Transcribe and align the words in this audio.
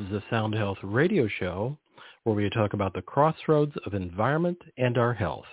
This 0.00 0.06
is 0.06 0.12
the 0.12 0.22
Sound 0.30 0.54
Health 0.54 0.78
Radio 0.82 1.28
Show 1.28 1.76
where 2.24 2.34
we 2.34 2.48
talk 2.48 2.72
about 2.72 2.94
the 2.94 3.02
crossroads 3.02 3.74
of 3.84 3.92
environment 3.92 4.56
and 4.78 4.96
our 4.96 5.12
health 5.12 5.44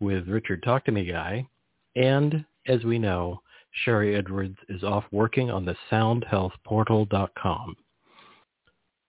with 0.00 0.26
Richard 0.26 0.64
Talk 0.64 0.84
to 0.86 0.90
Me 0.90 1.04
Guy. 1.04 1.46
And 1.94 2.44
as 2.66 2.82
we 2.82 2.98
know, 2.98 3.40
Sharry 3.86 4.18
Edwards 4.18 4.56
is 4.68 4.82
off 4.82 5.04
working 5.12 5.48
on 5.48 5.64
the 5.64 5.76
soundhealthportal.com. 5.92 7.76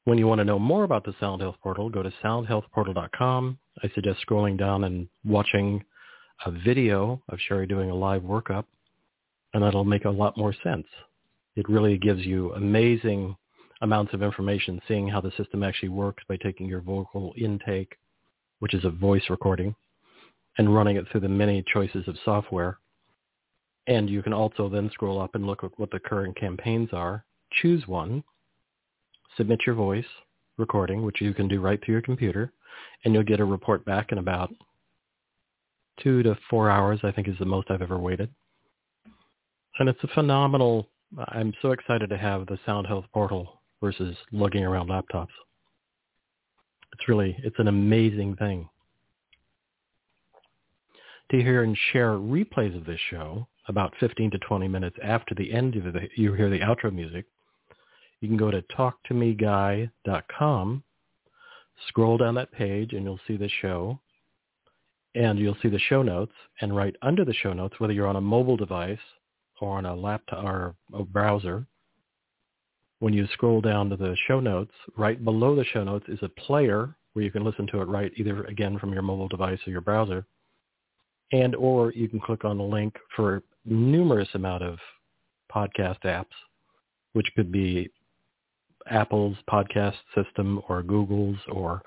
When 0.05 0.19
you 0.19 0.27
want 0.27 0.37
to 0.37 0.45
know 0.45 0.59
more 0.59 0.83
about 0.83 1.03
the 1.03 1.15
Sound 1.19 1.41
Health 1.41 1.57
Portal, 1.63 1.89
go 1.89 2.03
to 2.03 2.13
soundhealthportal.com. 2.23 3.57
I 3.81 3.89
suggest 3.95 4.19
scrolling 4.27 4.59
down 4.59 4.83
and 4.83 5.07
watching 5.25 5.83
a 6.45 6.51
video 6.51 7.19
of 7.29 7.39
Sharry 7.49 7.67
doing 7.67 7.89
a 7.89 7.95
live 7.95 8.21
workup, 8.21 8.65
and 9.55 9.63
that'll 9.63 9.83
make 9.83 10.05
a 10.05 10.11
lot 10.11 10.37
more 10.37 10.53
sense 10.63 10.85
it 11.55 11.69
really 11.69 11.97
gives 11.97 12.25
you 12.25 12.51
amazing 12.53 13.35
amounts 13.81 14.13
of 14.13 14.23
information 14.23 14.81
seeing 14.87 15.07
how 15.07 15.21
the 15.21 15.31
system 15.37 15.63
actually 15.63 15.89
works 15.89 16.23
by 16.27 16.37
taking 16.37 16.67
your 16.67 16.81
vocal 16.81 17.33
intake, 17.37 17.97
which 18.59 18.73
is 18.73 18.85
a 18.85 18.89
voice 18.89 19.23
recording, 19.29 19.75
and 20.57 20.73
running 20.73 20.97
it 20.97 21.05
through 21.11 21.21
the 21.21 21.27
many 21.27 21.63
choices 21.73 22.07
of 22.07 22.15
software. 22.23 22.77
And 23.87 24.09
you 24.09 24.23
can 24.23 24.33
also 24.33 24.69
then 24.69 24.89
scroll 24.93 25.21
up 25.21 25.35
and 25.35 25.45
look 25.45 25.63
at 25.63 25.77
what 25.77 25.91
the 25.91 25.99
current 25.99 26.37
campaigns 26.39 26.89
are, 26.93 27.25
choose 27.61 27.87
one, 27.87 28.23
submit 29.35 29.59
your 29.65 29.75
voice 29.75 30.05
recording, 30.57 31.03
which 31.03 31.21
you 31.21 31.33
can 31.33 31.47
do 31.47 31.59
right 31.59 31.83
through 31.83 31.93
your 31.95 32.01
computer, 32.01 32.53
and 33.03 33.13
you'll 33.13 33.23
get 33.23 33.39
a 33.39 33.45
report 33.45 33.83
back 33.83 34.11
in 34.11 34.19
about 34.19 34.51
two 36.01 36.23
to 36.23 36.37
four 36.49 36.69
hours, 36.69 36.99
I 37.03 37.11
think 37.11 37.27
is 37.27 37.37
the 37.39 37.45
most 37.45 37.69
I've 37.69 37.81
ever 37.81 37.99
waited. 37.99 38.29
And 39.79 39.89
it's 39.89 40.03
a 40.03 40.07
phenomenal 40.07 40.87
I'm 41.29 41.53
so 41.61 41.71
excited 41.71 42.09
to 42.09 42.17
have 42.17 42.47
the 42.47 42.59
Sound 42.65 42.87
Health 42.87 43.05
portal 43.13 43.61
versus 43.83 44.15
lugging 44.31 44.63
around 44.63 44.87
laptops. 44.87 45.27
It's 46.93 47.09
really, 47.09 47.35
it's 47.43 47.59
an 47.59 47.67
amazing 47.67 48.37
thing. 48.37 48.69
To 51.31 51.37
hear 51.37 51.63
and 51.63 51.77
share 51.91 52.11
replays 52.11 52.77
of 52.77 52.85
this 52.85 53.01
show 53.09 53.45
about 53.67 53.93
15 53.99 54.31
to 54.31 54.39
20 54.39 54.69
minutes 54.69 54.95
after 55.03 55.35
the 55.35 55.51
end 55.51 55.75
of 55.75 55.91
the, 55.91 56.07
you 56.15 56.31
hear 56.33 56.49
the 56.49 56.59
outro 56.59 56.93
music, 56.93 57.25
you 58.21 58.29
can 58.29 58.37
go 58.37 58.51
to 58.51 58.63
talktomeguy.com, 58.77 60.83
scroll 61.89 62.17
down 62.17 62.35
that 62.35 62.53
page 62.53 62.93
and 62.93 63.03
you'll 63.03 63.19
see 63.27 63.35
the 63.35 63.49
show 63.61 63.99
and 65.15 65.37
you'll 65.37 65.57
see 65.61 65.67
the 65.67 65.77
show 65.77 66.01
notes 66.01 66.31
and 66.61 66.73
right 66.73 66.95
under 67.01 67.25
the 67.25 67.33
show 67.33 67.51
notes, 67.51 67.77
whether 67.79 67.91
you're 67.91 68.07
on 68.07 68.15
a 68.15 68.21
mobile 68.21 68.55
device 68.55 68.97
or 69.59 69.77
on 69.77 69.85
a 69.85 69.93
laptop 69.93 70.41
or 70.41 70.73
a 70.93 71.03
browser, 71.03 71.67
when 73.03 73.13
you 73.13 73.27
scroll 73.33 73.59
down 73.59 73.89
to 73.89 73.97
the 73.97 74.15
show 74.29 74.39
notes, 74.39 74.71
right 74.95 75.25
below 75.25 75.57
the 75.57 75.65
show 75.65 75.83
notes 75.83 76.05
is 76.07 76.19
a 76.21 76.29
player 76.29 76.95
where 77.11 77.25
you 77.25 77.31
can 77.31 77.43
listen 77.43 77.67
to 77.67 77.81
it 77.81 77.87
right 77.89 78.13
either 78.15 78.45
again 78.45 78.79
from 78.79 78.93
your 78.93 79.01
mobile 79.01 79.27
device 79.27 79.59
or 79.67 79.71
your 79.71 79.81
browser. 79.81 80.25
And 81.33 81.53
or 81.53 81.91
you 81.91 82.07
can 82.07 82.21
click 82.21 82.45
on 82.45 82.57
the 82.57 82.63
link 82.63 82.95
for 83.13 83.43
numerous 83.65 84.29
amount 84.35 84.63
of 84.63 84.79
podcast 85.53 85.99
apps, 86.05 86.31
which 87.11 87.27
could 87.35 87.51
be 87.51 87.91
Apple's 88.89 89.35
podcast 89.51 89.97
system 90.15 90.61
or 90.69 90.81
Google's 90.81 91.39
or 91.51 91.81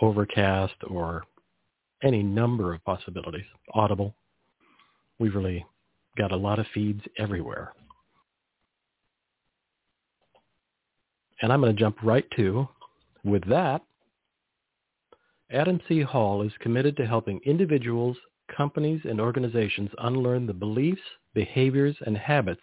Overcast 0.00 0.72
or 0.88 1.24
any 2.02 2.22
number 2.22 2.72
of 2.72 2.82
possibilities. 2.86 3.44
Audible. 3.74 4.14
We've 5.18 5.34
really 5.34 5.66
got 6.16 6.32
a 6.32 6.36
lot 6.36 6.58
of 6.58 6.64
feeds 6.72 7.02
everywhere. 7.18 7.74
And 11.42 11.52
I'm 11.52 11.60
going 11.60 11.74
to 11.74 11.80
jump 11.80 11.96
right 12.02 12.24
to, 12.36 12.68
with 13.24 13.46
that, 13.48 13.82
Adam 15.50 15.80
C. 15.86 16.00
Hall 16.00 16.42
is 16.42 16.52
committed 16.60 16.96
to 16.96 17.06
helping 17.06 17.40
individuals, 17.44 18.16
companies, 18.56 19.02
and 19.04 19.20
organizations 19.20 19.90
unlearn 19.98 20.46
the 20.46 20.54
beliefs, 20.54 21.02
behaviors, 21.34 21.96
and 22.06 22.16
habits 22.16 22.62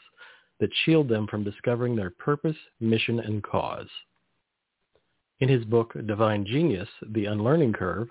that 0.59 0.71
shield 0.85 1.07
them 1.07 1.27
from 1.27 1.43
discovering 1.43 1.95
their 1.95 2.09
purpose, 2.09 2.55
mission, 2.79 3.19
and 3.19 3.43
cause. 3.43 3.87
In 5.39 5.49
his 5.49 5.63
book, 5.65 5.93
Divine 6.05 6.45
Genius, 6.45 6.89
The 7.13 7.25
Unlearning 7.25 7.73
Curve, 7.73 8.09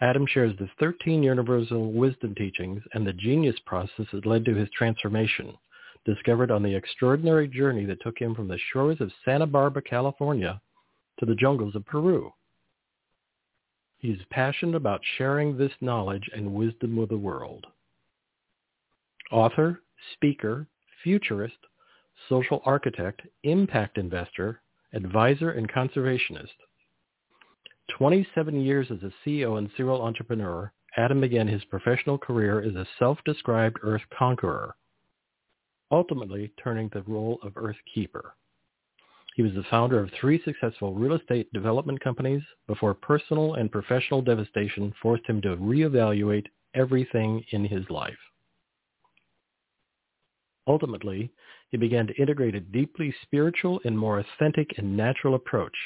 Adam 0.00 0.26
shares 0.26 0.56
the 0.58 0.68
13 0.78 1.22
universal 1.22 1.92
wisdom 1.92 2.34
teachings 2.34 2.82
and 2.94 3.06
the 3.06 3.12
genius 3.12 3.56
process 3.66 4.06
that 4.12 4.24
led 4.24 4.44
to 4.46 4.54
his 4.54 4.68
transformation, 4.70 5.52
discovered 6.04 6.50
on 6.50 6.62
the 6.62 6.74
extraordinary 6.74 7.46
journey 7.46 7.84
that 7.86 8.00
took 8.02 8.18
him 8.18 8.34
from 8.34 8.48
the 8.48 8.58
shores 8.72 9.00
of 9.00 9.12
Santa 9.24 9.46
Barbara, 9.46 9.82
California, 9.82 10.60
to 11.18 11.26
the 11.26 11.34
jungles 11.34 11.74
of 11.74 11.84
Peru. 11.86 12.32
He's 13.98 14.18
passionate 14.30 14.76
about 14.76 15.02
sharing 15.18 15.56
this 15.56 15.72
knowledge 15.80 16.30
and 16.34 16.54
wisdom 16.54 16.96
with 16.96 17.10
the 17.10 17.18
world. 17.18 17.66
Author, 19.30 19.82
speaker, 20.14 20.66
futurist, 21.04 21.58
social 22.28 22.62
architect, 22.64 23.22
impact 23.42 23.98
investor, 23.98 24.62
advisor, 24.94 25.50
and 25.50 25.70
conservationist. 25.70 26.48
27 27.98 28.60
years 28.60 28.86
as 28.90 29.02
a 29.02 29.12
CEO 29.28 29.58
and 29.58 29.68
serial 29.76 30.02
entrepreneur, 30.02 30.72
Adam 30.96 31.20
began 31.20 31.46
his 31.46 31.64
professional 31.64 32.18
career 32.18 32.62
as 32.62 32.74
a 32.74 32.86
self-described 32.98 33.78
Earth 33.82 34.02
conqueror, 34.16 34.74
ultimately 35.90 36.52
turning 36.62 36.88
the 36.92 37.02
role 37.02 37.38
of 37.42 37.56
Earth 37.56 37.76
keeper. 37.92 38.34
He 39.36 39.42
was 39.42 39.54
the 39.54 39.64
founder 39.70 40.00
of 40.00 40.10
three 40.20 40.42
successful 40.42 40.94
real 40.94 41.14
estate 41.14 41.52
development 41.52 42.00
companies 42.00 42.42
before 42.66 42.94
personal 42.94 43.54
and 43.54 43.70
professional 43.70 44.22
devastation 44.22 44.92
forced 45.00 45.26
him 45.26 45.40
to 45.42 45.56
reevaluate 45.56 46.46
everything 46.74 47.44
in 47.50 47.64
his 47.64 47.88
life. 47.90 48.18
Ultimately, 50.66 51.30
he 51.70 51.76
began 51.76 52.06
to 52.06 52.14
integrate 52.20 52.54
a 52.54 52.60
deeply 52.60 53.14
spiritual 53.22 53.80
and 53.84 53.98
more 53.98 54.18
authentic 54.18 54.68
and 54.78 54.96
natural 54.96 55.34
approach 55.34 55.76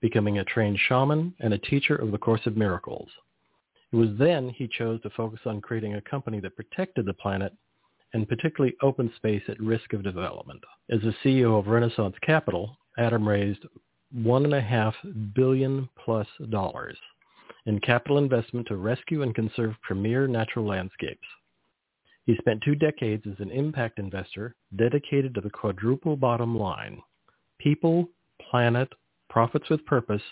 becoming 0.00 0.38
a 0.38 0.44
trained 0.44 0.78
shaman 0.88 1.34
and 1.40 1.54
a 1.54 1.58
teacher 1.58 1.96
of 1.96 2.12
the 2.12 2.18
Course 2.18 2.42
of 2.46 2.56
Miracles. 2.56 3.08
It 3.92 3.96
was 3.96 4.10
then 4.18 4.50
he 4.50 4.68
chose 4.68 5.00
to 5.02 5.10
focus 5.10 5.40
on 5.46 5.60
creating 5.60 5.94
a 5.94 6.00
company 6.02 6.40
that 6.40 6.56
protected 6.56 7.06
the 7.06 7.14
planet 7.14 7.54
and 8.14 8.28
particularly 8.28 8.74
open 8.80 9.12
space 9.16 9.42
at 9.48 9.60
risk 9.60 9.92
of 9.92 10.02
development. 10.02 10.62
As 10.88 11.00
the 11.02 11.14
CEO 11.22 11.58
of 11.58 11.66
Renaissance 11.66 12.14
Capital, 12.22 12.78
Adam 12.96 13.28
raised 13.28 13.66
one 14.12 14.44
and 14.44 14.54
a 14.54 14.60
half 14.60 14.94
billion 15.34 15.88
plus 16.02 16.28
dollars 16.50 16.96
in 17.66 17.80
capital 17.80 18.18
investment 18.18 18.68
to 18.68 18.76
rescue 18.76 19.22
and 19.22 19.34
conserve 19.34 19.74
premier 19.82 20.28
natural 20.28 20.64
landscapes. 20.64 21.26
He 22.24 22.36
spent 22.38 22.62
two 22.62 22.74
decades 22.74 23.24
as 23.26 23.38
an 23.40 23.50
impact 23.50 23.98
investor 23.98 24.54
dedicated 24.76 25.34
to 25.34 25.40
the 25.40 25.50
quadruple 25.50 26.16
bottom 26.16 26.56
line, 26.56 27.02
people, 27.58 28.08
planet, 28.50 28.88
Profits 29.28 29.68
with 29.68 29.84
Purpose, 29.86 30.22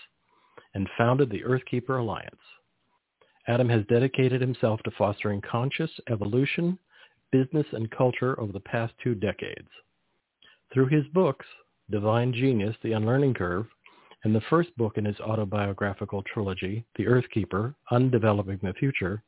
and 0.75 0.89
founded 0.97 1.31
the 1.31 1.43
Earthkeeper 1.43 1.99
Alliance. 1.99 2.37
Adam 3.49 3.69
has 3.69 3.85
dedicated 3.89 4.41
himself 4.41 4.81
to 4.85 4.91
fostering 4.93 5.41
conscious 5.41 5.91
evolution, 6.09 6.79
business, 7.33 7.67
and 7.73 7.91
culture 7.91 8.39
over 8.39 8.53
the 8.53 8.61
past 8.61 8.93
two 9.03 9.15
decades. 9.15 9.69
Through 10.73 10.87
his 10.87 11.07
books, 11.09 11.47
Divine 11.91 12.33
Genius, 12.33 12.77
The 12.83 12.93
Unlearning 12.93 13.35
Curve, 13.35 13.67
and 14.25 14.35
the 14.35 14.43
first 14.49 14.75
book 14.77 14.99
in 14.99 15.05
his 15.05 15.19
autobiographical 15.19 16.23
trilogy, 16.23 16.85
The 16.97 17.07
Earthkeeper, 17.07 17.75
Undeveloping 17.91 18.61
the 18.63 18.73
Future, 18.75 19.23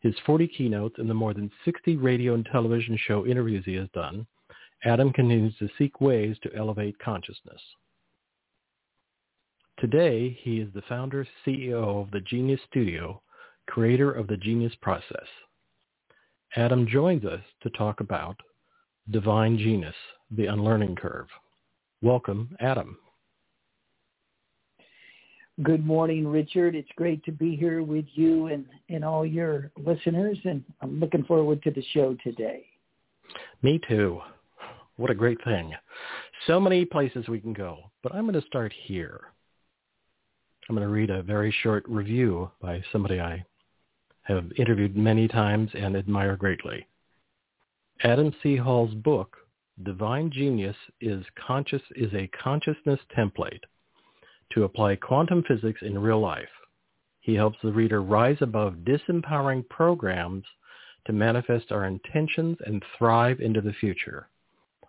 his 0.00 0.14
40 0.24 0.48
keynotes, 0.48 0.98
and 0.98 1.08
the 1.08 1.14
more 1.14 1.34
than 1.34 1.50
60 1.64 1.96
radio 1.96 2.34
and 2.34 2.46
television 2.46 2.96
show 2.96 3.26
interviews 3.26 3.64
he 3.64 3.74
has 3.74 3.88
done, 3.94 4.26
Adam 4.84 5.12
continues 5.12 5.56
to 5.58 5.68
seek 5.76 6.00
ways 6.00 6.36
to 6.42 6.54
elevate 6.54 6.98
consciousness. 6.98 7.60
Today, 9.78 10.38
he 10.42 10.58
is 10.60 10.72
the 10.72 10.82
founder 10.82 11.26
CEO 11.46 12.02
of 12.02 12.10
the 12.10 12.20
Genius 12.20 12.60
Studio, 12.68 13.22
creator 13.66 14.10
of 14.10 14.26
the 14.26 14.36
Genius 14.36 14.74
Process. 14.80 15.26
Adam 16.56 16.86
joins 16.86 17.24
us 17.24 17.40
to 17.62 17.70
talk 17.70 18.00
about 18.00 18.36
Divine 19.10 19.56
Genius, 19.56 19.94
the 20.32 20.46
Unlearning 20.46 20.96
Curve. 20.96 21.28
Welcome, 22.02 22.56
Adam. 22.60 22.98
Good 25.62 25.84
morning, 25.86 26.26
Richard. 26.26 26.74
It's 26.74 26.88
great 26.96 27.22
to 27.24 27.32
be 27.32 27.54
here 27.54 27.82
with 27.82 28.06
you 28.14 28.46
and, 28.46 28.64
and 28.88 29.04
all 29.04 29.24
your 29.24 29.70
listeners, 29.84 30.38
and 30.44 30.64
I'm 30.80 30.98
looking 30.98 31.22
forward 31.24 31.62
to 31.64 31.70
the 31.70 31.84
show 31.92 32.16
today. 32.24 32.64
Me 33.62 33.80
too. 33.88 34.20
What 34.96 35.10
a 35.10 35.14
great 35.14 35.42
thing. 35.44 35.72
So 36.46 36.58
many 36.58 36.84
places 36.84 37.28
we 37.28 37.40
can 37.40 37.52
go, 37.52 37.78
but 38.02 38.14
I'm 38.14 38.26
going 38.26 38.40
to 38.40 38.46
start 38.46 38.72
here. 38.84 39.20
I'm 40.68 40.74
going 40.74 40.86
to 40.86 40.92
read 40.92 41.10
a 41.10 41.22
very 41.22 41.54
short 41.62 41.84
review 41.88 42.50
by 42.60 42.82
somebody 42.90 43.20
I 43.20 43.44
have 44.30 44.52
interviewed 44.56 44.96
many 44.96 45.28
times 45.28 45.70
and 45.74 45.96
admire 45.96 46.36
greatly. 46.36 46.86
Adam 48.02 48.34
C. 48.42 48.56
Hall's 48.56 48.94
book, 48.94 49.36
Divine 49.82 50.30
Genius 50.30 50.76
is 51.00 51.24
conscious 51.46 51.82
is 51.96 52.12
a 52.14 52.28
consciousness 52.28 53.00
template 53.16 53.62
to 54.52 54.64
apply 54.64 54.96
quantum 54.96 55.42
physics 55.46 55.80
in 55.82 55.98
real 55.98 56.20
life. 56.20 56.48
He 57.20 57.34
helps 57.34 57.58
the 57.62 57.72
reader 57.72 58.02
rise 58.02 58.38
above 58.40 58.84
disempowering 58.84 59.68
programs 59.68 60.44
to 61.06 61.12
manifest 61.12 61.72
our 61.72 61.86
intentions 61.86 62.58
and 62.66 62.82
thrive 62.98 63.40
into 63.40 63.60
the 63.60 63.72
future. 63.74 64.28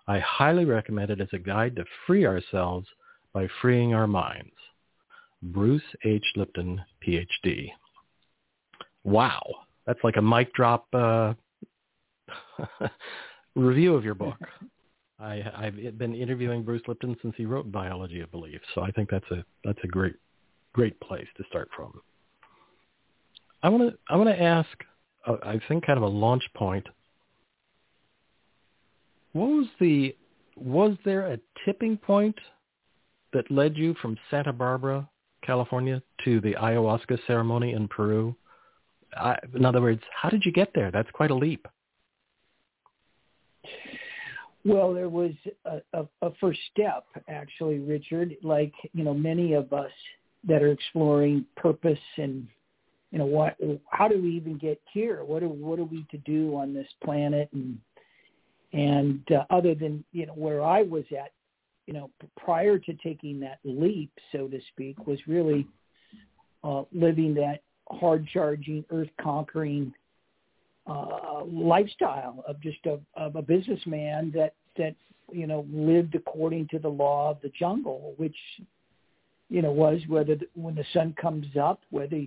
I 0.07 0.19
highly 0.19 0.65
recommend 0.65 1.09
it 1.09 1.21
as 1.21 1.29
a 1.33 1.37
guide 1.37 1.75
to 1.77 1.85
free 2.05 2.25
ourselves 2.25 2.87
by 3.33 3.47
freeing 3.61 3.93
our 3.93 4.07
minds. 4.07 4.53
Bruce 5.41 5.81
H. 6.03 6.25
Lipton, 6.35 6.81
PhD. 7.05 7.71
Wow, 9.03 9.41
that's 9.85 9.99
like 10.03 10.17
a 10.17 10.21
mic 10.21 10.53
drop 10.53 10.85
uh, 10.93 11.33
review 13.55 13.95
of 13.95 14.03
your 14.03 14.15
book. 14.15 14.37
I, 15.19 15.43
I've 15.55 15.97
been 15.99 16.15
interviewing 16.15 16.63
Bruce 16.63 16.81
Lipton 16.87 17.15
since 17.21 17.35
he 17.37 17.45
wrote 17.45 17.71
Biology 17.71 18.21
of 18.21 18.31
Belief, 18.31 18.59
so 18.73 18.81
I 18.81 18.89
think 18.91 19.09
that's 19.09 19.29
a 19.29 19.45
that's 19.63 19.79
a 19.83 19.87
great 19.87 20.15
great 20.73 20.99
place 20.99 21.27
to 21.37 21.43
start 21.47 21.69
from. 21.75 21.93
I 23.61 23.69
want 23.69 23.91
to 23.91 23.97
I 24.09 24.15
want 24.15 24.29
to 24.29 24.41
ask, 24.41 24.69
uh, 25.27 25.35
I 25.43 25.59
think, 25.67 25.85
kind 25.85 25.97
of 25.97 26.03
a 26.03 26.07
launch 26.07 26.43
point. 26.55 26.87
What 29.33 29.47
was 29.47 29.67
the 29.79 30.15
was 30.55 30.97
there 31.05 31.31
a 31.31 31.39
tipping 31.65 31.97
point 31.97 32.35
that 33.33 33.49
led 33.51 33.77
you 33.77 33.93
from 34.01 34.17
Santa 34.29 34.51
Barbara, 34.51 35.07
California, 35.43 36.01
to 36.25 36.41
the 36.41 36.53
ayahuasca 36.53 37.19
ceremony 37.27 37.73
in 37.73 37.87
Peru? 37.87 38.35
I, 39.17 39.37
in 39.55 39.65
other 39.65 39.81
words, 39.81 40.01
how 40.13 40.29
did 40.29 40.45
you 40.45 40.51
get 40.51 40.71
there? 40.73 40.91
That's 40.91 41.09
quite 41.11 41.31
a 41.31 41.35
leap. 41.35 41.67
Well, 44.63 44.93
there 44.93 45.09
was 45.09 45.31
a, 45.65 45.81
a, 45.93 46.07
a 46.21 46.31
first 46.39 46.59
step, 46.71 47.05
actually, 47.27 47.79
Richard. 47.79 48.35
Like 48.43 48.73
you 48.93 49.03
know, 49.03 49.13
many 49.13 49.53
of 49.53 49.73
us 49.73 49.91
that 50.47 50.61
are 50.61 50.71
exploring 50.71 51.45
purpose 51.55 51.99
and 52.17 52.47
you 53.11 53.19
know 53.19 53.25
what, 53.25 53.57
how 53.89 54.07
do 54.07 54.21
we 54.21 54.29
even 54.29 54.57
get 54.57 54.79
here? 54.93 55.23
What 55.23 55.43
are 55.43 55.47
what 55.47 55.79
are 55.79 55.83
we 55.83 56.05
to 56.11 56.17
do 56.19 56.55
on 56.55 56.73
this 56.73 56.87
planet? 57.03 57.49
And 57.53 57.77
and 58.71 59.21
uh, 59.31 59.43
other 59.49 59.75
than 59.75 60.03
you 60.11 60.27
know 60.27 60.33
where 60.33 60.61
I 60.61 60.83
was 60.83 61.03
at, 61.11 61.31
you 61.87 61.93
know, 61.93 62.09
prior 62.37 62.77
to 62.79 62.93
taking 63.03 63.39
that 63.41 63.59
leap, 63.65 64.11
so 64.31 64.47
to 64.47 64.59
speak, 64.71 65.07
was 65.07 65.19
really 65.27 65.67
uh, 66.63 66.83
living 66.93 67.33
that 67.35 67.63
hard 67.89 68.27
charging, 68.27 68.85
earth 68.91 69.09
conquering 69.21 69.93
uh, 70.87 71.43
lifestyle 71.45 72.43
of 72.47 72.59
just 72.61 72.79
a, 72.85 72.99
of 73.15 73.35
a 73.35 73.41
businessman 73.41 74.31
that 74.35 74.53
that 74.77 74.95
you 75.31 75.47
know 75.47 75.65
lived 75.71 76.15
according 76.15 76.67
to 76.69 76.79
the 76.79 76.89
law 76.89 77.31
of 77.31 77.37
the 77.41 77.51
jungle, 77.57 78.13
which 78.17 78.35
you 79.49 79.61
know 79.61 79.71
was 79.71 79.99
whether 80.07 80.35
the, 80.35 80.47
when 80.55 80.75
the 80.75 80.85
sun 80.93 81.13
comes 81.21 81.47
up, 81.61 81.81
whether 81.91 82.23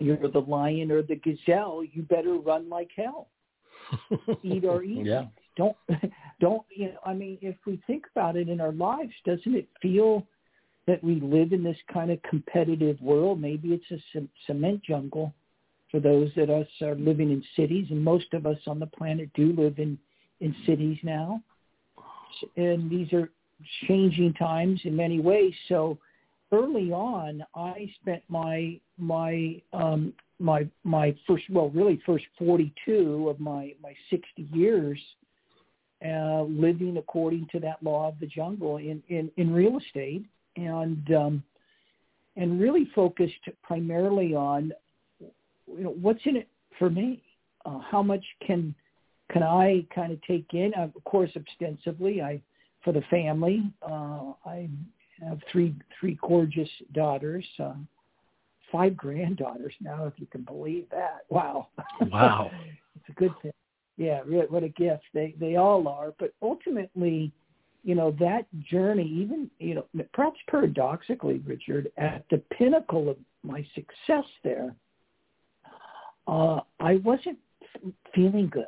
you're 0.00 0.16
the 0.16 0.40
lion 0.40 0.90
or 0.90 1.02
the 1.02 1.16
gazelle, 1.16 1.82
you 1.92 2.02
better 2.02 2.34
run 2.34 2.68
like 2.68 2.90
hell. 2.96 3.28
eat 4.42 4.64
or 4.64 4.82
eat. 4.82 5.06
Yeah. 5.06 5.26
Don't 5.56 5.76
don't 6.40 6.62
you 6.74 6.86
know? 6.86 6.98
I 7.04 7.14
mean, 7.14 7.38
if 7.40 7.56
we 7.66 7.80
think 7.86 8.04
about 8.14 8.36
it 8.36 8.48
in 8.48 8.60
our 8.60 8.72
lives, 8.72 9.12
doesn't 9.24 9.54
it 9.54 9.68
feel 9.80 10.26
that 10.86 11.02
we 11.02 11.20
live 11.20 11.52
in 11.52 11.62
this 11.62 11.76
kind 11.92 12.10
of 12.10 12.22
competitive 12.22 13.00
world? 13.00 13.40
Maybe 13.40 13.68
it's 13.72 14.02
a 14.16 14.26
cement 14.46 14.82
jungle 14.82 15.32
for 15.90 16.00
those 16.00 16.30
that 16.36 16.50
us 16.50 16.66
are 16.80 16.94
living 16.94 17.30
in 17.30 17.44
cities, 17.54 17.86
and 17.90 18.02
most 18.02 18.32
of 18.32 18.46
us 18.46 18.58
on 18.66 18.78
the 18.78 18.86
planet 18.86 19.30
do 19.34 19.52
live 19.52 19.78
in 19.78 19.98
in 20.40 20.54
cities 20.66 20.98
now. 21.02 21.40
And 22.56 22.90
these 22.90 23.12
are 23.12 23.30
changing 23.86 24.34
times 24.34 24.80
in 24.84 24.96
many 24.96 25.20
ways. 25.20 25.54
So 25.68 25.98
early 26.50 26.90
on, 26.92 27.44
I 27.54 27.92
spent 28.00 28.22
my 28.28 28.80
my 28.98 29.60
um, 29.72 30.12
my 30.38 30.68
my 30.84 31.14
first 31.26 31.44
well 31.50 31.70
really 31.70 32.00
first 32.04 32.24
42 32.38 33.28
of 33.28 33.40
my 33.40 33.74
my 33.82 33.94
60 34.10 34.48
years 34.52 34.98
uh, 36.04 36.42
living 36.42 36.96
according 36.96 37.46
to 37.52 37.60
that 37.60 37.82
law 37.82 38.08
of 38.08 38.18
the 38.20 38.26
jungle 38.26 38.78
in 38.78 39.02
in, 39.08 39.30
in 39.36 39.52
real 39.52 39.78
estate 39.78 40.24
and 40.56 41.14
um, 41.14 41.42
and 42.36 42.60
really 42.60 42.88
focused 42.94 43.48
primarily 43.62 44.34
on 44.34 44.72
you 45.20 45.84
know 45.84 45.94
what's 46.00 46.20
in 46.24 46.36
it 46.36 46.48
for 46.78 46.90
me? 46.90 47.22
Uh, 47.64 47.78
how 47.78 48.02
much 48.02 48.24
can 48.46 48.74
can 49.32 49.42
I 49.42 49.86
kind 49.94 50.12
of 50.12 50.20
take 50.22 50.46
in? 50.52 50.72
Uh, 50.76 50.88
of 50.94 51.04
course 51.04 51.30
extensively 51.34 52.20
I 52.22 52.40
for 52.84 52.92
the 52.92 53.02
family 53.10 53.62
uh, 53.82 54.32
I 54.44 54.68
have 55.20 55.40
three 55.50 55.74
three 55.98 56.18
gorgeous 56.26 56.68
daughters 56.92 57.44
uh, 57.58 57.74
five 58.70 58.96
granddaughters 58.96 59.74
now 59.80 60.06
if 60.06 60.14
you 60.16 60.26
can 60.26 60.42
believe 60.42 60.86
that. 60.90 61.20
Wow. 61.28 61.68
Wow. 62.00 62.50
It's 62.94 63.16
a 63.18 63.20
good 63.20 63.34
thing. 63.42 63.52
Yeah 63.96 64.20
really, 64.24 64.46
what 64.46 64.62
a 64.62 64.68
gift. 64.68 65.02
They 65.12 65.34
they 65.40 65.56
all 65.56 65.88
are 65.88 66.12
but 66.18 66.32
ultimately 66.40 67.32
you 67.84 67.94
know 67.94 68.14
that 68.18 68.46
journey 68.70 69.06
even 69.06 69.50
you 69.58 69.74
know 69.74 69.86
perhaps 70.12 70.38
paradoxically 70.48 71.38
richard 71.46 71.90
at 71.96 72.24
the 72.30 72.38
pinnacle 72.56 73.08
of 73.08 73.16
my 73.42 73.66
success 73.74 74.24
there 74.44 74.74
uh, 76.26 76.60
I 76.80 76.96
wasn't 76.96 77.38
f- 77.62 77.92
feeling 78.14 78.48
good. 78.48 78.64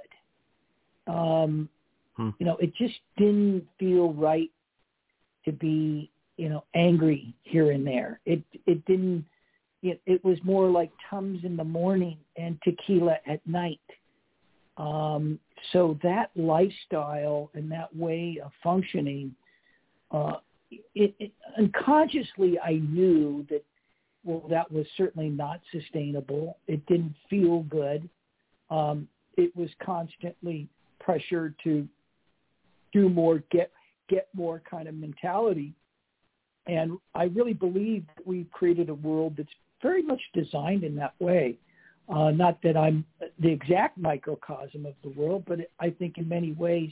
Um, 1.07 1.69
hmm. 2.17 2.31
You 2.39 2.47
know, 2.47 2.57
it 2.57 2.75
just 2.75 2.95
didn't 3.17 3.65
feel 3.79 4.13
right 4.13 4.51
to 5.45 5.53
be, 5.53 6.11
you 6.37 6.49
know, 6.49 6.65
angry 6.75 7.35
here 7.43 7.71
and 7.71 7.87
there. 7.87 8.21
It 8.27 8.43
it 8.67 8.85
didn't. 8.87 9.25
It, 9.83 10.01
it 10.07 10.25
was 10.25 10.39
more 10.43 10.71
like 10.71 10.91
tums 11.11 11.45
in 11.45 11.57
the 11.59 11.65
morning 11.65 12.17
and 12.39 12.59
tequila 12.65 13.19
at 13.27 13.47
night. 13.47 13.81
Um, 14.77 15.39
so 15.73 15.99
that 16.03 16.31
lifestyle 16.35 17.51
and 17.55 17.71
that 17.71 17.95
way 17.95 18.41
of 18.45 18.51
functioning, 18.63 19.35
uh, 20.11 20.35
it, 20.95 21.15
it, 21.19 21.33
unconsciously, 21.57 22.59
I 22.59 22.75
knew 22.75 23.47
that 23.51 23.65
well, 24.25 24.43
that 24.49 24.71
was 24.73 24.87
certainly 24.97 25.29
not 25.29 25.61
sustainable. 25.71 26.57
It 26.67 26.85
didn't 26.87 27.15
feel 27.29 27.61
good. 27.65 28.09
Um, 28.71 29.07
it 29.37 29.55
was 29.55 29.69
constantly 29.85 30.67
pressured 30.99 31.55
to 31.65 31.87
do 32.93 33.09
more, 33.09 33.43
get 33.51 33.71
get 34.09 34.29
more 34.35 34.63
kind 34.69 34.89
of 34.89 34.95
mentality. 34.95 35.75
And 36.67 36.99
I 37.15 37.25
really 37.25 37.53
believe 37.53 38.05
that 38.17 38.27
we've 38.27 38.51
created 38.51 38.89
a 38.89 38.95
world 38.95 39.35
that's 39.37 39.49
very 39.83 40.03
much 40.03 40.21
designed 40.33 40.85
in 40.85 40.95
that 40.97 41.15
way. 41.19 41.59
Uh, 42.09 42.31
not 42.31 42.61
that 42.63 42.77
I'm 42.77 43.05
the 43.39 43.51
exact 43.51 43.97
microcosm 43.97 44.85
of 44.85 44.95
the 45.03 45.09
world, 45.11 45.45
but 45.47 45.61
I 45.81 45.91
think 45.91 46.19
in 46.19 46.29
many 46.29 46.53
ways, 46.53 46.91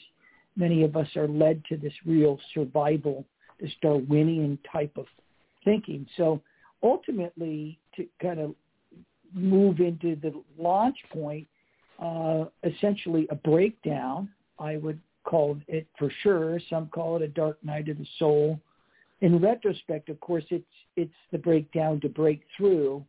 many 0.57 0.83
of 0.85 0.97
us 0.97 1.09
are 1.16 1.28
led 1.28 1.62
to 1.66 1.76
this 1.76 1.92
real 2.07 2.38
survival, 2.54 3.25
this 3.61 3.73
Darwinian 3.83 4.59
type 4.71 4.97
of 4.97 5.07
thinking. 5.64 6.07
So 6.16 6.40
ultimately 6.83 7.78
to 7.97 8.07
kind 8.21 8.40
of 8.40 8.54
move 9.35 9.81
into 9.81 10.16
the 10.16 10.33
launch 10.59 10.97
point, 11.12 11.47
uh, 11.99 12.47
essentially 12.64 13.26
a 13.31 13.35
breakdown, 13.35 14.28
I 14.59 14.76
would 14.78 15.00
call 15.25 15.59
it 15.69 15.87
for 15.99 16.11
sure. 16.23 16.59
Some 16.69 16.88
call 16.88 17.16
it 17.16 17.23
a 17.23 17.28
dark 17.28 17.62
night 17.62 17.88
of 17.88 17.99
the 17.99 18.07
soul. 18.19 18.59
In 19.21 19.38
retrospect, 19.38 20.09
of 20.09 20.19
course, 20.21 20.45
it's 20.50 20.64
it's 20.97 21.14
the 21.31 21.38
breakdown 21.38 22.00
to 22.00 22.09
break 22.09 22.42
through, 22.57 23.04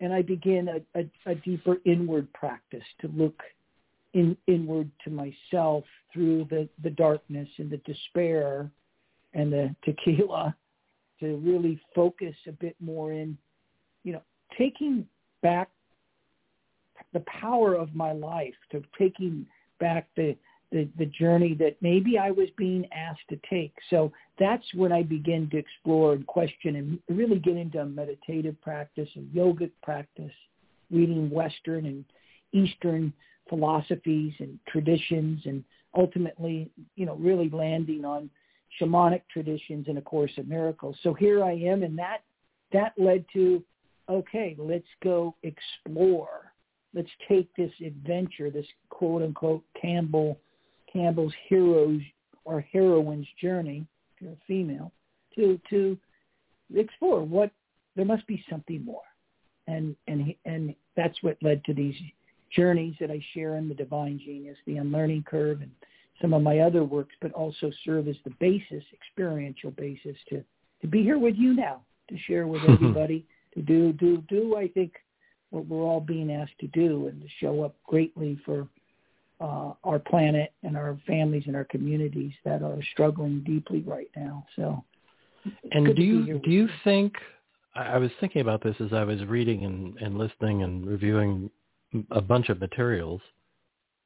and 0.00 0.12
I 0.12 0.22
begin 0.22 0.68
a, 0.68 0.98
a, 0.98 1.30
a 1.30 1.34
deeper 1.34 1.76
inward 1.84 2.32
practice 2.32 2.84
to 3.00 3.08
look 3.14 3.40
in, 4.14 4.36
inward 4.46 4.90
to 5.04 5.10
myself 5.10 5.84
through 6.12 6.46
the, 6.50 6.68
the 6.82 6.90
darkness 6.90 7.48
and 7.58 7.70
the 7.70 7.76
despair 7.78 8.70
and 9.34 9.52
the 9.52 9.74
tequila 9.84 10.56
to 11.20 11.36
really 11.36 11.80
focus 11.94 12.34
a 12.48 12.52
bit 12.52 12.74
more 12.80 13.12
in, 13.12 13.36
you 14.04 14.12
know, 14.12 14.22
taking 14.58 15.06
back 15.42 15.68
the 17.12 17.20
power 17.20 17.74
of 17.74 17.94
my 17.94 18.12
life, 18.12 18.54
to 18.72 18.82
taking 18.98 19.46
back 19.78 20.08
the, 20.16 20.36
the, 20.72 20.88
the 20.98 21.06
journey 21.06 21.54
that 21.54 21.76
maybe 21.80 22.18
I 22.18 22.30
was 22.30 22.48
being 22.56 22.86
asked 22.92 23.28
to 23.30 23.38
take. 23.48 23.74
So 23.90 24.12
that's 24.38 24.64
when 24.74 24.92
I 24.92 25.02
begin 25.02 25.48
to 25.50 25.58
explore 25.58 26.12
and 26.12 26.26
question 26.26 26.76
and 26.76 26.98
really 27.08 27.38
get 27.38 27.56
into 27.56 27.80
a 27.80 27.86
meditative 27.86 28.60
practice 28.60 29.08
and 29.16 29.26
yogic 29.34 29.72
practice, 29.82 30.32
reading 30.90 31.28
Western 31.30 31.86
and 31.86 32.04
Eastern 32.52 33.12
philosophies 33.48 34.32
and 34.38 34.58
traditions 34.68 35.40
and 35.44 35.64
ultimately, 35.96 36.70
you 36.94 37.04
know, 37.04 37.16
really 37.16 37.50
landing 37.50 38.04
on 38.04 38.30
shamanic 38.80 39.22
traditions 39.32 39.86
and 39.88 39.98
a 39.98 40.02
course 40.02 40.30
of 40.38 40.46
miracles. 40.46 40.96
So 41.02 41.12
here 41.12 41.42
I 41.42 41.52
am, 41.52 41.82
and 41.82 41.98
that 41.98 42.18
that 42.72 42.92
led 42.96 43.24
to, 43.32 43.64
okay, 44.08 44.54
let's 44.56 44.84
go 45.02 45.34
explore. 45.42 46.52
Let's 46.94 47.10
take 47.28 47.48
this 47.56 47.72
adventure, 47.84 48.50
this 48.50 48.66
quote 48.88 49.22
unquote 49.22 49.64
Campbell 49.80 50.38
Campbell's 50.92 51.34
hero's 51.48 52.00
or 52.44 52.64
heroine's 52.72 53.28
journey, 53.40 53.86
if 54.14 54.22
you're 54.22 54.32
a 54.32 54.46
female, 54.46 54.92
to 55.34 55.60
to 55.70 55.96
explore 56.74 57.22
what 57.22 57.50
there 57.96 58.04
must 58.04 58.26
be 58.26 58.44
something 58.48 58.84
more, 58.84 59.02
and 59.66 59.94
and 60.08 60.34
and 60.44 60.74
that's 60.96 61.22
what 61.22 61.36
led 61.42 61.64
to 61.64 61.74
these 61.74 61.94
journeys 62.54 62.94
that 63.00 63.10
I 63.10 63.24
share 63.34 63.56
in 63.56 63.68
the 63.68 63.74
Divine 63.74 64.18
Genius, 64.18 64.56
the 64.66 64.78
Unlearning 64.78 65.24
Curve, 65.24 65.62
and 65.62 65.70
some 66.20 66.34
of 66.34 66.42
my 66.42 66.60
other 66.60 66.84
works, 66.84 67.14
but 67.20 67.32
also 67.32 67.70
serve 67.84 68.08
as 68.08 68.16
the 68.24 68.34
basis, 68.40 68.84
experiential 68.92 69.70
basis 69.70 70.16
to 70.28 70.44
to 70.80 70.86
be 70.86 71.02
here 71.02 71.18
with 71.18 71.36
you 71.36 71.54
now 71.54 71.82
to 72.08 72.18
share 72.26 72.46
with 72.46 72.62
everybody 72.68 73.24
to 73.54 73.62
do 73.62 73.92
do 73.92 74.22
do 74.28 74.56
I 74.56 74.68
think 74.68 74.92
what 75.50 75.66
we're 75.66 75.82
all 75.82 76.00
being 76.00 76.30
asked 76.32 76.58
to 76.60 76.68
do 76.68 77.08
and 77.08 77.20
to 77.20 77.28
show 77.40 77.62
up 77.62 77.74
greatly 77.84 78.38
for 78.44 78.68
uh, 79.40 79.72
our 79.84 79.98
planet 79.98 80.52
and 80.62 80.76
our 80.76 80.98
families 81.06 81.44
and 81.46 81.56
our 81.56 81.64
communities 81.64 82.32
that 82.44 82.62
are 82.62 82.78
struggling 82.92 83.42
deeply 83.44 83.80
right 83.86 84.10
now. 84.16 84.46
So, 84.56 84.84
and 85.72 85.96
do 85.96 86.02
you 86.02 86.38
do 86.44 86.50
you 86.50 86.68
think? 86.84 87.14
I 87.74 87.98
was 87.98 88.10
thinking 88.20 88.42
about 88.42 88.62
this 88.62 88.74
as 88.80 88.92
I 88.92 89.04
was 89.04 89.24
reading 89.24 89.64
and, 89.64 89.96
and 89.98 90.18
listening 90.18 90.64
and 90.64 90.84
reviewing 90.86 91.48
a 92.10 92.20
bunch 92.20 92.48
of 92.48 92.60
materials 92.60 93.20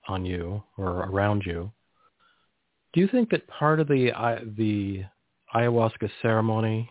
on 0.07 0.25
you 0.25 0.63
or 0.77 1.07
around 1.07 1.45
you. 1.47 1.73
Do 2.93 3.01
you 3.01 3.09
think 3.09 3.31
that 3.31 3.47
part 3.49 3.81
of 3.81 3.89
the 3.89 4.13
the 4.57 5.05
ayahuasca 5.55 6.11
ceremony, 6.23 6.91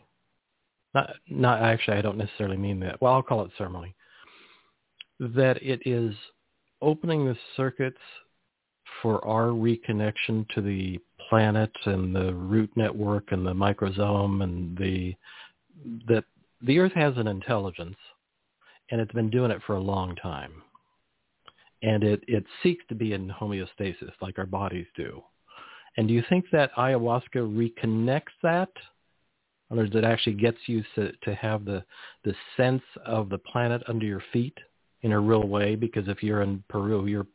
not 0.94 1.12
not 1.30 1.62
actually, 1.62 1.98
I 1.98 2.02
don't 2.02 2.18
necessarily 2.18 2.58
mean 2.58 2.80
that. 2.82 3.02
Well, 3.02 3.14
I'll 3.14 3.24
call 3.24 3.46
it 3.46 3.52
ceremony. 3.58 3.96
That 5.20 5.62
it 5.62 5.82
is 5.86 6.14
opening 6.82 7.26
the 7.26 7.38
circuits 7.56 7.98
for 9.02 9.26
our 9.26 9.48
reconnection 9.48 10.48
to 10.50 10.62
the 10.62 11.00
planet 11.30 11.72
and 11.86 12.16
the 12.16 12.34
root 12.34 12.70
network 12.76 13.32
and 13.32 13.46
the 13.46 13.54
microsome 13.54 14.44
and 14.44 14.78
the 14.78 15.16
that 16.08 16.24
the 16.62 16.80
earth 16.80 16.94
has 16.94 17.18
an 17.18 17.28
intelligence 17.28 17.98
and 18.92 19.02
it's 19.02 19.12
been 19.14 19.30
doing 19.30 19.52
it 19.52 19.62
for 19.66 19.76
a 19.76 19.82
long 19.82 20.16
time. 20.16 20.62
And 21.82 22.04
it, 22.04 22.24
it 22.28 22.46
seeks 22.62 22.84
to 22.90 22.96
be 22.96 23.14
in 23.14 23.30
homeostasis 23.30 24.12
like 24.22 24.38
our 24.38 24.46
bodies 24.46 24.86
do. 24.96 25.22
And 25.98 26.08
do 26.08 26.14
you 26.14 26.24
think 26.30 26.46
that 26.52 26.74
ayahuasca 26.76 27.36
reconnects 27.36 28.38
that? 28.42 28.70
Or 29.70 29.84
it 29.84 30.04
actually 30.04 30.36
gets 30.36 30.58
you 30.68 30.84
to, 30.96 31.12
to 31.24 31.34
have 31.34 31.66
the 31.66 31.84
the 32.24 32.36
sense 32.56 32.84
of 33.06 33.30
the 33.30 33.40
planet 33.40 33.82
under 33.88 34.06
your 34.06 34.22
feet 34.32 34.58
in 35.02 35.12
a 35.12 35.20
real 35.20 35.48
way 35.48 35.76
because 35.76 36.08
if 36.08 36.22
you're 36.22 36.44
in 36.44 36.64
Peru 36.70 37.08
you're 37.08 37.26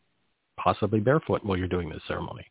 possibly 0.63 1.01
barefoot 1.01 1.45
while 1.45 1.57
you're 1.57 1.69
doing 1.69 1.89
this 1.89 2.03
ceremony. 2.07 2.45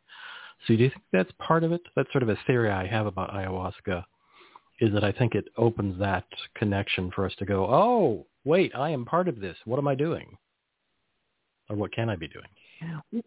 So 0.65 0.75
do 0.75 0.83
you 0.83 0.89
think 0.89 1.03
that's 1.13 1.31
part 1.39 1.63
of 1.63 1.71
it? 1.71 1.81
That's 1.95 2.11
sort 2.11 2.23
of 2.23 2.29
a 2.29 2.37
theory 2.47 2.71
I 2.71 2.87
have 2.87 3.05
about 3.05 3.33
ayahuasca 3.33 4.03
is 4.79 4.93
that 4.93 5.03
I 5.03 5.11
think 5.11 5.33
it 5.33 5.45
opens 5.57 5.97
that 5.99 6.25
connection 6.55 7.11
for 7.11 7.25
us 7.25 7.33
to 7.39 7.45
go, 7.45 7.65
oh, 7.65 8.25
wait, 8.43 8.71
I 8.75 8.89
am 8.91 9.05
part 9.05 9.27
of 9.27 9.39
this. 9.39 9.57
What 9.65 9.79
am 9.79 9.87
I 9.87 9.95
doing? 9.95 10.37
Or 11.69 11.75
what 11.75 11.91
can 11.91 12.09
I 12.09 12.15
be 12.15 12.27
doing? 12.27 13.23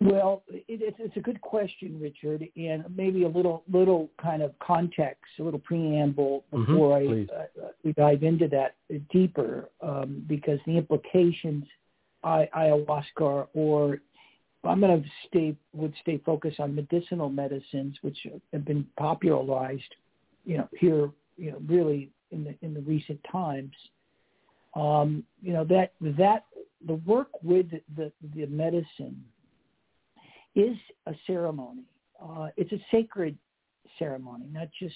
Well, 0.00 0.42
it, 0.48 0.64
it's, 0.68 0.96
it's 0.98 1.16
a 1.16 1.20
good 1.20 1.40
question, 1.40 1.98
Richard, 2.00 2.46
and 2.56 2.84
maybe 2.94 3.22
a 3.22 3.28
little 3.28 3.62
little 3.72 4.10
kind 4.20 4.42
of 4.42 4.52
context, 4.58 5.22
a 5.38 5.42
little 5.42 5.60
preamble 5.60 6.44
mm-hmm, 6.52 6.72
before 6.72 7.00
mm-hmm, 7.00 7.30
I 7.30 7.64
uh, 7.64 7.68
we 7.84 7.92
dive 7.92 8.22
into 8.22 8.48
that 8.48 8.74
deeper, 9.12 9.68
um, 9.80 10.24
because 10.28 10.58
the 10.66 10.76
implications 10.76 11.64
I, 12.24 12.48
ayahuasca 12.56 13.48
or 13.54 13.98
I'm 14.64 14.80
going 14.80 15.02
to 15.02 15.08
stay 15.28 15.56
would 15.72 15.94
stay 16.02 16.18
focused 16.24 16.60
on 16.60 16.74
medicinal 16.74 17.28
medicines, 17.28 17.96
which 18.02 18.18
have 18.52 18.64
been 18.64 18.86
popularized, 18.96 19.94
you 20.44 20.58
know, 20.58 20.68
here, 20.78 21.10
you 21.36 21.52
know, 21.52 21.62
really 21.66 22.10
in 22.30 22.44
the 22.44 22.54
in 22.62 22.74
the 22.74 22.80
recent 22.80 23.20
times. 23.30 23.72
Um, 24.74 25.24
you 25.42 25.52
know 25.52 25.64
that 25.64 25.92
that 26.00 26.44
the 26.86 26.94
work 26.94 27.42
with 27.42 27.66
the 27.96 28.12
the 28.34 28.46
medicine 28.46 29.22
is 30.54 30.76
a 31.06 31.12
ceremony. 31.26 31.84
Uh, 32.22 32.48
it's 32.56 32.72
a 32.72 32.80
sacred 32.90 33.36
ceremony, 33.98 34.46
not 34.52 34.68
just 34.78 34.94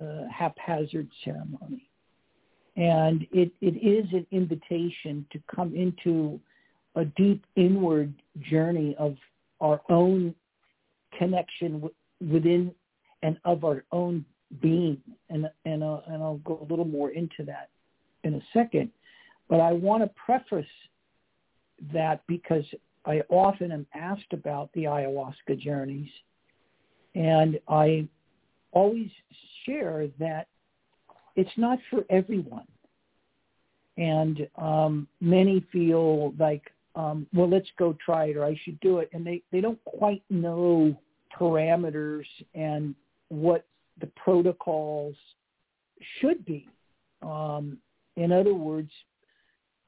a 0.00 0.26
haphazard 0.28 1.08
ceremony. 1.24 1.88
And 2.76 3.26
it, 3.32 3.52
it 3.60 3.76
is 3.76 4.12
an 4.12 4.26
invitation 4.32 5.24
to 5.32 5.40
come 5.54 5.74
into 5.76 6.40
a 6.94 7.04
deep 7.04 7.44
inward 7.56 8.12
journey 8.50 8.94
of 8.98 9.16
our 9.60 9.80
own 9.88 10.34
connection 11.18 11.80
w- 11.80 11.94
within 12.32 12.74
and 13.22 13.38
of 13.44 13.64
our 13.64 13.84
own 13.92 14.24
being. 14.60 15.00
And, 15.30 15.50
and, 15.64 15.82
uh, 15.82 16.00
and 16.06 16.22
I'll 16.22 16.40
go 16.44 16.58
a 16.62 16.66
little 16.70 16.84
more 16.84 17.10
into 17.10 17.44
that 17.46 17.70
in 18.22 18.34
a 18.34 18.40
second. 18.52 18.90
But 19.48 19.60
I 19.60 19.72
want 19.72 20.02
to 20.02 20.10
preface 20.24 20.66
that 21.92 22.22
because 22.26 22.64
I 23.04 23.22
often 23.28 23.72
am 23.72 23.86
asked 23.94 24.32
about 24.32 24.70
the 24.72 24.84
ayahuasca 24.84 25.58
journeys. 25.58 26.08
And 27.14 27.58
I 27.68 28.08
always 28.72 29.10
share 29.64 30.08
that 30.18 30.48
it's 31.36 31.50
not 31.56 31.78
for 31.90 32.04
everyone. 32.10 32.66
And 33.96 34.48
um, 34.56 35.06
many 35.20 35.64
feel 35.72 36.34
like 36.38 36.62
um, 36.94 37.26
well, 37.34 37.48
let's 37.48 37.68
go 37.78 37.96
try 38.04 38.26
it 38.26 38.36
or 38.36 38.44
I 38.44 38.58
should 38.64 38.78
do 38.80 38.98
it. 38.98 39.10
And 39.12 39.26
they, 39.26 39.42
they 39.50 39.60
don't 39.60 39.82
quite 39.84 40.22
know 40.30 40.96
parameters 41.38 42.24
and 42.54 42.94
what 43.28 43.66
the 44.00 44.06
protocols 44.16 45.16
should 46.20 46.44
be. 46.44 46.68
Um, 47.22 47.78
in 48.16 48.32
other 48.32 48.54
words, 48.54 48.90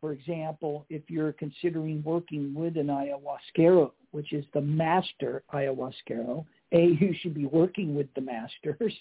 for 0.00 0.12
example, 0.12 0.86
if 0.88 1.02
you're 1.08 1.32
considering 1.32 2.02
working 2.04 2.54
with 2.54 2.76
an 2.76 2.88
ayahuasquero, 2.88 3.92
which 4.10 4.32
is 4.32 4.44
the 4.52 4.60
master 4.60 5.42
ayahuasquero, 5.52 6.44
A, 6.72 6.96
you 7.00 7.14
should 7.20 7.34
be 7.34 7.46
working 7.46 7.94
with 7.94 8.12
the 8.14 8.20
masters. 8.20 8.92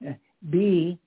B, 0.50 0.98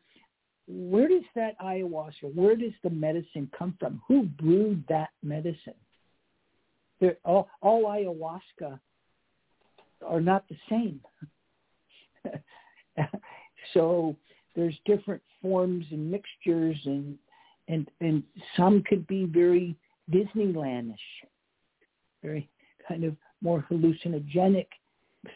where 0.67 1.07
does 1.07 1.23
that 1.35 1.59
ayahuasca, 1.59 2.33
where 2.35 2.55
does 2.55 2.73
the 2.83 2.89
medicine 2.89 3.49
come 3.57 3.75
from? 3.79 4.01
Who 4.07 4.23
brewed 4.23 4.83
that 4.89 5.09
medicine? 5.23 5.75
All, 7.23 7.49
all 7.61 7.83
ayahuasca 7.85 8.79
are 10.05 10.21
not 10.21 10.45
the 10.49 10.57
same. 10.69 10.99
so 13.73 14.15
there's 14.55 14.77
different 14.85 15.21
forms 15.41 15.85
and 15.91 16.09
mixtures 16.09 16.77
and 16.85 17.17
and 17.69 17.89
and 17.99 18.23
some 18.55 18.81
could 18.87 19.05
be 19.07 19.25
very 19.25 19.75
Disneylandish, 20.11 20.95
very 22.23 22.49
kind 22.87 23.03
of 23.03 23.15
more 23.41 23.65
hallucinogenic. 23.69 24.67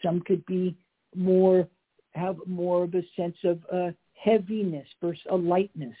Some 0.02 0.22
could 0.22 0.44
be 0.46 0.74
more 1.14 1.68
have 2.14 2.36
more 2.46 2.84
of 2.84 2.94
a 2.94 3.02
sense 3.16 3.36
of 3.44 3.60
uh, 3.72 3.90
heaviness 4.14 4.86
versus 5.00 5.22
a 5.30 5.36
lightness, 5.36 5.96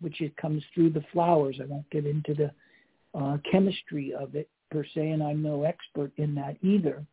which 0.00 0.20
it 0.20 0.36
comes 0.36 0.62
through 0.74 0.90
the 0.90 1.04
flowers. 1.12 1.58
I 1.60 1.66
won't 1.66 1.88
get 1.90 2.06
into 2.06 2.34
the 2.34 2.50
uh, 3.18 3.38
chemistry 3.50 4.12
of 4.12 4.34
it, 4.34 4.48
per 4.70 4.84
se, 4.84 5.10
and 5.10 5.22
I'm 5.22 5.42
no 5.42 5.64
expert 5.64 6.12
in 6.16 6.34
that 6.36 6.56
either. 6.62 7.04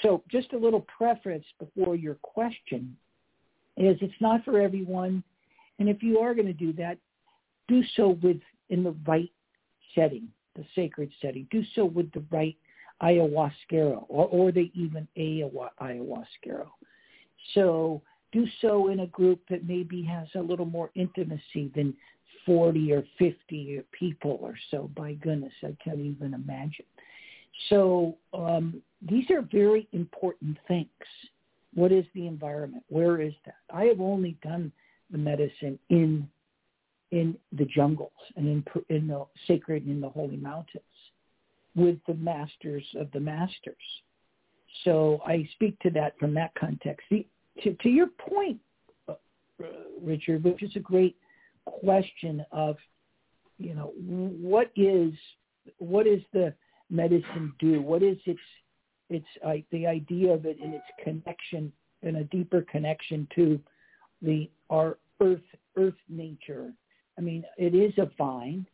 So 0.00 0.22
just 0.30 0.52
a 0.52 0.58
little 0.58 0.86
preface 0.96 1.44
before 1.58 1.96
your 1.96 2.14
question 2.16 2.96
is 3.76 3.96
it's 4.00 4.20
not 4.20 4.44
for 4.44 4.60
everyone. 4.60 5.22
And 5.78 5.88
if 5.88 6.02
you 6.02 6.18
are 6.18 6.34
going 6.34 6.46
to 6.46 6.52
do 6.52 6.72
that, 6.74 6.98
do 7.68 7.82
so 7.96 8.18
with 8.22 8.40
in 8.70 8.82
the 8.82 8.94
right 9.06 9.30
setting, 9.94 10.28
the 10.56 10.64
sacred 10.74 11.10
setting. 11.20 11.46
Do 11.50 11.62
so 11.74 11.84
with 11.84 12.10
the 12.12 12.24
right 12.30 12.56
ayahuasquero 13.02 14.04
or, 14.08 14.26
or 14.26 14.52
they 14.52 14.70
even 14.74 15.06
ayahuasquero. 15.16 16.68
So 17.54 18.02
do 18.32 18.46
so 18.60 18.88
in 18.88 19.00
a 19.00 19.06
group 19.08 19.40
that 19.50 19.66
maybe 19.66 20.02
has 20.04 20.28
a 20.34 20.40
little 20.40 20.66
more 20.66 20.90
intimacy 20.94 21.70
than 21.74 21.94
40 22.46 22.92
or 22.92 23.04
50 23.18 23.82
people 23.98 24.38
or 24.40 24.54
so. 24.70 24.90
By 24.96 25.14
goodness, 25.14 25.52
I 25.62 25.76
can't 25.82 26.00
even 26.00 26.34
imagine. 26.34 26.84
So 27.68 28.16
um, 28.32 28.82
these 29.00 29.30
are 29.30 29.42
very 29.42 29.88
important 29.92 30.58
things. 30.68 30.88
What 31.74 31.92
is 31.92 32.04
the 32.14 32.26
environment? 32.26 32.84
Where 32.88 33.20
is 33.20 33.32
that? 33.46 33.56
I 33.72 33.84
have 33.84 34.00
only 34.00 34.36
done 34.42 34.72
the 35.10 35.18
medicine 35.18 35.78
in 35.90 36.28
in 37.10 37.36
the 37.52 37.66
jungles 37.66 38.10
and 38.36 38.46
in 38.46 38.64
in 38.88 39.06
the 39.06 39.26
sacred 39.46 39.86
in 39.86 40.00
the 40.00 40.08
holy 40.08 40.38
mountains 40.38 40.82
with 41.74 41.98
the 42.06 42.14
masters 42.14 42.84
of 42.96 43.10
the 43.12 43.20
masters. 43.20 43.76
So 44.84 45.20
I 45.26 45.48
speak 45.52 45.78
to 45.80 45.90
that 45.90 46.18
from 46.18 46.34
that 46.34 46.54
context. 46.54 47.06
The, 47.10 47.26
to, 47.62 47.74
to 47.74 47.88
your 47.88 48.08
point, 48.08 48.58
uh, 49.08 49.14
Richard, 50.02 50.44
which 50.44 50.62
is 50.62 50.74
a 50.76 50.80
great 50.80 51.16
question 51.66 52.44
of, 52.52 52.76
you 53.58 53.74
know, 53.74 53.92
what 53.96 54.70
is 54.76 55.12
what 55.78 56.06
is 56.06 56.20
the 56.32 56.54
medicine 56.90 57.52
do? 57.58 57.80
What 57.80 58.02
is 58.02 58.16
its 58.26 58.40
it's 59.10 59.26
like 59.44 59.64
the 59.70 59.86
idea 59.86 60.32
of 60.32 60.46
it 60.46 60.58
and 60.62 60.74
its 60.74 60.84
connection, 61.04 61.72
and 62.02 62.16
a 62.16 62.24
deeper 62.24 62.62
connection 62.62 63.28
to 63.34 63.60
the 64.22 64.50
our 64.70 64.98
earth 65.20 65.40
earth 65.76 65.94
nature. 66.08 66.72
I 67.18 67.20
mean, 67.20 67.44
it 67.58 67.74
is 67.74 67.92
a 67.98 68.10
vine, 68.16 68.66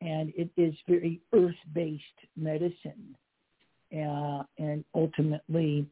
and 0.00 0.32
it 0.36 0.50
is 0.56 0.74
very 0.86 1.20
earth-based 1.32 2.02
medicine, 2.36 3.16
uh, 3.92 4.42
and 4.58 4.84
ultimately, 4.94 5.86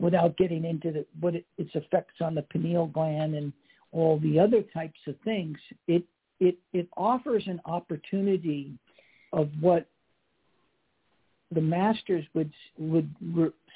without 0.00 0.36
getting 0.36 0.64
into 0.64 0.90
the, 0.90 1.06
what 1.20 1.36
it, 1.36 1.46
its 1.58 1.70
effects 1.74 2.16
on 2.20 2.34
the 2.34 2.42
pineal 2.42 2.86
gland 2.86 3.36
and 3.36 3.52
all 3.92 4.18
the 4.18 4.38
other 4.38 4.62
types 4.74 4.98
of 5.06 5.14
things, 5.24 5.58
it 5.86 6.02
it 6.40 6.56
it 6.72 6.88
offers 6.96 7.44
an 7.46 7.60
opportunity 7.66 8.72
of 9.32 9.48
what 9.60 9.86
the 11.54 11.60
masters 11.60 12.24
would 12.34 12.52
would 12.78 13.12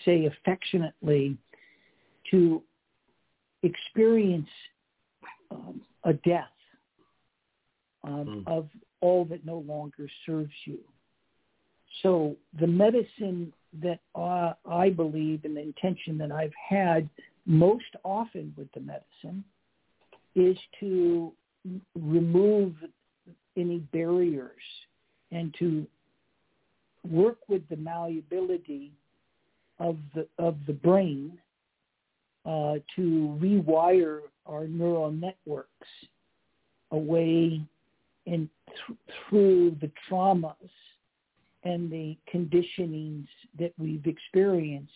say 0.04 0.26
affectionately 0.26 1.36
to 2.30 2.62
experience 3.62 4.48
um, 5.50 5.80
a 6.04 6.12
death 6.12 6.44
um, 8.04 8.44
mm. 8.46 8.46
of 8.46 8.68
all 9.00 9.24
that 9.24 9.44
no 9.44 9.58
longer 9.58 10.08
serves 10.24 10.52
you. 10.64 10.78
So 12.02 12.36
the 12.60 12.66
medicine 12.66 13.52
that 13.82 14.00
uh, 14.14 14.52
I 14.68 14.90
believe 14.90 15.44
and 15.44 15.56
the 15.56 15.62
intention 15.62 16.18
that 16.18 16.32
I've 16.32 16.52
had 16.68 17.08
most 17.46 17.84
often 18.04 18.52
with 18.56 18.68
the 18.72 18.80
medicine 18.80 19.44
is 20.36 20.56
to 20.78 21.32
remove 21.96 22.74
any 23.56 23.78
barriers 23.92 24.62
and 25.32 25.52
to 25.58 25.86
work 27.10 27.38
with 27.48 27.66
the 27.68 27.76
malleability 27.76 28.92
of 29.78 29.96
the 30.14 30.26
of 30.38 30.56
the 30.66 30.72
brain 30.72 31.38
uh, 32.44 32.74
to 32.94 33.36
rewire 33.40 34.20
our 34.46 34.66
neural 34.68 35.10
networks 35.10 35.88
away 36.92 37.60
and 38.26 38.48
th- 38.86 38.98
through 39.28 39.76
the 39.80 39.90
traumas 40.08 40.54
and 41.64 41.90
the 41.90 42.16
conditionings 42.32 43.26
that 43.58 43.72
we've 43.78 44.06
experienced, 44.06 44.92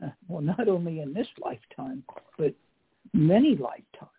well, 0.28 0.42
not 0.42 0.68
only 0.68 1.00
in 1.00 1.12
this 1.14 1.28
lifetime, 1.42 2.02
but 2.36 2.52
many 3.12 3.56
lifetimes. 3.56 4.10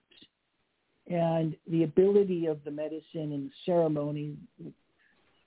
And 1.10 1.55
the 1.67 1.84
ability 1.84 2.46
of 2.46 2.63
the 2.63 2.72
medicine 2.72 3.34
and 3.34 3.50
the 3.50 3.53
ceremony 3.65 4.36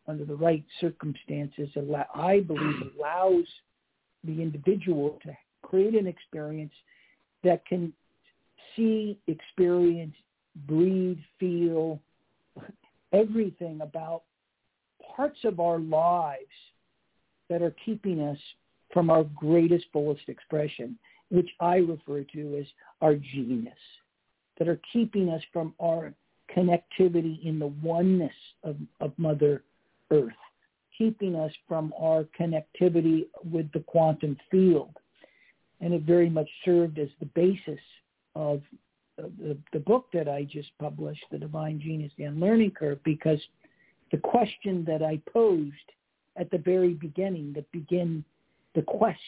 under 0.07 0.25
the 0.25 0.35
right 0.35 0.65
circumstances, 0.81 1.69
I 2.15 2.41
believe 2.41 2.93
allows 2.99 3.47
the 4.25 4.43
individual 4.43 5.19
to 5.25 5.37
create 5.63 5.95
an 5.95 6.07
experience 6.07 6.73
that 7.43 7.65
can 7.67 7.93
see, 8.77 9.19
experience, 9.27 10.15
breathe, 10.67 11.19
feel 11.39 12.01
everything 13.13 13.81
about 13.81 14.23
parts 15.17 15.39
of 15.45 15.61
our 15.61 15.79
lives 15.79 16.43
that 17.49 17.63
are 17.63 17.75
keeping 17.85 18.21
us 18.21 18.39
from 18.93 19.11
our 19.11 19.25
greatest, 19.35 19.87
fullest 19.93 20.29
expression, 20.29 20.99
which 21.31 21.49
I 21.61 21.77
refer 21.77 22.25
to 22.35 22.59
as 22.59 22.67
our 23.01 23.15
genius, 23.15 23.75
that 24.59 24.69
are 24.69 24.81
keeping 24.93 25.29
us 25.31 25.43
from 25.53 25.75
our 25.81 26.13
connectivity 26.55 27.45
in 27.45 27.59
the 27.59 27.73
oneness 27.83 28.35
of, 28.63 28.77
of 29.01 29.13
Mother 29.17 29.63
Earth, 30.11 30.33
keeping 30.97 31.35
us 31.35 31.53
from 31.67 31.93
our 31.99 32.25
connectivity 32.39 33.27
with 33.51 33.71
the 33.73 33.81
quantum 33.81 34.37
field. 34.51 34.95
And 35.81 35.93
it 35.93 36.03
very 36.03 36.31
much 36.31 36.49
served 36.65 36.99
as 36.99 37.09
the 37.21 37.27
basis 37.27 37.81
of 38.35 38.63
the, 39.17 39.57
the 39.73 39.81
book 39.81 40.07
that 40.13 40.29
I 40.29 40.45
just 40.45 40.71
published, 40.79 41.25
The 41.31 41.39
Divine 41.39 41.81
Genius, 41.81 42.13
Unlearning 42.19 42.73
Curve, 42.73 42.99
because 43.05 43.41
the 44.11 44.19
question 44.19 44.85
that 44.87 45.03
I 45.03 45.21
posed 45.33 45.73
at 46.37 46.51
the 46.51 46.59
very 46.59 46.95
beginning, 46.95 47.53
that 47.55 47.71
begin 47.73 48.25
the 48.75 48.83
quest 48.83 49.19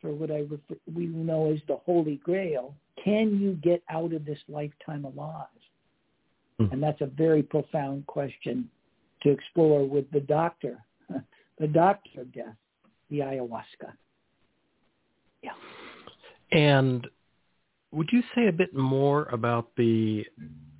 for 0.00 0.12
what 0.12 0.30
I 0.30 0.40
refer, 0.40 0.76
we 0.92 1.06
know 1.06 1.52
as 1.52 1.60
the 1.68 1.76
Holy 1.76 2.16
Grail, 2.16 2.74
can 3.02 3.40
you 3.40 3.54
get 3.54 3.82
out 3.90 4.12
of 4.12 4.24
this 4.24 4.38
lifetime 4.48 5.04
alive? 5.04 5.46
Mm. 6.60 6.72
And 6.72 6.82
that's 6.82 7.00
a 7.00 7.06
very 7.06 7.42
profound 7.42 8.06
question 8.06 8.68
to 9.22 9.30
explore 9.30 9.86
with 9.86 10.10
the 10.10 10.20
doctor, 10.20 10.78
the 11.58 11.66
doctor 11.66 12.20
of 12.20 12.32
death, 12.32 12.54
the 13.10 13.18
ayahuasca. 13.18 13.92
Yeah. 15.42 15.50
And 16.52 17.06
would 17.92 18.08
you 18.12 18.22
say 18.34 18.48
a 18.48 18.52
bit 18.52 18.74
more 18.74 19.24
about 19.26 19.68
the 19.76 20.24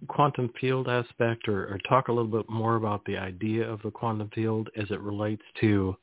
quantum 0.09 0.51
field 0.61 0.88
aspect 0.88 1.48
or, 1.48 1.64
or, 1.64 1.79
talk 1.88 2.09
a 2.09 2.12
little 2.12 2.31
bit 2.31 2.51
more 2.51 2.75
about 2.75 3.05
the 3.05 3.16
idea 3.16 3.68
of 3.68 3.81
the 3.83 3.90
quantum 3.90 4.29
field 4.35 4.68
as 4.77 4.90
it 4.90 5.01
relates 5.01 5.42
to 5.61 5.96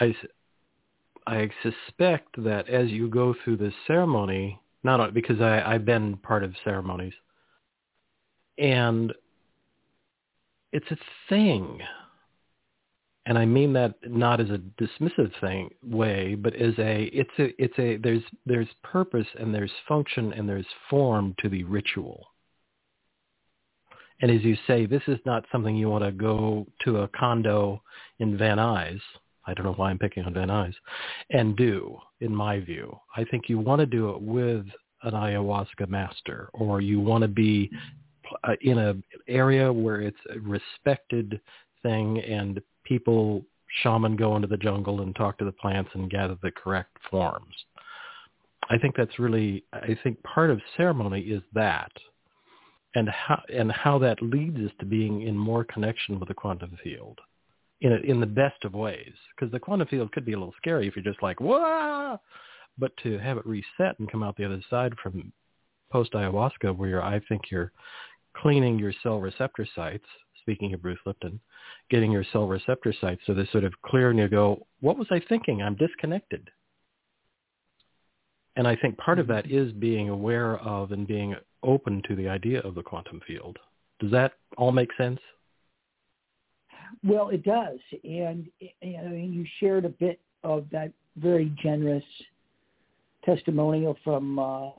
I, 0.00 0.14
I 1.30 1.48
suspect 1.62 2.42
that 2.42 2.68
as 2.68 2.88
you 2.90 3.08
go 3.08 3.34
through 3.44 3.58
this 3.58 3.74
ceremony, 3.86 4.60
not 4.82 5.14
because 5.14 5.40
I, 5.40 5.62
I've 5.62 5.84
been 5.84 6.16
part 6.16 6.42
of 6.42 6.54
ceremonies, 6.64 7.14
and 8.58 9.12
it's 10.72 10.90
a 10.90 10.96
thing 11.28 11.80
and 13.26 13.38
I 13.38 13.44
mean 13.44 13.72
that 13.74 13.94
not 14.08 14.40
as 14.40 14.48
a 14.50 14.60
dismissive 14.82 15.30
thing 15.40 15.70
way, 15.84 16.34
but 16.34 16.54
as 16.56 16.74
a 16.78 17.04
it's 17.12 17.30
a 17.38 17.62
it's 17.62 17.78
a 17.78 17.96
there's 17.98 18.22
there's 18.46 18.68
purpose 18.82 19.26
and 19.38 19.54
there's 19.54 19.70
function 19.86 20.32
and 20.32 20.48
there's 20.48 20.66
form 20.88 21.34
to 21.38 21.48
the 21.48 21.64
ritual. 21.64 22.26
And 24.22 24.30
as 24.30 24.42
you 24.42 24.56
say, 24.66 24.84
this 24.84 25.02
is 25.06 25.18
not 25.24 25.46
something 25.52 25.76
you 25.76 25.88
want 25.88 26.04
to 26.04 26.12
go 26.12 26.66
to 26.84 26.98
a 26.98 27.08
condo 27.08 27.82
in 28.18 28.36
Van 28.36 28.58
Nuys. 28.58 29.00
I 29.46 29.54
don't 29.54 29.64
know 29.64 29.72
why 29.72 29.90
I'm 29.90 29.98
picking 29.98 30.24
on 30.24 30.34
Van 30.34 30.48
Nuys, 30.48 30.74
and 31.30 31.56
do. 31.56 31.98
In 32.20 32.34
my 32.34 32.60
view, 32.60 32.98
I 33.16 33.24
think 33.24 33.48
you 33.48 33.58
want 33.58 33.80
to 33.80 33.86
do 33.86 34.10
it 34.10 34.20
with 34.20 34.66
an 35.02 35.12
ayahuasca 35.12 35.88
master, 35.88 36.50
or 36.52 36.80
you 36.80 37.00
want 37.00 37.22
to 37.22 37.28
be 37.28 37.70
uh, 38.44 38.52
in 38.60 38.78
an 38.78 39.02
area 39.28 39.72
where 39.72 40.00
it's 40.00 40.18
a 40.34 40.38
respected 40.40 41.40
thing 41.82 42.20
and 42.20 42.60
people 42.84 43.42
shaman 43.82 44.16
go 44.16 44.36
into 44.36 44.48
the 44.48 44.56
jungle 44.56 45.00
and 45.00 45.14
talk 45.14 45.38
to 45.38 45.44
the 45.44 45.52
plants 45.52 45.90
and 45.94 46.10
gather 46.10 46.36
the 46.42 46.50
correct 46.50 46.96
forms. 47.10 47.54
I 48.68 48.78
think 48.78 48.94
that's 48.96 49.18
really 49.18 49.64
I 49.72 49.96
think 50.02 50.22
part 50.22 50.50
of 50.50 50.60
ceremony 50.76 51.22
is 51.22 51.42
that 51.54 51.90
and 52.94 53.08
how 53.08 53.40
and 53.52 53.70
how 53.72 53.98
that 53.98 54.22
leads 54.22 54.58
us 54.58 54.72
to 54.80 54.86
being 54.86 55.22
in 55.22 55.36
more 55.36 55.64
connection 55.64 56.18
with 56.18 56.28
the 56.28 56.34
quantum 56.34 56.76
field 56.82 57.18
in 57.80 57.92
a, 57.92 57.96
in 57.96 58.20
the 58.20 58.26
best 58.26 58.64
of 58.64 58.74
ways 58.74 59.14
because 59.34 59.50
the 59.52 59.58
quantum 59.58 59.88
field 59.88 60.12
could 60.12 60.24
be 60.24 60.32
a 60.32 60.38
little 60.38 60.54
scary 60.56 60.86
if 60.86 60.96
you're 60.96 61.04
just 61.04 61.22
like 61.22 61.40
whoa 61.40 62.18
but 62.78 62.96
to 63.02 63.18
have 63.18 63.36
it 63.36 63.46
reset 63.46 63.98
and 63.98 64.10
come 64.10 64.22
out 64.22 64.36
the 64.36 64.44
other 64.44 64.62
side 64.70 64.92
from 65.02 65.32
post 65.90 66.12
ayahuasca 66.12 66.76
where 66.76 66.88
you're, 66.88 67.02
I 67.02 67.20
think 67.28 67.42
you're 67.50 67.72
cleaning 68.36 68.78
your 68.78 68.92
cell 69.02 69.20
receptor 69.20 69.66
sites 69.74 70.06
speaking 70.40 70.72
of 70.72 70.82
Bruce 70.82 70.98
Lipton, 71.06 71.38
getting 71.90 72.10
your 72.10 72.24
cell 72.32 72.46
receptor 72.46 72.94
sites 73.00 73.20
so 73.26 73.34
they're 73.34 73.48
sort 73.52 73.64
of 73.64 73.72
clear 73.84 74.10
and 74.10 74.18
you 74.18 74.28
go, 74.28 74.66
what 74.80 74.96
was 74.96 75.06
I 75.10 75.20
thinking? 75.28 75.62
I'm 75.62 75.76
disconnected. 75.76 76.48
And 78.56 78.66
I 78.66 78.76
think 78.76 78.96
part 78.98 79.18
of 79.18 79.26
that 79.28 79.46
mm-hmm. 79.46 79.78
being 79.78 80.08
aware 80.08 80.58
of 80.58 80.92
and 80.92 81.06
being 81.06 81.36
open 81.62 82.02
to 82.08 82.16
the 82.16 82.28
idea 82.28 82.60
of 82.60 82.74
the 82.74 82.82
quantum 82.82 83.20
field. 83.26 83.58
Does 84.00 84.10
that 84.12 84.32
all 84.56 84.72
make 84.72 84.90
sense? 84.96 85.20
Well, 87.04 87.28
it 87.30 87.42
does. 87.42 87.78
And 88.04 88.48
you, 88.60 89.02
know, 89.02 89.12
you 89.12 89.44
shared 89.58 89.84
a 89.84 89.90
bit 89.90 90.20
of 90.44 90.66
that 90.72 90.92
very 91.16 91.52
generous 91.62 92.04
testimonial 93.24 93.96
from 94.04 94.38
uh, 94.38 94.70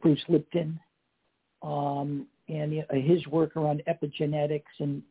Bruce 0.00 0.22
Lipton. 0.28 0.78
Um, 1.62 2.26
and 2.48 2.84
his 2.90 3.26
work 3.28 3.56
around 3.56 3.82
epigenetics 3.88 4.62
and 4.78 5.02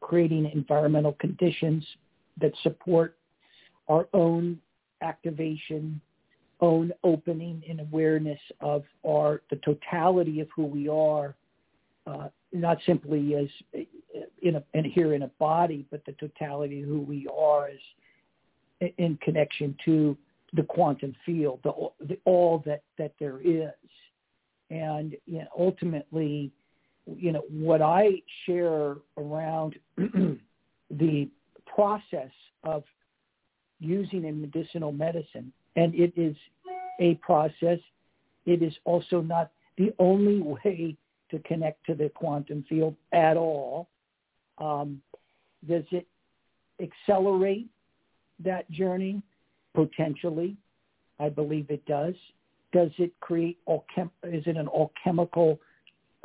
creating 0.00 0.50
environmental 0.52 1.12
conditions 1.14 1.84
that 2.40 2.52
support 2.62 3.16
our 3.88 4.08
own 4.12 4.58
activation, 5.00 6.00
own 6.60 6.92
opening 7.02 7.62
and 7.68 7.80
awareness 7.80 8.38
of 8.60 8.84
our 9.06 9.42
the 9.50 9.56
totality 9.64 10.40
of 10.40 10.48
who 10.54 10.64
we 10.64 10.88
are, 10.88 11.34
uh, 12.06 12.28
not 12.52 12.78
simply 12.84 13.34
as 13.34 13.84
in 14.42 14.56
a 14.56 14.62
and 14.74 14.86
here 14.86 15.14
in 15.14 15.22
a 15.22 15.28
body, 15.38 15.86
but 15.90 16.04
the 16.04 16.12
totality 16.12 16.82
of 16.82 16.88
who 16.88 17.00
we 17.00 17.26
are 17.34 17.68
as 17.68 18.90
in 18.98 19.16
connection 19.22 19.76
to 19.84 20.16
the 20.54 20.62
quantum 20.62 21.14
field, 21.24 21.60
the, 21.62 21.72
the 22.06 22.18
all 22.24 22.62
that 22.66 22.82
that 22.98 23.12
there 23.18 23.40
is, 23.42 23.70
and 24.70 25.16
you 25.26 25.38
know, 25.38 25.48
ultimately 25.56 26.52
you 27.06 27.32
know, 27.32 27.42
what 27.50 27.82
I 27.82 28.22
share 28.46 28.96
around 29.16 29.76
the 30.90 31.28
process 31.66 32.30
of 32.64 32.84
using 33.80 34.24
in 34.24 34.40
medicinal 34.40 34.92
medicine. 34.92 35.52
And 35.76 35.94
it 35.94 36.12
is 36.16 36.36
a 37.00 37.14
process. 37.16 37.78
It 38.46 38.62
is 38.62 38.74
also 38.84 39.20
not 39.20 39.50
the 39.78 39.92
only 39.98 40.40
way 40.64 40.96
to 41.30 41.38
connect 41.40 41.84
to 41.86 41.94
the 41.94 42.10
quantum 42.10 42.64
field 42.68 42.94
at 43.12 43.36
all. 43.36 43.88
Um, 44.62 45.02
does 45.68 45.84
it 45.90 46.06
accelerate 46.80 47.68
that 48.44 48.70
journey? 48.70 49.22
Potentially. 49.74 50.56
I 51.18 51.28
believe 51.28 51.70
it 51.70 51.84
does. 51.86 52.14
Does 52.72 52.90
it 52.98 53.12
create 53.20 53.58
all 53.66 53.84
chem- 53.94 54.10
is 54.22 54.44
it 54.46 54.56
an 54.56 54.68
alchemical, 54.68 55.60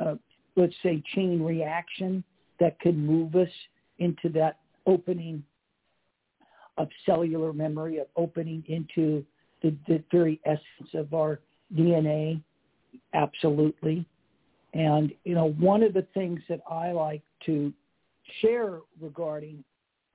uh, 0.00 0.14
let's 0.56 0.74
say, 0.82 1.02
chain 1.14 1.42
reaction 1.42 2.24
that 2.60 2.78
could 2.80 2.96
move 2.96 3.34
us 3.34 3.50
into 3.98 4.28
that 4.30 4.58
opening 4.86 5.42
of 6.78 6.88
cellular 7.04 7.52
memory, 7.52 7.98
of 7.98 8.06
opening 8.16 8.64
into 8.68 9.24
the, 9.62 9.74
the 9.86 10.02
very 10.10 10.40
essence 10.44 10.90
of 10.94 11.12
our 11.14 11.40
DNA? 11.74 12.40
Absolutely. 13.14 14.06
And, 14.74 15.12
you 15.24 15.34
know, 15.34 15.50
one 15.52 15.82
of 15.82 15.92
the 15.92 16.06
things 16.14 16.40
that 16.48 16.60
I 16.70 16.92
like 16.92 17.22
to 17.46 17.72
share 18.40 18.80
regarding 19.00 19.64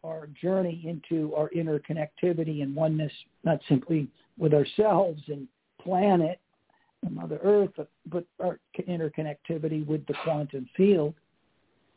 our 0.04 0.28
journey 0.42 0.84
into 0.86 1.34
our 1.36 1.50
interconnectivity 1.50 2.62
and 2.62 2.76
oneness, 2.76 3.12
not 3.44 3.60
simply 3.70 4.08
with 4.38 4.54
ourselves 4.54 5.22
and 5.28 5.48
planet 5.82 6.40
and 7.04 7.16
Mother 7.16 7.40
Earth, 7.44 7.72
but, 8.06 8.26
our 8.40 8.60
interconnectivity 8.88 9.86
with 9.86 10.06
the 10.08 10.14
quantum 10.24 10.68
field, 10.76 11.14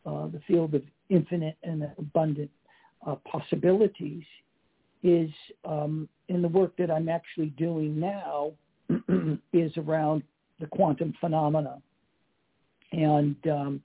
uh, 0.04 0.26
the 0.28 0.40
field 0.46 0.74
of 0.74 0.82
infinite 1.08 1.56
and 1.62 1.88
abundant 1.98 2.50
uh, 3.06 3.14
possibilities, 3.30 4.24
is 5.02 5.30
um, 5.64 6.08
in 6.28 6.42
the 6.42 6.48
work 6.48 6.76
that 6.76 6.90
I'm 6.90 7.08
actually 7.08 7.50
doing 7.50 7.98
now 7.98 8.52
is 9.52 9.72
around 9.76 10.22
the 10.60 10.66
quantum 10.66 11.14
phenomena. 11.20 11.80
And 12.92 13.36
um, 13.48 13.82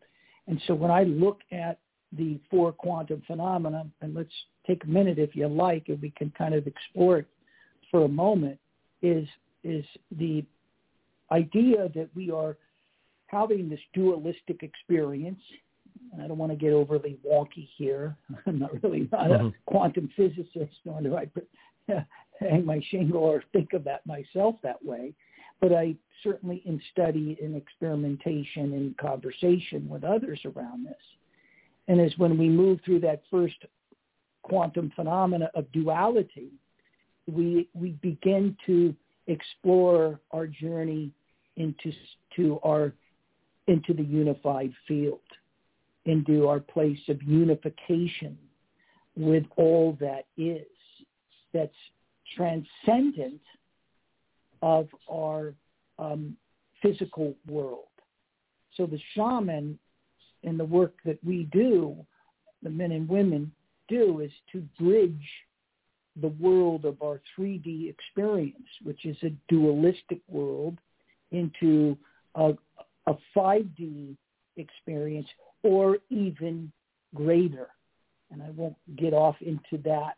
and 0.47 0.61
so 0.67 0.73
when 0.73 0.91
I 0.91 1.03
look 1.03 1.39
at 1.51 1.79
the 2.17 2.39
four 2.49 2.71
quantum 2.71 3.21
phenomena, 3.25 3.87
and 4.01 4.13
let's 4.13 4.33
take 4.67 4.83
a 4.83 4.87
minute 4.87 5.17
if 5.17 5.35
you 5.35 5.47
like, 5.47 5.85
and 5.87 6.01
we 6.01 6.11
can 6.11 6.31
kind 6.37 6.53
of 6.53 6.67
explore 6.67 7.19
it 7.19 7.27
for 7.89 8.05
a 8.05 8.09
moment, 8.09 8.59
is 9.01 9.27
is 9.63 9.85
the 10.17 10.43
idea 11.31 11.89
that 11.95 12.09
we 12.15 12.31
are 12.31 12.57
having 13.27 13.69
this 13.69 13.79
dualistic 13.93 14.63
experience. 14.63 15.39
I 16.21 16.27
don't 16.27 16.37
want 16.37 16.51
to 16.51 16.57
get 16.57 16.73
overly 16.73 17.17
wonky 17.25 17.69
here. 17.77 18.15
I'm 18.45 18.59
not 18.59 18.83
really 18.83 19.07
not 19.11 19.29
mm-hmm. 19.29 19.47
a 19.47 19.53
quantum 19.65 20.09
physicist, 20.15 20.75
nor 20.85 21.01
do 21.01 21.15
I 21.15 21.27
hang 22.39 22.65
my 22.65 22.81
shingle 22.89 23.23
or 23.23 23.43
think 23.53 23.73
of 23.73 23.83
that 23.85 24.05
myself 24.05 24.55
that 24.63 24.83
way. 24.83 25.13
But 25.59 25.73
I 25.73 25.95
certainly 26.23 26.61
in 26.65 26.81
study 26.91 27.37
and 27.41 27.55
experimentation 27.55 28.73
and 28.73 28.97
conversation 28.97 29.87
with 29.87 30.03
others 30.03 30.41
around 30.45 30.85
this. 30.85 30.95
And 31.87 31.99
as 31.99 32.13
when 32.17 32.37
we 32.37 32.49
move 32.49 32.79
through 32.85 32.99
that 33.01 33.23
first 33.29 33.55
quantum 34.43 34.91
phenomena 34.95 35.49
of 35.55 35.71
duality, 35.71 36.51
we 37.31 37.67
we 37.73 37.91
begin 38.01 38.55
to 38.65 38.95
explore 39.27 40.19
our 40.31 40.47
journey 40.47 41.11
into 41.57 41.91
to 42.35 42.59
our 42.63 42.93
into 43.67 43.93
the 43.93 44.03
unified 44.03 44.73
field, 44.87 45.19
into 46.05 46.47
our 46.47 46.59
place 46.59 46.99
of 47.09 47.21
unification 47.23 48.37
with 49.15 49.43
all 49.57 49.97
that 49.99 50.25
is, 50.37 50.65
that's 51.53 51.73
transcendent 52.35 53.41
of 54.61 54.87
our 55.09 55.53
um, 55.99 56.35
physical 56.81 57.35
world. 57.47 57.85
So 58.77 58.85
the 58.85 58.99
shaman 59.13 59.77
and 60.43 60.59
the 60.59 60.65
work 60.65 60.93
that 61.05 61.23
we 61.23 61.43
do, 61.51 61.95
the 62.63 62.69
men 62.69 62.91
and 62.91 63.07
women 63.07 63.51
do, 63.87 64.21
is 64.21 64.31
to 64.51 64.61
bridge 64.79 65.29
the 66.21 66.27
world 66.27 66.85
of 66.85 67.01
our 67.01 67.21
3D 67.37 67.89
experience, 67.89 68.67
which 68.83 69.05
is 69.05 69.17
a 69.23 69.31
dualistic 69.47 70.19
world, 70.27 70.77
into 71.31 71.97
a, 72.35 72.53
a 73.07 73.13
5D 73.35 74.15
experience 74.57 75.27
or 75.63 75.97
even 76.09 76.71
greater. 77.15 77.69
And 78.31 78.41
I 78.41 78.49
won't 78.51 78.75
get 78.97 79.13
off 79.13 79.35
into 79.41 79.81
that, 79.83 80.17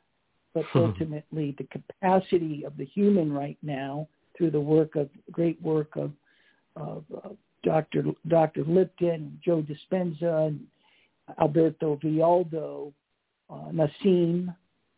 but 0.54 0.66
hmm. 0.72 0.80
ultimately 0.80 1.56
the 1.58 1.66
capacity 1.66 2.64
of 2.66 2.78
the 2.78 2.86
human 2.86 3.32
right 3.32 3.58
now 3.62 4.08
through 4.38 4.52
the 4.52 4.60
work 4.60 4.96
of 4.96 5.10
great 5.32 5.62
work 5.62 5.96
of, 5.96 6.12
of 6.76 7.04
uh, 7.24 7.30
Dr. 7.63 8.04
Dr. 8.28 8.63
Lipton, 8.65 9.39
Joe 9.43 9.63
Dispenza, 9.63 10.47
and 10.47 10.60
Alberto 11.39 11.97
Villoldo, 12.04 12.91
uh, 13.49 13.71
Nassim 13.71 14.54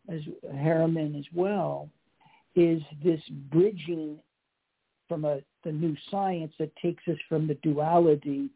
as 0.08 0.20
Haramein 0.54 1.18
as 1.18 1.24
well, 1.34 1.88
is 2.54 2.82
this 3.04 3.20
bridging 3.50 4.18
from 5.08 5.24
a, 5.24 5.40
the 5.64 5.72
new 5.72 5.96
science 6.10 6.52
that 6.58 6.74
takes 6.76 7.02
us 7.08 7.18
from 7.28 7.46
the 7.46 7.54
duality 7.56 8.48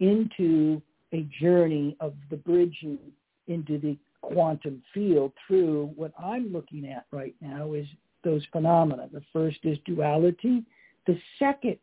into 0.00 0.80
a 1.12 1.26
journey 1.40 1.96
of 2.00 2.14
the 2.30 2.36
bridging 2.36 2.98
into 3.46 3.78
the 3.78 3.96
quantum 4.20 4.82
field 4.92 5.32
through 5.46 5.90
what 5.96 6.12
I'm 6.18 6.52
looking 6.52 6.86
at 6.86 7.06
right 7.10 7.34
now 7.40 7.72
is 7.72 7.86
those 8.24 8.44
phenomena. 8.52 9.08
The 9.12 9.22
first 9.32 9.58
is 9.62 9.78
duality. 9.86 10.64
The 11.06 11.18
second 11.38 11.78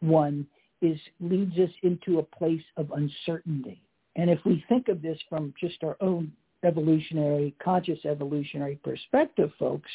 one 0.00 0.46
is 0.82 0.98
leads 1.20 1.56
us 1.58 1.70
into 1.82 2.18
a 2.18 2.22
place 2.22 2.62
of 2.76 2.90
uncertainty. 2.92 3.80
And 4.16 4.30
if 4.30 4.38
we 4.44 4.64
think 4.68 4.88
of 4.88 5.02
this 5.02 5.18
from 5.28 5.52
just 5.60 5.82
our 5.82 5.96
own 6.00 6.32
evolutionary, 6.64 7.54
conscious 7.62 8.04
evolutionary 8.04 8.76
perspective, 8.82 9.50
folks, 9.58 9.90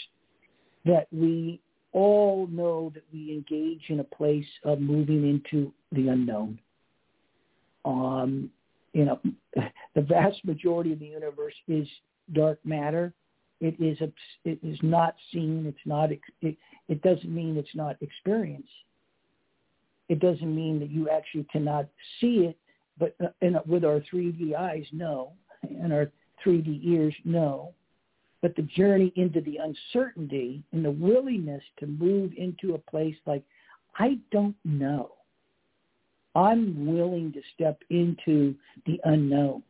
that 0.86 1.08
we 1.12 1.60
all 1.92 2.48
know 2.48 2.92
that 2.94 3.04
we 3.12 3.32
engage 3.32 3.90
in 3.90 4.00
a 4.00 4.04
place 4.04 4.46
of 4.64 4.80
moving 4.80 5.30
into 5.30 5.74
the 5.92 6.08
unknown. 6.08 6.60
Um, 7.84 8.50
you 8.94 9.06
know, 9.06 9.20
the 9.96 10.02
vast 10.02 10.44
majority 10.46 10.94
of 10.94 11.00
the 11.00 11.08
universe 11.08 11.54
is 11.68 11.88
dark 12.34 12.60
matter. 12.64 13.14
It 13.60 13.76
is 13.80 13.98
it 14.44 14.60
is 14.64 14.78
not 14.82 15.16
seen. 15.32 15.66
It's 15.68 15.86
not. 15.86 16.10
It, 16.12 16.58
it 16.88 17.02
doesn't 17.04 17.34
mean 17.34 17.58
it's 17.58 17.76
not 17.76 17.96
experienced. 18.02 18.70
It 20.12 20.20
doesn't 20.20 20.54
mean 20.54 20.78
that 20.82 20.92
you 20.92 21.10
actually 21.10 21.46
cannot 21.46 21.88
see 22.20 22.50
it. 22.50 22.58
But 23.00 23.16
uh, 23.24 23.30
in, 23.40 23.56
with 23.66 23.86
our 23.86 24.02
3D 24.14 24.54
eyes, 24.54 24.84
no, 24.92 25.32
and 25.64 25.94
our 25.94 26.12
3D 26.46 26.82
ears, 26.84 27.16
no. 27.24 27.74
But 28.42 28.58
the 28.58 28.64
journey 28.64 29.14
into 29.16 29.40
the 29.40 29.58
uncertainty 29.64 30.64
and 30.74 30.84
the 30.84 30.92
willingness 30.92 31.64
to 31.80 31.88
move 31.88 32.34
into 32.36 32.74
a 32.74 32.92
place 32.92 33.16
like, 33.26 33.44
I 34.00 34.20
don't 34.34 34.58
know. 34.66 35.14
I'm 36.36 36.86
willing 36.86 37.32
to 37.32 37.42
step 37.56 37.82
into 37.90 38.54
the 38.86 39.00
unknown. 39.06 39.64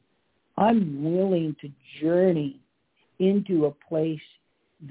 I'm 0.58 1.04
willing 1.04 1.56
to 1.62 1.70
journey 2.02 2.60
into 3.20 3.66
a 3.66 3.72
place 3.88 4.20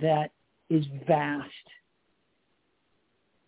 that 0.01 0.31
is 0.69 0.85
vast. 1.09 1.49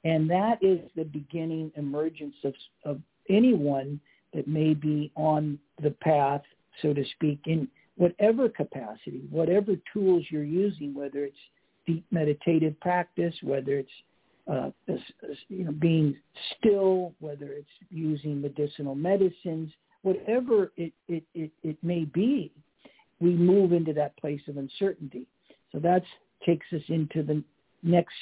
And 0.04 0.28
that 0.30 0.62
is 0.62 0.80
the 0.96 1.04
beginning 1.04 1.70
emergence 1.76 2.34
of, 2.44 2.54
of 2.84 3.00
anyone 3.28 4.00
that 4.34 4.48
may 4.48 4.74
be 4.74 5.12
on 5.14 5.58
the 5.82 5.90
path, 5.90 6.42
so 6.80 6.92
to 6.92 7.04
speak, 7.16 7.40
in 7.46 7.68
whatever 7.96 8.48
capacity, 8.48 9.22
whatever 9.30 9.72
tools 9.92 10.24
you're 10.30 10.42
using, 10.42 10.94
whether 10.94 11.24
it's 11.24 11.36
deep 11.86 12.04
meditative 12.10 12.78
practice, 12.80 13.34
whether 13.42 13.78
it's 13.78 13.90
uh, 14.50 14.70
you 15.48 15.64
know 15.64 15.72
being 15.72 16.16
still, 16.58 17.14
whether 17.20 17.52
it's 17.52 17.68
using 17.90 18.40
medicinal 18.40 18.94
medicines, 18.94 19.70
whatever 20.02 20.72
it, 20.76 20.92
it, 21.08 21.22
it, 21.34 21.50
it 21.62 21.76
may 21.82 22.04
be, 22.04 22.50
we 23.20 23.34
move 23.34 23.72
into 23.72 23.92
that 23.92 24.16
place 24.16 24.40
of 24.48 24.56
uncertainty. 24.56 25.26
So 25.70 25.78
that 25.78 26.02
takes 26.44 26.66
us 26.72 26.82
into 26.88 27.22
the 27.22 27.42
next 27.84 28.14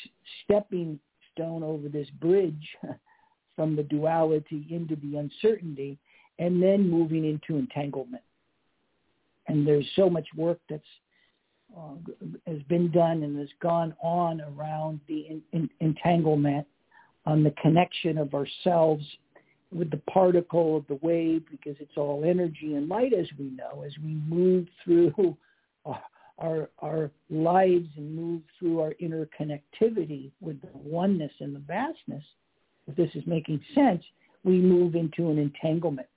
stepping 0.45 0.99
stone 1.41 1.63
over 1.63 1.89
this 1.89 2.09
bridge 2.21 2.69
from 3.57 3.77
the 3.77 3.83
duality 3.85 4.67
into 4.71 4.97
the 4.97 5.17
uncertainty 5.17 5.99
and 6.39 6.63
then 6.63 6.89
moving 6.89 7.25
into 7.25 7.59
entanglement. 7.59 8.23
And 9.49 9.67
there's 9.67 9.87
so 9.97 10.09
much 10.09 10.27
work 10.37 10.59
that's 10.69 10.83
uh, 11.77 11.95
has 12.49 12.61
been 12.69 12.91
done 12.91 13.23
and 13.23 13.39
has 13.39 13.49
gone 13.63 13.95
on 14.03 14.41
around 14.41 14.99
the 15.07 15.21
in, 15.29 15.43
in, 15.53 15.71
entanglement 15.81 16.67
on 17.27 17.45
the 17.45 17.55
connection 17.63 18.19
of 18.19 18.35
ourselves 18.35 19.05
with 19.73 19.89
the 19.91 20.01
particle 20.13 20.77
of 20.77 20.85
the 20.89 20.99
wave 21.01 21.45
because 21.49 21.77
it's 21.79 21.97
all 21.97 22.25
energy 22.27 22.75
and 22.75 22.89
light 22.89 23.13
as 23.13 23.27
we 23.39 23.51
know 23.51 23.85
as 23.87 23.93
we 24.03 24.15
move 24.27 24.67
through 24.85 25.37
our, 26.41 26.71
our 26.79 27.11
lives 27.29 27.89
and 27.97 28.15
move 28.15 28.43
through 28.59 28.81
our 28.81 28.95
interconnectivity 29.01 30.31
with 30.41 30.61
the 30.63 30.69
oneness 30.75 31.33
and 31.41 31.55
the 31.55 31.61
vastness, 31.61 32.25
if 32.87 32.97
this 32.97 33.11
is 33.15 33.23
making 33.27 33.61
sense, 33.75 34.03
we 34.43 34.59
move 34.59 34.95
into 34.95 35.31
an 35.31 35.39
entanglement. 35.39 36.09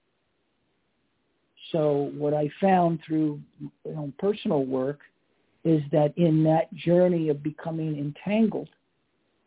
So 1.71 2.11
what 2.17 2.33
I 2.33 2.49
found 2.61 2.99
through 3.05 3.41
personal 4.17 4.65
work 4.65 4.99
is 5.63 5.81
that 5.91 6.13
in 6.17 6.43
that 6.43 6.73
journey 6.73 7.29
of 7.29 7.41
becoming 7.41 7.97
entangled, 7.97 8.69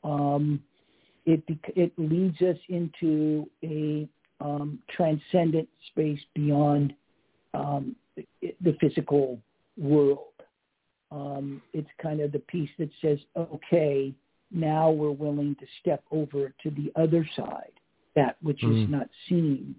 um, 0.02 0.62
it 1.26 1.42
it 1.74 1.92
leads 1.98 2.40
us 2.40 2.56
into 2.68 3.48
a 3.62 4.08
um, 4.40 4.78
transcendent 4.94 5.68
space 5.90 6.20
beyond 6.34 6.94
um, 7.52 7.96
the 8.16 8.76
physical 8.80 9.38
world. 9.76 10.35
Um, 11.16 11.62
it's 11.72 11.88
kind 12.00 12.20
of 12.20 12.30
the 12.30 12.40
piece 12.40 12.68
that 12.78 12.90
says, 13.00 13.18
okay, 13.36 14.12
now 14.50 14.90
we're 14.90 15.10
willing 15.10 15.56
to 15.58 15.66
step 15.80 16.04
over 16.10 16.52
to 16.62 16.70
the 16.70 16.92
other 16.94 17.26
side, 17.34 17.72
that 18.14 18.36
which 18.42 18.60
mm. 18.60 18.84
is 18.84 18.90
not 18.90 19.08
seen, 19.26 19.74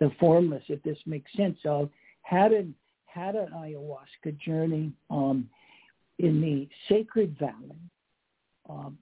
the 0.00 0.10
formless, 0.18 0.62
if 0.68 0.82
this 0.84 0.96
makes 1.04 1.30
sense. 1.34 1.58
So 1.62 1.90
had 2.22 2.52
an 2.52 2.74
had 3.04 3.34
an 3.36 3.48
ayahuasca 3.54 4.38
journey 4.38 4.92
um, 5.10 5.48
in 6.18 6.40
the 6.40 6.68
Sacred 6.88 7.36
Valley. 7.38 7.76
Um, 8.68 8.96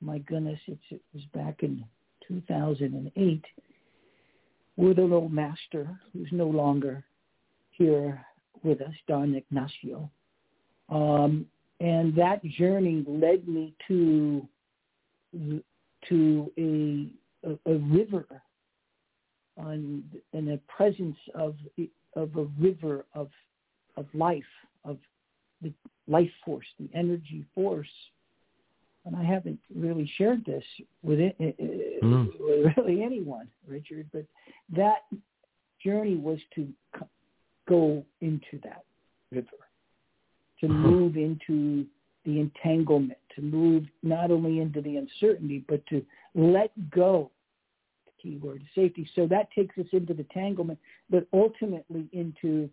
my 0.00 0.18
goodness, 0.18 0.60
it 0.68 1.00
was 1.12 1.24
back 1.34 1.62
in 1.62 1.84
2008 2.28 3.44
with 4.76 4.98
a 4.98 5.02
little 5.02 5.28
master 5.28 5.98
who's 6.12 6.28
no 6.30 6.46
longer 6.46 7.02
here 7.70 8.24
with 8.62 8.80
us, 8.80 8.94
Don 9.08 9.34
Ignacio. 9.34 10.10
Um, 10.88 11.46
and 11.80 12.14
that 12.16 12.42
journey 12.44 13.04
led 13.06 13.46
me 13.48 13.74
to 13.88 14.46
to 16.08 16.52
a 16.58 17.08
a, 17.48 17.72
a 17.72 17.78
river 17.78 18.26
on 19.58 20.04
in 20.32 20.46
the 20.46 20.60
presence 20.68 21.16
of 21.34 21.54
of 22.14 22.36
a 22.36 22.44
river 22.58 23.04
of 23.14 23.28
of 23.96 24.06
life 24.14 24.42
of 24.84 24.98
the 25.62 25.72
life 26.06 26.30
force 26.44 26.66
the 26.78 26.88
energy 26.94 27.44
force 27.54 27.88
and 29.04 29.14
I 29.14 29.22
haven't 29.22 29.60
really 29.72 30.10
shared 30.18 30.44
this 30.44 30.64
with, 31.04 31.20
it, 31.20 31.38
mm. 32.02 32.26
with 32.40 32.76
really 32.76 33.02
anyone 33.02 33.48
Richard 33.66 34.08
but 34.12 34.24
that 34.74 35.04
journey 35.82 36.16
was 36.16 36.38
to 36.54 36.68
go 37.68 38.04
into 38.20 38.58
that 38.62 38.84
river 39.30 39.65
to 40.60 40.66
uh-huh. 40.66 40.74
move 40.74 41.16
into 41.16 41.86
the 42.24 42.40
entanglement, 42.40 43.18
to 43.34 43.42
move 43.42 43.84
not 44.02 44.30
only 44.30 44.60
into 44.60 44.80
the 44.80 44.96
uncertainty, 44.96 45.64
but 45.68 45.86
to 45.86 46.04
let 46.34 46.72
go, 46.90 47.30
The 48.06 48.12
key 48.20 48.36
word, 48.38 48.62
safety. 48.74 49.08
So 49.14 49.26
that 49.28 49.48
takes 49.52 49.78
us 49.78 49.86
into 49.92 50.12
the 50.12 50.24
tanglement, 50.24 50.78
but 51.08 51.26
ultimately 51.32 52.08
into 52.12 52.68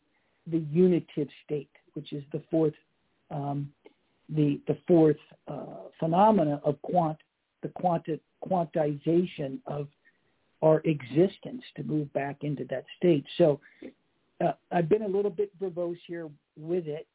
the 0.47 0.59
unitive 0.71 1.27
state, 1.45 1.69
which 1.93 2.13
is 2.13 2.23
the 2.31 2.41
fourth, 2.49 2.73
um, 3.29 3.71
the, 4.29 4.59
the 4.67 4.77
fourth 4.87 5.17
uh, 5.47 5.87
phenomena 5.99 6.59
of 6.65 6.81
quant, 6.81 7.17
the 7.61 7.69
quanti- 7.69 8.19
quantization 8.43 9.59
of 9.67 9.87
our 10.61 10.81
existence 10.85 11.61
to 11.75 11.83
move 11.83 12.11
back 12.13 12.37
into 12.41 12.65
that 12.69 12.85
state. 12.97 13.25
So 13.37 13.59
uh, 14.43 14.53
I've 14.71 14.89
been 14.89 15.03
a 15.03 15.07
little 15.07 15.31
bit 15.31 15.51
verbose 15.59 15.97
here 16.07 16.29
with 16.57 16.87
it 16.87 17.07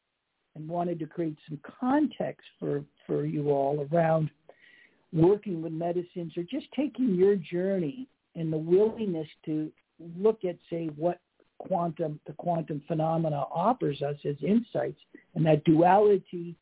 and 0.55 0.67
wanted 0.67 0.99
to 0.99 1.05
create 1.05 1.37
some 1.47 1.59
context 1.79 2.45
for, 2.59 2.83
for 3.05 3.25
you 3.25 3.51
all 3.51 3.87
around 3.91 4.29
working 5.13 5.61
with 5.61 5.73
medicines 5.73 6.33
or 6.37 6.43
just 6.43 6.67
taking 6.75 7.15
your 7.15 7.35
journey 7.35 8.07
and 8.35 8.51
the 8.51 8.57
willingness 8.57 9.27
to 9.45 9.71
look 10.17 10.45
at, 10.45 10.55
say, 10.69 10.87
what 10.95 11.19
quantum, 11.57 12.19
the 12.25 12.33
quantum 12.33 12.81
phenomena 12.87 13.43
offers 13.51 14.01
us 14.01 14.15
as 14.25 14.35
insights 14.41 14.99
and 15.35 15.45
that 15.45 15.63
duality 15.63 16.55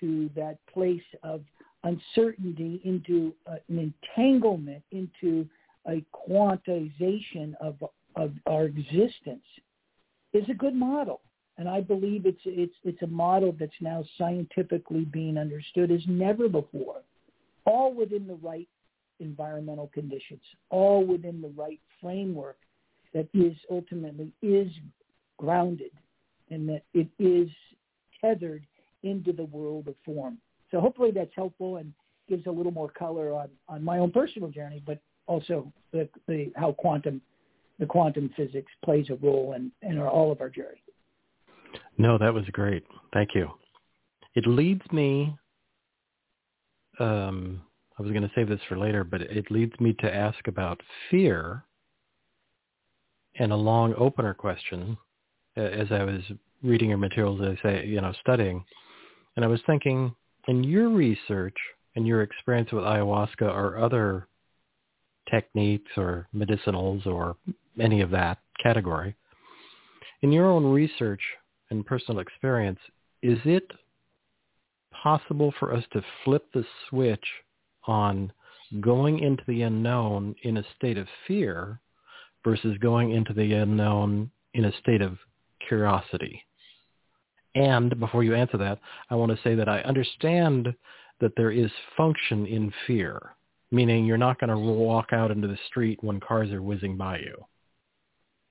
to 0.00 0.30
that 0.34 0.58
place 0.72 1.02
of 1.22 1.42
uncertainty 1.84 2.80
into 2.84 3.34
uh, 3.46 3.56
an 3.68 3.92
entanglement 4.16 4.82
into 4.90 5.46
a 5.86 6.04
quantization 6.14 7.54
of, 7.60 7.76
of 8.16 8.32
our 8.46 8.64
existence 8.64 9.44
is 10.32 10.44
a 10.48 10.54
good 10.54 10.74
model 10.74 11.20
and 11.58 11.68
I 11.68 11.80
believe 11.80 12.24
it's 12.24 12.40
it's 12.44 12.74
it's 12.84 13.02
a 13.02 13.06
model 13.06 13.54
that's 13.58 13.72
now 13.80 14.04
scientifically 14.16 15.04
being 15.04 15.36
understood 15.36 15.90
as 15.90 16.00
never 16.06 16.48
before, 16.48 17.02
all 17.66 17.92
within 17.92 18.26
the 18.26 18.36
right 18.36 18.68
environmental 19.20 19.90
conditions, 19.92 20.40
all 20.70 21.04
within 21.04 21.42
the 21.42 21.52
right 21.56 21.80
framework 22.00 22.58
that 23.12 23.28
is 23.34 23.56
ultimately 23.70 24.32
is 24.40 24.68
grounded 25.36 25.90
and 26.50 26.68
that 26.68 26.82
it 26.94 27.08
is 27.18 27.48
tethered 28.20 28.64
into 29.02 29.32
the 29.32 29.44
world 29.44 29.88
of 29.88 29.94
form. 30.04 30.38
So 30.70 30.80
hopefully 30.80 31.10
that's 31.10 31.34
helpful 31.34 31.76
and 31.76 31.92
gives 32.28 32.46
a 32.46 32.50
little 32.50 32.72
more 32.72 32.90
color 32.90 33.32
on, 33.32 33.48
on 33.68 33.82
my 33.82 33.98
own 33.98 34.10
personal 34.10 34.50
journey, 34.50 34.82
but 34.86 35.00
also 35.26 35.72
the, 35.92 36.08
the 36.26 36.52
how 36.56 36.72
quantum 36.72 37.20
the 37.78 37.86
quantum 37.86 38.30
physics 38.36 38.72
plays 38.84 39.08
a 39.08 39.14
role 39.16 39.54
in, 39.54 39.70
in 39.82 39.98
our, 39.98 40.08
all 40.08 40.32
of 40.32 40.40
our 40.40 40.50
journey. 40.50 40.82
No, 41.96 42.18
that 42.18 42.32
was 42.32 42.44
great. 42.52 42.84
Thank 43.12 43.34
you. 43.34 43.50
It 44.34 44.46
leads 44.46 44.82
me, 44.92 45.36
um, 47.00 47.62
I 47.98 48.02
was 48.02 48.12
going 48.12 48.22
to 48.22 48.30
save 48.34 48.48
this 48.48 48.60
for 48.68 48.78
later, 48.78 49.02
but 49.02 49.22
it 49.22 49.50
leads 49.50 49.72
me 49.80 49.94
to 50.00 50.14
ask 50.14 50.46
about 50.46 50.80
fear 51.10 51.64
and 53.38 53.52
a 53.52 53.56
long 53.56 53.94
opener 53.96 54.34
question 54.34 54.96
as 55.56 55.90
I 55.90 56.04
was 56.04 56.22
reading 56.62 56.90
your 56.90 56.98
materials, 56.98 57.40
as 57.40 57.56
I 57.58 57.62
say, 57.62 57.86
you 57.86 58.00
know, 58.00 58.12
studying. 58.20 58.64
And 59.36 59.44
I 59.44 59.48
was 59.48 59.60
thinking, 59.66 60.14
in 60.46 60.64
your 60.64 60.88
research 60.88 61.56
and 61.96 62.06
your 62.06 62.22
experience 62.22 62.70
with 62.72 62.84
ayahuasca 62.84 63.42
or 63.42 63.78
other 63.78 64.28
techniques 65.30 65.90
or 65.96 66.28
medicinals 66.34 67.06
or 67.06 67.36
any 67.80 68.00
of 68.00 68.10
that 68.10 68.38
category, 68.62 69.14
in 70.22 70.32
your 70.32 70.46
own 70.46 70.64
research, 70.64 71.20
and 71.70 71.86
personal 71.86 72.20
experience, 72.20 72.78
is 73.22 73.38
it 73.44 73.70
possible 75.02 75.52
for 75.58 75.74
us 75.74 75.84
to 75.92 76.02
flip 76.24 76.46
the 76.52 76.64
switch 76.88 77.24
on 77.86 78.32
going 78.80 79.20
into 79.20 79.42
the 79.46 79.62
unknown 79.62 80.34
in 80.42 80.58
a 80.58 80.64
state 80.76 80.98
of 80.98 81.06
fear 81.26 81.80
versus 82.44 82.76
going 82.78 83.12
into 83.12 83.32
the 83.32 83.52
unknown 83.52 84.30
in 84.54 84.66
a 84.66 84.78
state 84.78 85.02
of 85.02 85.18
curiosity? 85.66 86.42
And 87.54 87.98
before 87.98 88.22
you 88.24 88.34
answer 88.34 88.58
that, 88.58 88.78
I 89.10 89.14
want 89.14 89.32
to 89.32 89.42
say 89.42 89.54
that 89.54 89.68
I 89.68 89.80
understand 89.80 90.68
that 91.20 91.32
there 91.36 91.50
is 91.50 91.70
function 91.96 92.46
in 92.46 92.72
fear, 92.86 93.34
meaning 93.72 94.04
you're 94.04 94.16
not 94.16 94.38
going 94.38 94.50
to 94.50 94.58
walk 94.58 95.12
out 95.12 95.30
into 95.30 95.48
the 95.48 95.58
street 95.66 95.98
when 96.02 96.20
cars 96.20 96.50
are 96.50 96.62
whizzing 96.62 96.96
by 96.96 97.18
you 97.18 97.44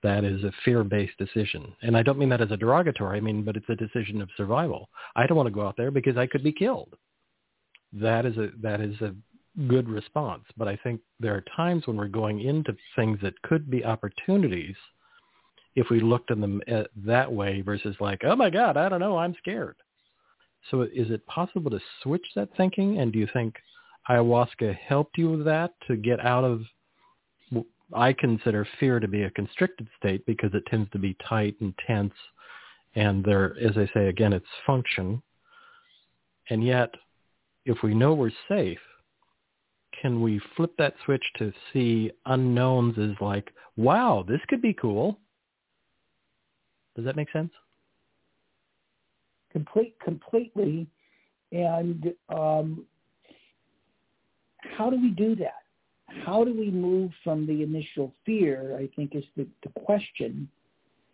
that 0.04 0.24
is 0.24 0.44
a 0.44 0.52
fear-based 0.64 1.18
decision. 1.18 1.74
And 1.82 1.98
I 1.98 2.04
don't 2.04 2.20
mean 2.20 2.30
that 2.30 2.42
as 2.42 2.52
a 2.52 2.58
derogatory, 2.58 3.18
I 3.18 3.22
mean, 3.22 3.44
but 3.44 3.58
it's 3.58 3.70
a 3.70 3.76
decision 3.76 4.22
of 4.22 4.30
survival. 4.38 4.90
I 5.16 5.26
don't 5.26 5.38
want 5.38 5.48
to 5.48 5.54
go 5.54 5.66
out 5.66 5.76
there 5.78 5.92
because 5.92 6.18
I 6.18 6.28
could 6.28 6.44
be 6.44 6.52
killed. 6.52 6.94
That 7.94 8.26
is 8.26 8.38
a, 8.38 8.50
that 8.62 8.82
is 8.82 9.00
a 9.02 9.16
good 9.68 9.90
response. 9.90 10.44
But 10.56 10.68
I 10.68 10.78
think 10.84 11.02
there 11.20 11.36
are 11.36 11.44
times 11.56 11.88
when 11.88 11.98
we're 11.98 12.08
going 12.08 12.42
into 12.42 12.76
things 12.96 13.18
that 13.24 13.42
could 13.42 13.70
be 13.72 13.84
opportunities 13.84 14.76
if 15.76 15.90
we 15.90 16.00
looked 16.00 16.32
at 16.32 16.42
them 16.42 16.62
uh, 16.72 16.84
that 16.96 17.32
way 17.32 17.62
versus 17.62 17.96
like, 18.00 18.22
oh 18.24 18.36
my 18.36 18.50
God, 18.50 18.78
I 18.78 18.90
don't 18.90 19.00
know, 19.00 19.18
I'm 19.18 19.36
scared. 19.38 19.78
So 20.72 20.82
is 20.82 21.12
it 21.12 21.26
possible 21.28 21.72
to 21.72 21.80
switch 22.02 22.26
that 22.36 22.50
thinking? 22.58 23.00
And 23.00 23.14
do 23.14 23.20
you 23.20 23.28
think 23.32 23.56
ayahuasca 24.10 24.76
helped 24.76 25.18
you 25.18 25.32
with 25.32 25.46
that 25.46 25.74
to 25.88 25.96
get 25.96 26.20
out 26.20 26.44
of 26.44 26.62
I 27.94 28.14
consider 28.14 28.68
fear 28.80 29.00
to 29.00 29.08
be 29.08 29.24
a 29.24 29.30
constricted 29.32 29.88
state 29.98 30.26
because 30.26 30.54
it 30.54 30.66
tends 30.68 30.90
to 30.92 31.00
be 31.00 31.16
tight 31.28 31.56
and 31.62 31.74
tense. 31.86 32.14
And 32.96 33.24
there, 33.24 33.56
as 33.62 33.78
I 33.78 33.90
say, 33.94 34.08
again, 34.08 34.34
it's 34.34 34.46
function. 34.66 35.22
And 36.50 36.66
yet, 36.66 36.94
if 37.66 37.78
we 37.84 37.94
know 37.94 38.14
we're 38.14 38.32
safe, 38.50 38.80
can 40.02 40.22
we 40.22 40.42
flip 40.56 40.74
that 40.78 40.96
switch 41.06 41.24
to 41.38 41.52
see 41.72 42.12
unknowns 42.26 42.98
as 42.98 43.16
like, 43.22 43.52
wow, 43.76 44.26
this 44.28 44.42
could 44.48 44.62
be 44.62 44.74
cool? 44.74 45.20
Does 46.96 47.06
that 47.06 47.16
make 47.16 47.32
sense? 47.32 47.52
Complete, 49.52 49.96
completely. 50.04 50.88
And 51.52 52.14
um, 52.30 52.86
how 54.78 54.90
do 54.90 55.00
we 55.02 55.10
do 55.10 55.36
that? 55.38 55.64
How 56.26 56.44
do 56.44 56.54
we 56.54 56.72
move 56.72 57.12
from 57.24 57.46
the 57.46 57.64
initial 57.64 58.14
fear, 58.26 58.78
I 58.78 58.90
think 58.96 59.16
is 59.16 59.24
the, 59.36 59.48
the 59.64 59.70
question, 59.82 60.48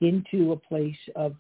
into 0.02 0.52
a 0.52 0.56
place 0.56 0.98
of 1.16 1.36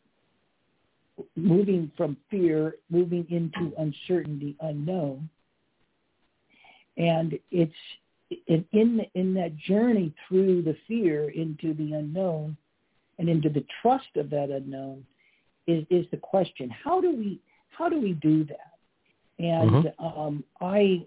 moving 1.36 1.92
from 1.96 2.18
fear, 2.32 2.76
moving 2.90 3.28
into 3.30 3.74
uncertainty, 3.78 4.56
unknown. 4.62 5.30
And 6.98 7.38
it's 7.52 7.74
in 8.48 8.66
in, 8.72 9.02
in 9.14 9.34
that 9.36 9.56
journey 9.58 10.14
through 10.28 10.64
the 10.64 10.76
fear 10.88 11.30
into 11.30 11.74
the 11.74 11.94
unknown 11.94 12.58
and 13.20 13.30
into 13.30 13.50
the 13.50 13.66
trust 13.82 14.16
of 14.16 14.30
that 14.32 14.50
unknown 14.50 15.06
is, 15.68 15.86
is 15.90 16.06
the 16.12 16.18
question. 16.18 16.70
How 16.70 17.02
do 17.02 17.16
we 17.16 17.40
how 17.70 17.90
do 17.90 18.00
we 18.00 18.14
do 18.14 18.44
that? 18.46 18.74
And 19.40 19.86
mm-hmm. 19.86 20.20
um, 20.20 20.44
I 20.62 21.06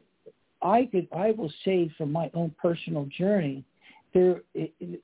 I 0.66 0.86
could 0.86 1.06
I 1.12 1.30
will 1.30 1.52
say 1.64 1.88
from 1.96 2.10
my 2.10 2.28
own 2.34 2.52
personal 2.60 3.06
journey, 3.16 3.64
there 4.12 4.42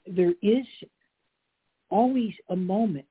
there 0.07 0.35
is 0.43 0.67
always 1.89 2.33
a 2.49 2.57
moment 2.57 3.07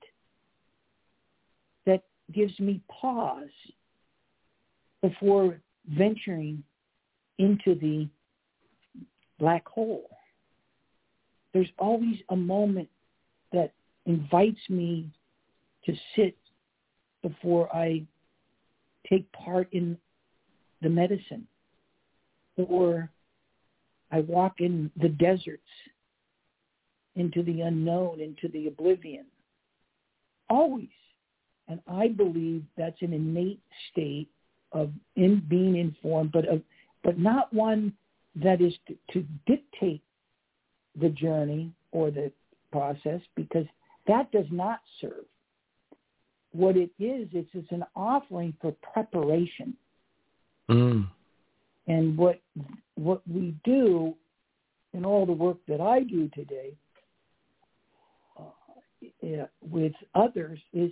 that 1.86 2.04
gives 2.34 2.60
me 2.60 2.82
pause 2.90 3.48
before 5.02 5.62
venturing 5.88 6.62
into 7.38 7.74
the 7.74 8.10
black 9.40 9.66
hole. 9.66 10.10
There's 11.54 11.72
always 11.80 12.18
a 12.30 12.36
moment 12.36 12.90
that 13.54 13.72
invites 14.06 14.70
me 14.70 15.10
to 15.86 15.94
sit 16.18 16.36
before 17.22 17.74
I 17.74 18.04
take 19.10 19.32
part 19.32 19.72
in 19.72 19.98
the 20.82 20.90
medicine 20.90 21.48
or 22.58 23.10
I 24.12 24.22
walk 24.22 24.56
in 24.60 24.92
the 25.02 25.10
deserts 25.10 25.62
into 27.16 27.44
the 27.44 27.62
unknown, 27.62 28.20
into 28.22 28.48
the 28.50 28.68
oblivion. 28.68 29.26
Always. 30.50 30.88
And 31.68 31.80
I 31.88 32.10
believe 32.10 32.64
that's 32.78 33.02
an 33.02 33.14
innate 33.14 33.62
state 33.92 34.28
of 34.72 34.92
in 35.16 35.44
being 35.48 35.78
informed, 35.78 36.32
but 36.32 36.48
of, 36.48 36.62
but 37.04 37.18
not 37.18 37.54
one 37.54 37.94
that 38.36 38.62
is 38.62 38.74
to, 38.88 38.96
to 39.14 39.26
dictate 39.46 40.02
the 41.00 41.10
journey 41.10 41.72
or 41.92 42.12
the 42.12 42.32
process 42.72 43.22
because 43.36 43.66
that 44.08 44.32
does 44.32 44.46
not 44.52 44.80
serve. 45.00 45.26
What 46.54 46.76
it 46.76 46.92
is, 47.00 47.30
it's, 47.32 47.50
it's 47.54 47.72
an 47.72 47.86
offering 47.96 48.54
for 48.62 48.74
preparation. 48.94 49.76
Mm. 50.70 51.08
And 51.92 52.18
what 52.18 52.40
what 52.96 53.22
we 53.28 53.54
do 53.66 54.16
in 54.94 55.04
all 55.04 55.26
the 55.26 55.34
work 55.34 55.58
that 55.68 55.82
I 55.82 56.04
do 56.04 56.30
today 56.30 56.72
uh, 58.40 59.46
with 59.62 59.92
others 60.16 60.60
is 60.72 60.92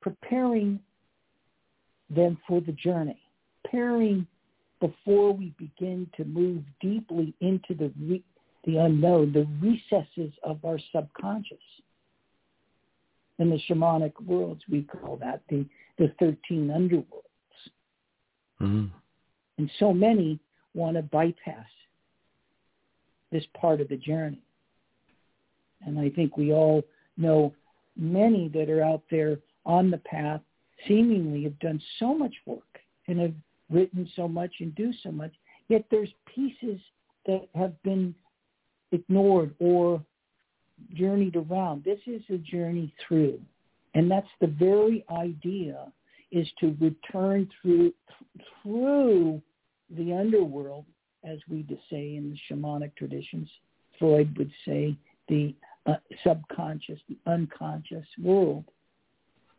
preparing 0.00 0.80
them 2.08 2.38
for 2.48 2.62
the 2.62 2.72
journey, 2.72 3.20
preparing 3.64 4.26
before 4.80 5.32
we 5.34 5.52
begin 5.58 6.08
to 6.16 6.24
move 6.24 6.62
deeply 6.80 7.34
into 7.40 7.74
the 7.74 7.92
re- 8.00 8.24
the 8.64 8.78
unknown, 8.78 9.32
the 9.32 9.46
recesses 9.60 10.32
of 10.42 10.64
our 10.64 10.78
subconscious. 10.90 11.58
In 13.38 13.50
the 13.50 13.60
shamanic 13.68 14.12
worlds, 14.24 14.62
we 14.70 14.82
call 14.84 15.16
that 15.18 15.42
the, 15.50 15.66
the 15.98 16.12
13 16.18 16.68
underworlds. 16.68 17.04
Mm-hmm. 18.60 18.86
And 19.58 19.70
so 19.78 19.92
many 19.92 20.38
want 20.74 20.96
to 20.96 21.02
bypass 21.02 21.66
this 23.32 23.44
part 23.58 23.80
of 23.80 23.88
the 23.88 23.96
journey. 23.96 24.42
And 25.84 25.98
I 25.98 26.10
think 26.10 26.36
we 26.36 26.52
all 26.52 26.82
know 27.16 27.54
many 27.96 28.48
that 28.48 28.68
are 28.70 28.82
out 28.82 29.02
there 29.10 29.38
on 29.64 29.90
the 29.90 29.98
path 29.98 30.40
seemingly 30.86 31.44
have 31.44 31.58
done 31.58 31.80
so 31.98 32.14
much 32.14 32.34
work 32.44 32.78
and 33.08 33.18
have 33.18 33.34
written 33.70 34.08
so 34.14 34.28
much 34.28 34.52
and 34.60 34.74
do 34.74 34.92
so 35.02 35.10
much, 35.10 35.32
yet 35.68 35.84
there's 35.90 36.10
pieces 36.34 36.80
that 37.26 37.48
have 37.54 37.80
been 37.82 38.14
ignored 38.92 39.54
or 39.58 40.00
journeyed 40.94 41.36
around. 41.36 41.82
This 41.84 41.98
is 42.06 42.22
a 42.30 42.38
journey 42.38 42.92
through. 43.06 43.40
And 43.94 44.10
that's 44.10 44.28
the 44.40 44.46
very 44.46 45.04
idea 45.10 45.90
is 46.32 46.48
to 46.60 46.76
return 46.80 47.48
through 47.60 47.92
through 48.62 49.40
the 49.90 50.12
underworld, 50.12 50.84
as 51.24 51.38
we 51.48 51.62
say 51.90 52.16
in 52.16 52.30
the 52.30 52.54
shamanic 52.54 52.94
traditions. 52.96 53.48
Freud 53.98 54.36
would 54.36 54.50
say 54.66 54.96
the 55.28 55.54
uh, 55.86 55.94
subconscious, 56.22 57.00
the 57.08 57.16
unconscious 57.26 58.06
world, 58.22 58.64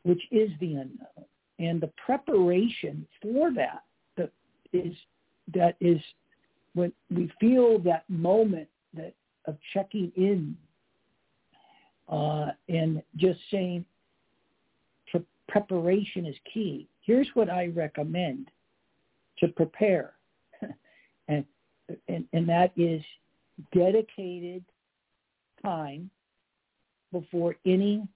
which 0.03 0.21
is 0.31 0.49
the 0.59 0.73
unknown. 0.73 1.25
And 1.59 1.81
the 1.81 1.91
preparation 2.05 3.07
for 3.21 3.51
that 3.53 3.83
is 4.73 4.93
that 5.53 5.75
is 5.79 5.99
when 6.73 6.91
we 7.09 7.31
feel 7.39 7.79
that 7.79 8.03
moment 8.09 8.67
that 8.93 9.13
of 9.45 9.57
checking 9.73 10.11
in 10.15 10.55
uh, 12.09 12.47
and 12.67 13.01
just 13.15 13.39
saying 13.49 13.85
preparation 15.47 16.25
is 16.25 16.35
key. 16.53 16.87
Here's 17.01 17.29
what 17.33 17.49
I 17.49 17.67
recommend 17.67 18.49
to 19.39 19.47
prepare, 19.47 20.13
and, 21.27 21.45
and 22.07 22.25
and 22.33 22.49
that 22.49 22.71
is 22.75 23.01
dedicated 23.73 24.63
time 25.63 26.09
before 27.11 27.55
any 27.65 28.07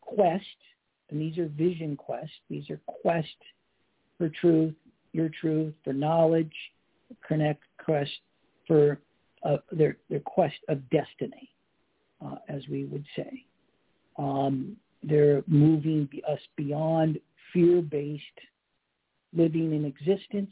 quest, 0.00 0.44
and 1.10 1.20
these 1.20 1.38
are 1.38 1.46
vision 1.46 1.96
quests. 1.96 2.34
These 2.48 2.68
are 2.70 2.80
quests 2.86 3.32
for 4.18 4.28
truth, 4.28 4.74
your 5.12 5.30
truth, 5.40 5.74
for 5.82 5.92
knowledge, 5.92 6.52
connect 7.26 7.62
quest 7.82 8.10
for 8.66 9.00
uh, 9.44 9.56
their 9.72 9.96
their 10.08 10.20
quest 10.20 10.56
of 10.68 10.78
destiny, 10.90 11.50
uh, 12.24 12.36
as 12.48 12.62
we 12.68 12.84
would 12.84 13.04
say. 13.16 13.44
Um, 14.18 14.76
they're 15.02 15.42
moving 15.46 16.08
us 16.28 16.40
beyond 16.56 17.18
fear-based 17.52 18.24
living 19.32 19.72
in 19.72 19.84
existence 19.84 20.50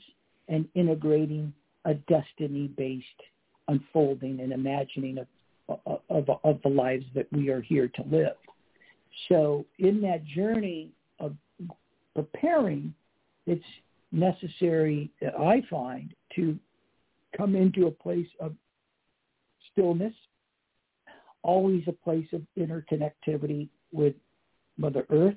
and 0.48 0.66
integrating 0.74 1.52
a 1.84 1.94
destiny-based 1.94 3.06
unfolding 3.68 4.40
and 4.40 4.52
imagining 4.52 5.18
of, 5.18 5.80
of, 6.08 6.28
of, 6.44 6.62
the 6.62 6.68
lives 6.68 7.04
that 7.14 7.26
we 7.32 7.50
are 7.50 7.60
here 7.60 7.88
to 7.88 8.02
live. 8.10 8.36
So 9.28 9.66
in 9.78 10.00
that 10.02 10.24
journey 10.24 10.90
of 11.20 11.34
preparing, 12.14 12.94
it's 13.46 13.64
necessary 14.12 15.10
I 15.38 15.62
find 15.68 16.14
to 16.36 16.58
come 17.36 17.54
into 17.54 17.86
a 17.86 17.90
place 17.90 18.28
of 18.40 18.54
stillness, 19.72 20.14
always 21.42 21.82
a 21.86 21.92
place 21.92 22.26
of 22.32 22.42
interconnectivity 22.58 23.68
with 23.92 24.14
Mother 24.78 25.04
Earth, 25.10 25.34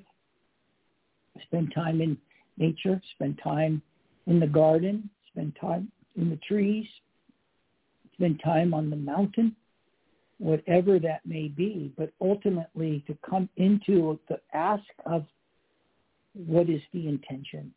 spend 1.42 1.72
time 1.74 2.00
in 2.00 2.16
nature, 2.56 3.00
spend 3.14 3.38
time 3.42 3.82
in 4.26 4.38
the 4.38 4.46
garden, 4.46 5.10
spend 5.30 5.56
time 5.60 5.90
in 6.16 6.30
the 6.30 6.38
trees, 6.48 6.86
spend 8.14 8.40
time 8.42 8.72
on 8.72 8.88
the 8.88 8.96
mountain, 8.96 9.54
whatever 10.38 10.98
that 10.98 11.20
may 11.26 11.48
be, 11.48 11.92
but 11.96 12.12
ultimately 12.20 13.04
to 13.06 13.16
come 13.28 13.48
into 13.56 14.18
the 14.28 14.40
ask 14.54 14.84
of 15.06 15.24
what 16.34 16.70
is 16.70 16.80
the 16.92 17.08
intention 17.08 17.72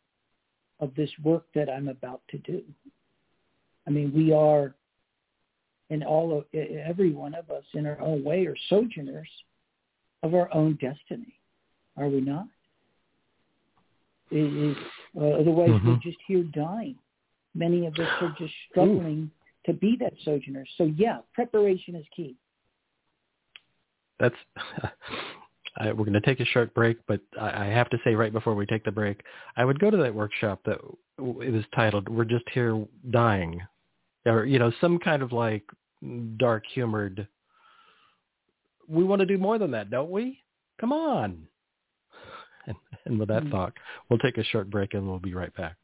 of 0.80 0.94
this 0.94 1.10
work 1.22 1.46
that 1.54 1.68
I'm 1.68 1.88
about 1.88 2.22
to 2.30 2.38
do. 2.38 2.62
I 3.86 3.90
mean, 3.90 4.12
we 4.14 4.32
are, 4.32 4.74
in 5.90 6.02
all 6.02 6.36
of 6.36 6.44
every 6.54 7.12
one 7.12 7.34
of 7.34 7.50
us, 7.50 7.64
in 7.74 7.86
our 7.86 8.00
own 8.00 8.24
way, 8.24 8.46
are 8.46 8.56
sojourners 8.68 9.28
of 10.22 10.34
our 10.34 10.52
own 10.54 10.76
destiny. 10.80 11.34
Are 11.96 12.08
we 12.08 12.20
not? 12.20 12.46
It 14.30 14.36
is, 14.36 14.76
uh, 15.16 15.40
otherwise, 15.40 15.70
mm-hmm. 15.70 15.88
we're 15.88 15.98
just 16.02 16.18
here 16.26 16.42
dying. 16.42 16.96
Many 17.54 17.86
of 17.86 17.94
us 17.94 18.08
are 18.20 18.34
just 18.38 18.52
struggling 18.70 19.30
Ooh. 19.68 19.72
to 19.72 19.78
be 19.78 19.96
that 20.00 20.12
sojourner. 20.24 20.66
So, 20.76 20.92
yeah, 20.96 21.18
preparation 21.32 21.94
is 21.94 22.04
key. 22.14 22.36
That's 24.18 24.34
I, 25.78 25.92
we're 25.92 26.04
going 26.04 26.14
to 26.14 26.20
take 26.20 26.40
a 26.40 26.44
short 26.46 26.72
break, 26.74 26.98
but 27.06 27.20
I, 27.40 27.64
I 27.64 27.66
have 27.66 27.90
to 27.90 27.98
say 28.04 28.14
right 28.14 28.32
before 28.32 28.54
we 28.54 28.66
take 28.66 28.84
the 28.84 28.90
break, 28.90 29.20
I 29.56 29.64
would 29.64 29.78
go 29.78 29.90
to 29.90 29.96
that 29.98 30.14
workshop 30.14 30.60
that 30.64 30.78
it 31.18 31.52
was 31.52 31.64
titled 31.74 32.08
"We're 32.08 32.24
Just 32.24 32.48
Here 32.52 32.82
Dying," 33.10 33.60
or 34.24 34.44
you 34.44 34.58
know, 34.58 34.72
some 34.80 34.98
kind 34.98 35.22
of 35.22 35.32
like 35.32 35.64
dark 36.38 36.64
humored. 36.72 37.28
We 38.88 39.04
want 39.04 39.20
to 39.20 39.26
do 39.26 39.38
more 39.38 39.58
than 39.58 39.70
that, 39.72 39.90
don't 39.90 40.10
we? 40.10 40.40
Come 40.80 40.92
on. 40.92 41.46
And, 43.06 43.12
and 43.12 43.18
with 43.18 43.28
that 43.28 43.42
mm-hmm. 43.42 43.52
thought, 43.52 43.72
we'll 44.08 44.18
take 44.18 44.38
a 44.38 44.44
short 44.44 44.70
break 44.70 44.94
and 44.94 45.06
we'll 45.08 45.18
be 45.18 45.34
right 45.34 45.54
back. 45.56 45.76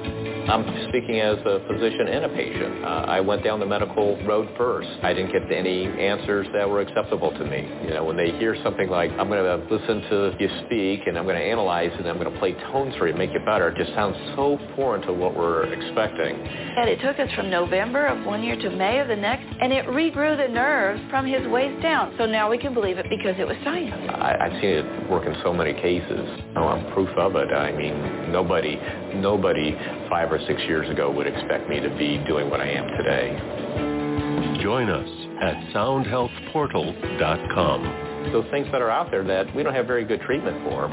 I'm 0.48 0.88
speaking 0.88 1.20
as 1.20 1.38
a 1.38 1.60
physician 1.66 2.06
and 2.06 2.24
a 2.24 2.28
patient. 2.28 2.84
Uh, 2.84 3.04
I 3.08 3.20
went 3.20 3.42
down 3.42 3.58
the 3.58 3.66
medical 3.66 4.16
road 4.24 4.48
first. 4.56 4.88
I 5.02 5.12
didn't 5.12 5.32
get 5.32 5.50
any 5.50 5.86
answers 5.86 6.46
that 6.54 6.68
were 6.68 6.80
acceptable 6.80 7.32
to 7.32 7.44
me. 7.44 7.68
You 7.82 7.94
know, 7.94 8.04
when 8.04 8.16
they 8.16 8.30
hear 8.38 8.56
something 8.62 8.88
like, 8.88 9.10
I'm 9.12 9.28
going 9.28 9.42
to 9.42 9.74
listen 9.74 10.02
to 10.02 10.36
you 10.38 10.48
speak 10.66 11.08
and 11.08 11.18
I'm 11.18 11.24
going 11.24 11.36
to 11.36 11.42
analyze 11.42 11.90
and 11.98 12.06
I'm 12.06 12.18
going 12.18 12.32
to 12.32 12.38
play 12.38 12.52
tones 12.70 12.94
for 12.96 13.08
you, 13.08 13.14
make 13.14 13.30
it 13.30 13.44
better, 13.44 13.68
it 13.70 13.76
just 13.76 13.92
sounds 13.94 14.16
so 14.36 14.56
foreign 14.76 15.02
to 15.02 15.12
what 15.12 15.36
we're 15.36 15.64
expecting. 15.64 16.36
And 16.36 16.88
it 16.88 17.00
took 17.00 17.18
us 17.18 17.32
from 17.34 17.50
November 17.50 18.06
of 18.06 18.24
one 18.24 18.44
year 18.44 18.54
to 18.54 18.70
May 18.70 19.00
of 19.00 19.08
the 19.08 19.16
next, 19.16 19.46
and 19.60 19.72
it 19.72 19.86
regrew 19.86 20.36
the 20.36 20.52
nerves 20.52 21.02
from 21.10 21.26
his 21.26 21.44
waist 21.48 21.82
down. 21.82 22.14
So 22.18 22.26
now 22.26 22.48
we 22.48 22.58
can 22.58 22.72
believe 22.72 22.98
it 22.98 23.06
because 23.10 23.34
it 23.38 23.46
was 23.46 23.56
science. 23.64 24.10
I, 24.14 24.36
I've 24.40 24.60
seen 24.60 24.70
it 24.70 25.10
work 25.10 25.26
in 25.26 25.34
so 25.42 25.52
many 25.52 25.72
cases. 25.74 26.28
Oh, 26.54 26.68
I'm 26.68 26.92
proof 26.92 27.10
of 27.18 27.34
it. 27.34 27.52
I 27.52 27.72
mean, 27.72 28.25
nobody, 28.36 28.76
nobody 29.14 29.74
five 30.10 30.30
or 30.30 30.38
six 30.46 30.60
years 30.64 30.90
ago 30.90 31.10
would 31.10 31.26
expect 31.26 31.70
me 31.70 31.80
to 31.80 31.88
be 31.96 32.22
doing 32.28 32.50
what 32.50 32.60
I 32.60 32.68
am 32.68 32.86
today. 32.98 34.62
Join 34.62 34.90
us 34.90 35.08
at 35.40 35.54
soundhealthportal.com. 35.74 38.32
Those 38.32 38.44
things 38.50 38.66
that 38.72 38.82
are 38.82 38.90
out 38.90 39.10
there 39.10 39.24
that 39.24 39.56
we 39.56 39.62
don't 39.62 39.72
have 39.72 39.86
very 39.86 40.04
good 40.04 40.20
treatment 40.20 40.68
for, 40.68 40.88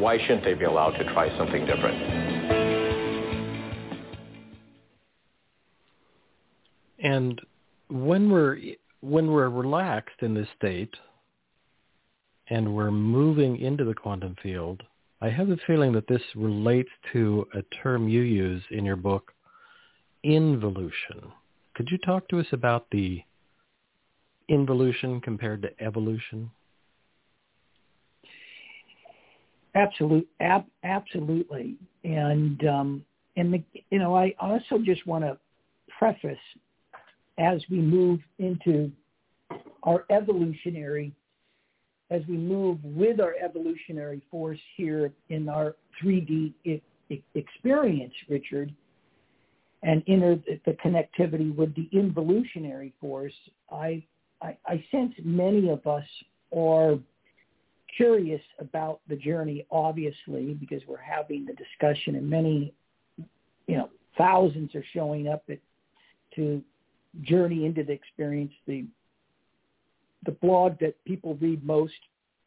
why 0.00 0.16
shouldn't 0.22 0.42
they 0.42 0.54
be 0.54 0.64
allowed 0.64 0.92
to 0.92 1.04
try 1.12 1.28
something 1.36 1.66
different? 1.66 1.98
And 7.00 7.38
when 7.90 8.30
we're 8.30 8.56
when 9.00 9.30
we're 9.30 9.50
relaxed 9.50 10.22
in 10.22 10.32
this 10.32 10.48
state 10.56 10.94
and 12.48 12.74
we're 12.74 12.90
moving 12.90 13.58
into 13.58 13.84
the 13.84 13.92
quantum 13.92 14.34
field, 14.42 14.82
I 15.20 15.30
have 15.30 15.48
the 15.48 15.58
feeling 15.66 15.92
that 15.92 16.06
this 16.06 16.22
relates 16.36 16.90
to 17.12 17.46
a 17.54 17.62
term 17.82 18.08
you 18.08 18.20
use 18.20 18.62
in 18.70 18.84
your 18.84 18.96
book, 18.96 19.32
involution. 20.22 21.32
Could 21.74 21.90
you 21.90 21.98
talk 21.98 22.28
to 22.28 22.38
us 22.38 22.46
about 22.52 22.86
the 22.90 23.22
involution 24.48 25.20
compared 25.20 25.62
to 25.62 25.82
evolution? 25.82 26.50
Absolute, 29.74 30.28
ab, 30.40 30.64
absolutely, 30.84 31.76
and 32.04 32.66
um, 32.66 33.04
and 33.36 33.54
the, 33.54 33.62
you 33.90 33.98
know, 33.98 34.16
I 34.16 34.34
also 34.40 34.78
just 34.84 35.06
want 35.06 35.24
to 35.24 35.38
preface 35.98 36.38
as 37.38 37.62
we 37.70 37.78
move 37.78 38.20
into 38.38 38.90
our 39.84 40.04
evolutionary 40.10 41.12
as 42.10 42.22
we 42.28 42.36
move 42.36 42.78
with 42.82 43.20
our 43.20 43.34
evolutionary 43.42 44.22
force 44.30 44.58
here 44.76 45.12
in 45.28 45.48
our 45.48 45.76
3D 46.02 46.52
experience, 47.34 48.14
Richard, 48.28 48.72
and 49.82 50.02
inner 50.06 50.36
the 50.64 50.72
connectivity 50.84 51.54
with 51.54 51.74
the 51.74 51.88
involutionary 51.92 52.92
force, 53.00 53.34
I, 53.70 54.02
I, 54.42 54.56
I 54.66 54.84
sense 54.90 55.14
many 55.22 55.68
of 55.68 55.86
us 55.86 56.04
are 56.56 56.98
curious 57.96 58.42
about 58.58 59.00
the 59.08 59.16
journey, 59.16 59.66
obviously, 59.70 60.54
because 60.54 60.82
we're 60.86 60.96
having 60.98 61.46
the 61.46 61.54
discussion, 61.54 62.16
and 62.16 62.28
many, 62.28 62.72
you 63.66 63.76
know, 63.76 63.90
thousands 64.16 64.74
are 64.74 64.84
showing 64.92 65.28
up 65.28 65.44
at, 65.48 65.58
to 66.36 66.62
journey 67.22 67.66
into 67.66 67.84
the 67.84 67.92
experience, 67.92 68.52
the 68.66 68.84
the 70.24 70.32
blog 70.32 70.78
that 70.80 71.02
people 71.04 71.36
read 71.40 71.64
most 71.64 71.92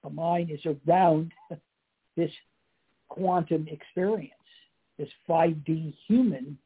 of 0.03 0.13
mine 0.13 0.49
is 0.51 0.75
around 0.87 1.31
this 2.17 2.31
quantum 3.09 3.67
experience, 3.69 4.33
this 4.97 5.09
5D 5.29 5.93
human, 6.07 6.57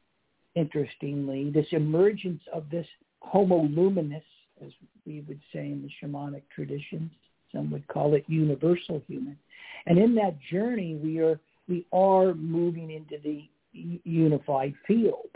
interestingly, 0.54 1.50
this 1.50 1.66
emergence 1.72 2.42
of 2.52 2.68
this 2.70 2.86
homo 3.20 3.62
luminous, 3.64 4.24
as 4.64 4.70
we 5.04 5.20
would 5.28 5.40
say 5.52 5.66
in 5.66 5.82
the 5.82 6.06
shamanic 6.06 6.42
traditions. 6.54 7.10
Some 7.52 7.70
would 7.70 7.86
call 7.88 8.14
it 8.14 8.24
universal 8.26 9.02
human. 9.06 9.38
And 9.86 9.98
in 9.98 10.14
that 10.16 10.36
journey, 10.50 10.96
we 10.96 11.20
are 11.20 11.38
we 11.68 11.84
are 11.92 12.34
moving 12.34 12.90
into 12.90 13.18
the 13.22 13.48
unified 13.72 14.74
field. 14.86 15.30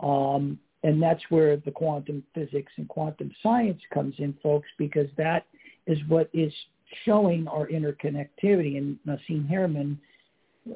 Um, 0.00 0.58
and 0.82 1.00
that's 1.00 1.22
where 1.28 1.56
the 1.56 1.70
quantum 1.70 2.22
physics 2.34 2.72
and 2.76 2.88
quantum 2.88 3.30
science 3.42 3.80
comes 3.92 4.14
in, 4.18 4.34
folks, 4.42 4.68
because 4.78 5.06
that 5.16 5.46
is 5.86 5.98
what 6.08 6.28
is 6.32 6.52
showing 7.04 7.46
our 7.48 7.68
interconnectivity. 7.68 8.78
And 8.78 8.98
Nassim 9.06 9.48
Haramein 9.48 9.96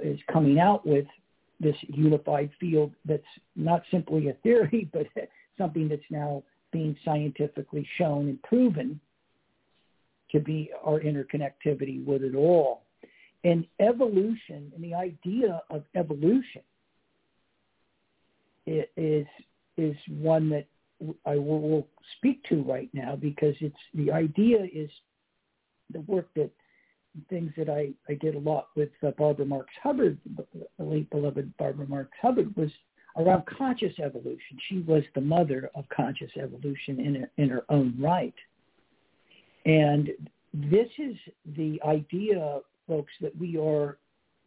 is 0.02 0.18
coming 0.32 0.59
out 0.61 0.86
with 0.86 1.07
this 1.59 1.76
unified 1.88 2.50
field 2.61 2.92
that's 3.04 3.22
not 3.57 3.82
simply 3.90 4.28
a 4.28 4.34
theory, 4.34 4.88
but 4.92 5.07
something 5.59 5.88
that's 5.88 6.02
now 6.11 6.42
being 6.72 6.96
scientifically 7.04 7.86
shown 7.96 8.28
and 8.28 8.42
proven 8.42 9.00
to 10.30 10.40
be 10.40 10.70
our 10.84 11.00
interconnectivity 11.00 12.04
with 12.04 12.22
it 12.22 12.34
all. 12.34 12.82
And 13.44 13.66
evolution 13.80 14.72
and 14.74 14.82
the 14.82 14.94
idea 14.94 15.62
of 15.70 15.84
evolution 15.94 16.62
is 18.66 19.26
is 19.76 19.96
one 20.08 20.48
that 20.50 20.66
I 21.26 21.36
will, 21.36 21.60
will 21.60 21.88
speak 22.16 22.42
to 22.44 22.62
right 22.62 22.88
now 22.92 23.16
because 23.16 23.54
it's 23.60 23.76
the 23.94 24.10
idea 24.10 24.66
is 24.72 24.90
the 25.92 26.00
work 26.00 26.28
that 26.36 26.50
things 27.28 27.52
that 27.56 27.68
I, 27.68 27.90
I 28.08 28.14
did 28.14 28.34
a 28.34 28.38
lot 28.38 28.68
with 28.76 28.90
uh, 29.06 29.10
Barbara 29.12 29.46
Marx 29.46 29.68
Hubbard, 29.82 30.18
the 30.36 30.84
late 30.84 31.08
beloved 31.10 31.56
Barbara 31.56 31.86
Marx 31.86 32.10
Hubbard, 32.20 32.54
was 32.56 32.70
around 33.18 33.44
conscious 33.46 33.98
evolution. 33.98 34.58
She 34.68 34.80
was 34.80 35.02
the 35.14 35.20
mother 35.20 35.70
of 35.74 35.88
conscious 35.88 36.30
evolution 36.40 37.00
in, 37.00 37.28
in 37.42 37.48
her 37.48 37.64
own 37.68 37.94
right. 37.98 38.34
And 39.64 40.10
this 40.52 40.88
is 40.98 41.16
the 41.56 41.80
idea, 41.86 42.60
folks, 42.86 43.12
that 43.20 43.36
we 43.38 43.58
are 43.58 43.98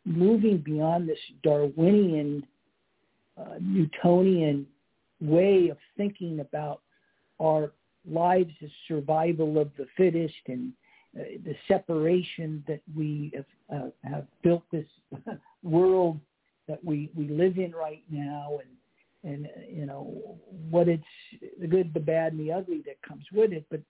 moving 0.06 0.58
beyond 0.60 1.10
this 1.10 1.20
Darwinian, 1.44 2.46
uh, 3.38 3.56
Newtonian 3.60 4.66
way 5.22 5.70
of 5.70 5.78
thinking 5.98 6.40
about 6.40 6.82
our 7.42 7.72
lives 8.10 8.54
as 8.64 8.70
survival 8.88 9.58
of 9.58 9.70
the 9.78 9.88
fittest 9.98 10.34
and 10.48 10.72
uh, 11.20 11.24
the 11.44 11.56
separation 11.68 12.64
that 12.68 12.82
we 12.96 13.32
have, 13.36 13.82
uh, 13.82 13.90
have 14.04 14.28
built 14.44 14.64
this 14.72 14.86
world 15.64 16.20
that 16.68 16.84
we, 16.84 17.10
we 17.16 17.28
live 17.28 17.58
in 17.58 17.72
right 17.72 18.04
now 18.10 18.60
and 18.60 18.70
and 19.24 19.48
uh, 19.48 19.50
you 19.70 19.86
know 19.86 20.38
what 20.70 20.88
it's 20.88 21.04
the 21.60 21.68
good 21.68 21.94
the 21.94 22.00
bad 22.00 22.32
and 22.34 22.40
the 22.40 22.52
ugly 22.52 22.82
that 22.86 23.02
comes 23.02 23.26
with 23.34 23.52
it. 23.52 23.66
But 23.70 23.82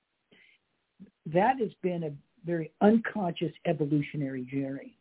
that 1.27 1.59
has 1.59 1.69
been 1.84 2.03
a 2.03 2.11
very 2.45 2.71
unconscious 2.82 3.51
evolutionary 3.65 4.43
journey. 4.43 4.97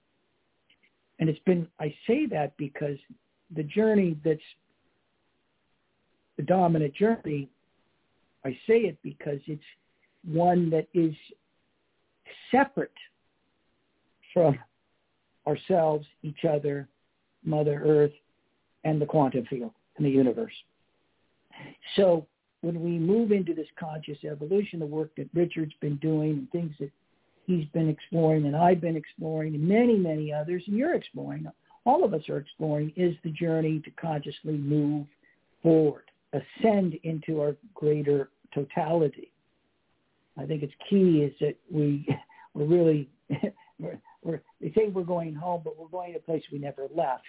And 1.18 1.28
it's 1.28 1.38
been 1.46 1.66
i 1.80 1.94
say 2.06 2.26
that 2.26 2.56
because 2.56 2.98
the 3.54 3.62
journey 3.62 4.16
that's 4.24 4.40
the 6.38 6.44
dominant 6.44 6.94
journey, 6.94 7.50
I 8.44 8.50
say 8.66 8.78
it 8.78 8.96
because 9.02 9.40
it's 9.46 9.60
one 10.24 10.70
that 10.70 10.86
is 10.94 11.14
separate 12.50 12.92
from 14.32 14.58
ourselves, 15.46 16.06
each 16.22 16.44
other, 16.50 16.88
Mother 17.44 17.82
Earth, 17.84 18.12
and 18.84 19.00
the 19.00 19.06
quantum 19.06 19.44
field 19.46 19.72
and 19.96 20.06
the 20.06 20.10
universe. 20.10 20.52
So 21.96 22.26
when 22.60 22.80
we 22.82 22.98
move 22.98 23.32
into 23.32 23.52
this 23.52 23.66
conscious 23.78 24.18
evolution, 24.24 24.78
the 24.78 24.86
work 24.86 25.10
that 25.16 25.28
Richard's 25.34 25.74
been 25.80 25.96
doing 25.96 26.30
and 26.30 26.50
things 26.52 26.72
that 26.78 26.90
he's 27.46 27.66
been 27.66 27.88
exploring 27.88 28.46
and 28.46 28.56
I've 28.56 28.80
been 28.80 28.96
exploring 28.96 29.54
and 29.56 29.68
many, 29.68 29.96
many 29.96 30.32
others, 30.32 30.62
and 30.68 30.76
you're 30.76 30.94
exploring, 30.94 31.46
all 31.84 32.04
of 32.04 32.14
us 32.14 32.28
are 32.28 32.38
exploring, 32.38 32.92
is 32.96 33.16
the 33.24 33.30
journey 33.30 33.80
to 33.80 33.90
consciously 33.92 34.56
move 34.56 35.06
forward 35.62 36.07
ascend 36.32 36.94
into 37.04 37.40
our 37.40 37.56
greater 37.74 38.30
totality. 38.54 39.30
I 40.36 40.46
think 40.46 40.62
it's 40.62 40.72
key 40.88 41.22
is 41.22 41.34
that 41.40 41.56
we 41.70 42.06
we're 42.54 42.64
really 42.64 43.08
we're, 43.78 43.98
we're, 44.22 44.40
they 44.60 44.72
say 44.72 44.88
we're 44.88 45.02
going 45.02 45.34
home, 45.34 45.62
but 45.64 45.78
we're 45.78 45.88
going 45.88 46.12
to 46.12 46.18
a 46.18 46.22
place 46.22 46.42
we 46.52 46.58
never 46.58 46.88
left. 46.94 47.22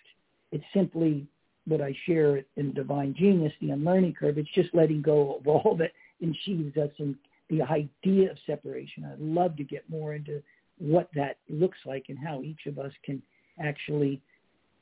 It's 0.51 0.63
simply 0.73 1.27
what 1.65 1.81
I 1.81 1.95
share 2.05 2.41
in 2.55 2.73
Divine 2.73 3.13
Genius, 3.17 3.53
the 3.61 3.71
unlearning 3.71 4.13
curve. 4.13 4.37
It's 4.37 4.49
just 4.55 4.73
letting 4.73 5.01
go 5.01 5.35
of 5.35 5.47
all 5.47 5.75
that 5.77 5.91
ensheathes 6.21 6.75
us 6.77 6.89
in 6.97 7.15
the 7.49 7.61
idea 7.61 8.31
of 8.31 8.37
separation. 8.45 9.05
I'd 9.05 9.19
love 9.19 9.55
to 9.57 9.63
get 9.63 9.87
more 9.89 10.13
into 10.13 10.41
what 10.79 11.09
that 11.15 11.37
looks 11.49 11.77
like 11.85 12.05
and 12.09 12.17
how 12.17 12.41
each 12.41 12.65
of 12.65 12.79
us 12.79 12.91
can 13.05 13.21
actually 13.61 14.21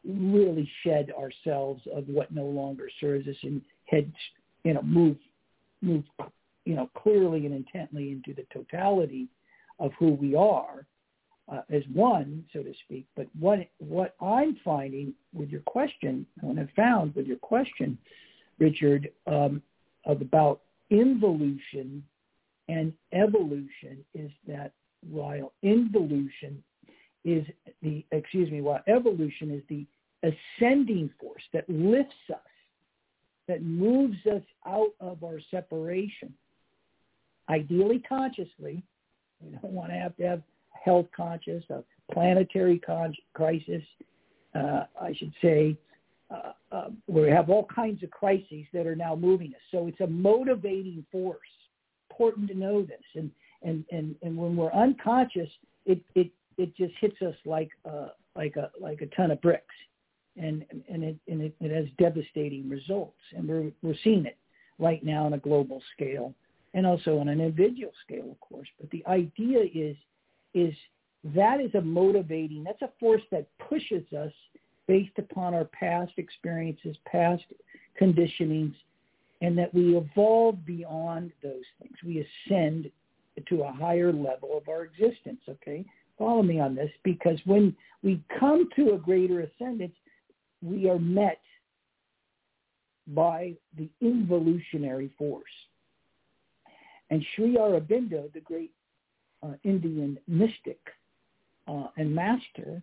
really 0.07 0.69
shed 0.83 1.11
ourselves 1.17 1.81
of 1.93 2.07
what 2.07 2.31
no 2.31 2.45
longer 2.45 2.89
serves 3.01 3.27
us 3.27 3.35
and 3.43 3.61
head, 3.87 4.11
you 4.63 4.73
know, 4.73 4.81
move, 4.81 5.17
move, 5.81 6.03
you 6.65 6.75
know, 6.75 6.89
clearly 6.95 7.45
and 7.45 7.55
intently 7.55 8.11
into 8.11 8.33
the 8.33 8.45
totality 8.53 9.27
of 9.79 9.91
who 9.99 10.11
we 10.11 10.35
are 10.35 10.85
uh, 11.51 11.61
as 11.69 11.83
one, 11.93 12.43
so 12.51 12.61
to 12.61 12.73
speak. 12.85 13.05
But 13.15 13.27
what 13.39 13.59
what 13.79 14.15
I'm 14.21 14.57
finding 14.63 15.13
with 15.33 15.49
your 15.49 15.61
question, 15.61 16.25
what 16.41 16.57
I 16.57 16.67
found 16.75 17.15
with 17.15 17.25
your 17.25 17.37
question, 17.37 17.97
Richard, 18.59 19.09
um, 19.27 19.61
about 20.05 20.61
involution 20.89 22.03
and 22.69 22.93
evolution 23.13 24.03
is 24.13 24.31
that 24.47 24.71
while 25.09 25.53
involution 25.63 26.61
is 27.23 27.45
the 27.81 28.03
excuse 28.11 28.51
me, 28.51 28.61
while 28.61 28.81
evolution 28.87 29.51
is 29.51 29.63
the 29.69 29.85
ascending 30.23 31.09
force 31.19 31.43
that 31.53 31.69
lifts 31.69 32.13
us, 32.29 32.39
that 33.47 33.63
moves 33.63 34.17
us 34.25 34.41
out 34.65 34.91
of 34.99 35.23
our 35.23 35.39
separation, 35.51 36.33
ideally 37.49 38.03
consciously. 38.07 38.83
We 39.41 39.51
don't 39.51 39.73
want 39.73 39.91
to 39.91 39.95
have 39.95 40.15
to 40.17 40.23
have 40.23 40.41
health 40.71 41.07
conscious, 41.15 41.63
a 41.69 41.83
planetary 42.11 42.79
con- 42.79 43.15
crisis, 43.33 43.83
uh, 44.55 44.83
I 44.99 45.13
should 45.17 45.33
say, 45.41 45.77
uh, 46.29 46.51
uh, 46.71 46.89
where 47.05 47.25
we 47.25 47.31
have 47.31 47.49
all 47.49 47.67
kinds 47.73 48.03
of 48.03 48.11
crises 48.11 48.65
that 48.73 48.85
are 48.85 48.95
now 48.95 49.15
moving 49.15 49.49
us. 49.49 49.61
So 49.71 49.87
it's 49.87 50.01
a 50.01 50.07
motivating 50.07 51.05
force. 51.11 51.39
Important 52.09 52.47
to 52.49 52.55
know 52.55 52.81
this. 52.81 53.03
And 53.15 53.31
and 53.63 53.85
and, 53.91 54.15
and 54.21 54.37
when 54.37 54.55
we're 54.55 54.73
unconscious, 54.73 55.49
it 55.85 56.01
it 56.15 56.31
it 56.57 56.75
just 56.75 56.93
hits 56.99 57.21
us 57.21 57.35
like 57.45 57.69
a, 57.85 58.07
like 58.35 58.55
a 58.55 58.71
like 58.79 59.01
a 59.01 59.07
ton 59.15 59.31
of 59.31 59.41
bricks, 59.41 59.75
and 60.37 60.65
and 60.89 61.03
it 61.03 61.17
and 61.27 61.41
it, 61.41 61.55
it 61.59 61.71
has 61.71 61.85
devastating 61.97 62.69
results. 62.69 63.19
And 63.35 63.47
we're 63.47 63.71
we're 63.81 63.97
seeing 64.03 64.25
it 64.25 64.37
right 64.79 65.03
now 65.03 65.25
on 65.25 65.33
a 65.33 65.39
global 65.39 65.81
scale 65.95 66.33
and 66.73 66.85
also 66.85 67.17
on 67.17 67.27
an 67.27 67.41
individual 67.41 67.91
scale, 68.05 68.29
of 68.31 68.39
course. 68.39 68.67
But 68.79 68.89
the 68.91 69.05
idea 69.07 69.59
is 69.73 69.95
is 70.53 70.73
that 71.35 71.59
is 71.59 71.73
a 71.75 71.81
motivating, 71.81 72.63
that's 72.63 72.81
a 72.81 72.91
force 72.99 73.21
that 73.31 73.47
pushes 73.57 74.03
us 74.13 74.31
based 74.87 75.17
upon 75.17 75.53
our 75.53 75.65
past 75.65 76.13
experiences, 76.17 76.95
past 77.05 77.43
conditionings, 77.99 78.73
and 79.41 79.57
that 79.57 79.73
we 79.73 79.97
evolve 79.97 80.65
beyond 80.65 81.31
those 81.43 81.65
things. 81.81 81.95
We 82.05 82.25
ascend 82.49 82.89
to 83.49 83.63
a 83.63 83.71
higher 83.71 84.11
level 84.11 84.57
of 84.57 84.67
our 84.69 84.83
existence, 84.83 85.41
okay? 85.47 85.85
Follow 86.17 86.41
me 86.41 86.59
on 86.59 86.73
this 86.73 86.89
because 87.03 87.39
when 87.45 87.75
we 88.01 88.23
come 88.39 88.67
to 88.75 88.93
a 88.93 88.97
greater 88.97 89.41
ascendance, 89.41 89.93
we 90.61 90.89
are 90.89 90.99
met 90.99 91.39
by 93.07 93.53
the 93.77 93.89
involutionary 94.01 95.11
force. 95.17 95.43
And 97.09 97.25
Sri 97.35 97.55
Aurobindo, 97.55 98.31
the 98.33 98.41
great 98.41 98.71
uh, 99.43 99.53
Indian 99.63 100.17
mystic 100.27 100.79
uh, 101.67 101.87
and 101.97 102.13
master, 102.13 102.81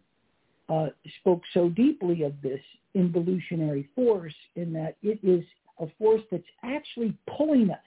uh, 0.68 0.88
spoke 1.20 1.42
so 1.52 1.68
deeply 1.68 2.22
of 2.22 2.32
this 2.42 2.60
involutionary 2.94 3.88
force 3.94 4.34
in 4.56 4.72
that 4.72 4.96
it 5.02 5.18
is 5.22 5.44
a 5.78 5.86
force 5.98 6.22
that's 6.30 6.42
actually 6.62 7.14
pulling 7.36 7.70
us. 7.70 7.78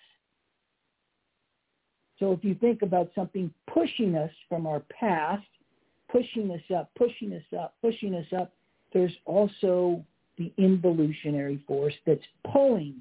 So 2.20 2.32
if 2.32 2.44
you 2.44 2.56
think 2.56 2.82
about 2.82 3.12
something 3.16 3.52
pushing 3.72 4.16
us 4.16 4.32
from 4.50 4.68
our 4.68 4.82
past, 5.00 5.46
pushing 6.12 6.52
us 6.52 6.62
up, 6.76 6.92
pushing 6.96 7.34
us 7.34 7.58
up, 7.58 7.76
pushing 7.82 8.16
us 8.16 8.26
up, 8.38 8.54
there's 8.94 9.16
also 9.26 10.04
the 10.38 10.52
involutionary 10.58 11.64
force 11.68 11.94
that's 12.06 12.22
pulling 12.52 12.96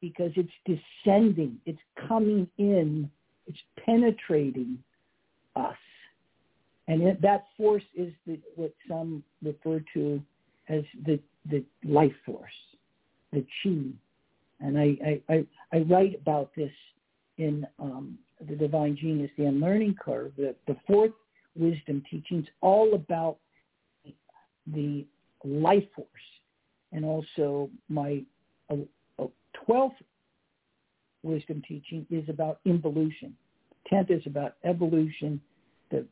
because 0.00 0.32
it's 0.36 0.80
descending, 1.04 1.58
it's 1.66 1.80
coming 2.08 2.48
in 2.58 3.10
it's 3.46 3.58
penetrating 3.84 4.78
us. 5.56 5.76
And 6.88 7.02
it, 7.02 7.22
that 7.22 7.46
force 7.56 7.82
is 7.94 8.12
the, 8.26 8.38
what 8.56 8.74
some 8.88 9.22
refer 9.42 9.82
to 9.94 10.20
as 10.68 10.82
the, 11.06 11.18
the 11.50 11.64
life 11.84 12.14
force, 12.24 12.50
the 13.32 13.44
chi. 13.62 13.90
And 14.60 14.78
I, 14.78 14.96
I, 15.04 15.34
I, 15.34 15.46
I 15.72 15.78
write 15.80 16.14
about 16.20 16.50
this 16.56 16.72
in 17.38 17.66
um, 17.78 18.18
The 18.48 18.56
Divine 18.56 18.96
Genius, 19.00 19.30
The 19.36 19.46
Unlearning 19.46 19.96
Curve. 20.00 20.32
The, 20.36 20.54
the 20.66 20.76
fourth 20.86 21.12
wisdom 21.56 22.02
teachings 22.10 22.46
all 22.60 22.94
about 22.94 23.38
the 24.66 25.04
life 25.44 25.84
force. 25.94 26.08
And 26.92 27.04
also 27.04 27.70
my 27.88 28.22
uh, 28.70 28.76
uh, 29.18 29.26
12th 29.68 29.92
wisdom 31.22 31.62
teaching 31.66 32.06
is 32.10 32.28
about 32.28 32.60
involution. 32.64 33.34
Tenth 33.88 34.10
is 34.10 34.22
about 34.26 34.54
evolution. 34.64 35.40
The 35.90 36.06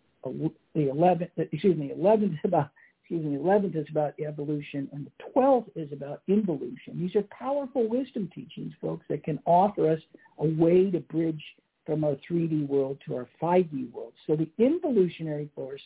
the 0.75 0.91
eleventh, 0.91 1.31
excuse 1.37 1.77
me, 1.77 1.93
eleventh 1.93 2.33
is 2.33 2.39
about 2.45 2.71
excuse 3.01 3.25
me, 3.25 3.37
eleventh 3.37 3.75
is 3.75 3.87
about 3.91 4.15
evolution, 4.21 4.89
and 4.93 5.07
the 5.07 5.33
twelfth 5.33 5.71
is 5.75 5.93
about 5.93 6.23
involution. 6.29 6.99
These 6.99 7.17
are 7.17 7.25
powerful 7.31 7.89
wisdom 7.89 8.31
teachings, 8.35 8.73
folks, 8.81 9.05
that 9.09 9.25
can 9.25 9.39
offer 9.47 9.91
us 9.91 10.01
a 10.39 10.47
way 10.47 10.91
to 10.91 11.01
bridge 11.01 11.43
from 11.87 12.05
our 12.05 12.17
3D 12.31 12.69
world 12.69 12.99
to 13.07 13.17
our 13.17 13.29
5D 13.43 13.91
world. 13.93 14.13
So 14.27 14.37
the 14.37 14.49
involutionary 14.59 15.51
force 15.57 15.81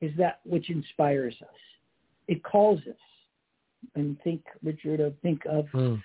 is 0.00 0.12
that 0.18 0.40
which 0.44 0.68
inspires 0.68 1.34
us. 1.40 1.48
It 2.28 2.42
calls 2.42 2.80
us. 2.80 2.96
And 3.94 4.20
think, 4.22 4.42
Richard, 4.62 5.00
of 5.00 5.14
think 5.22 5.42
of 5.46 5.66
mm. 5.66 6.02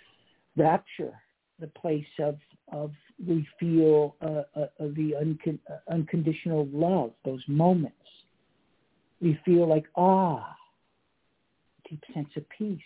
rapture, 0.56 1.14
the 1.60 1.68
place 1.68 2.06
of 2.20 2.38
of 2.72 2.92
we 3.28 3.46
feel 3.60 4.16
uh, 4.22 4.44
uh, 4.56 4.68
the 4.80 5.14
uncon- 5.22 5.60
uh, 5.70 5.92
unconditional 5.92 6.68
love, 6.72 7.12
those 7.26 7.44
moments. 7.48 7.96
We 9.22 9.40
feel 9.46 9.68
like, 9.68 9.86
ah, 9.96 10.56
deep 11.90 12.02
sense 12.14 12.30
of 12.36 12.44
peace. 12.50 12.80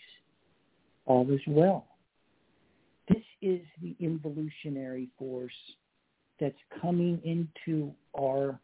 All 1.06 1.30
is 1.30 1.40
well. 1.46 1.86
This 3.08 3.22
is 3.40 3.60
the 3.80 3.94
involutionary 4.00 5.08
force 5.18 5.52
that's 6.40 6.58
coming 6.80 7.20
into 7.24 7.92
our 8.18 8.58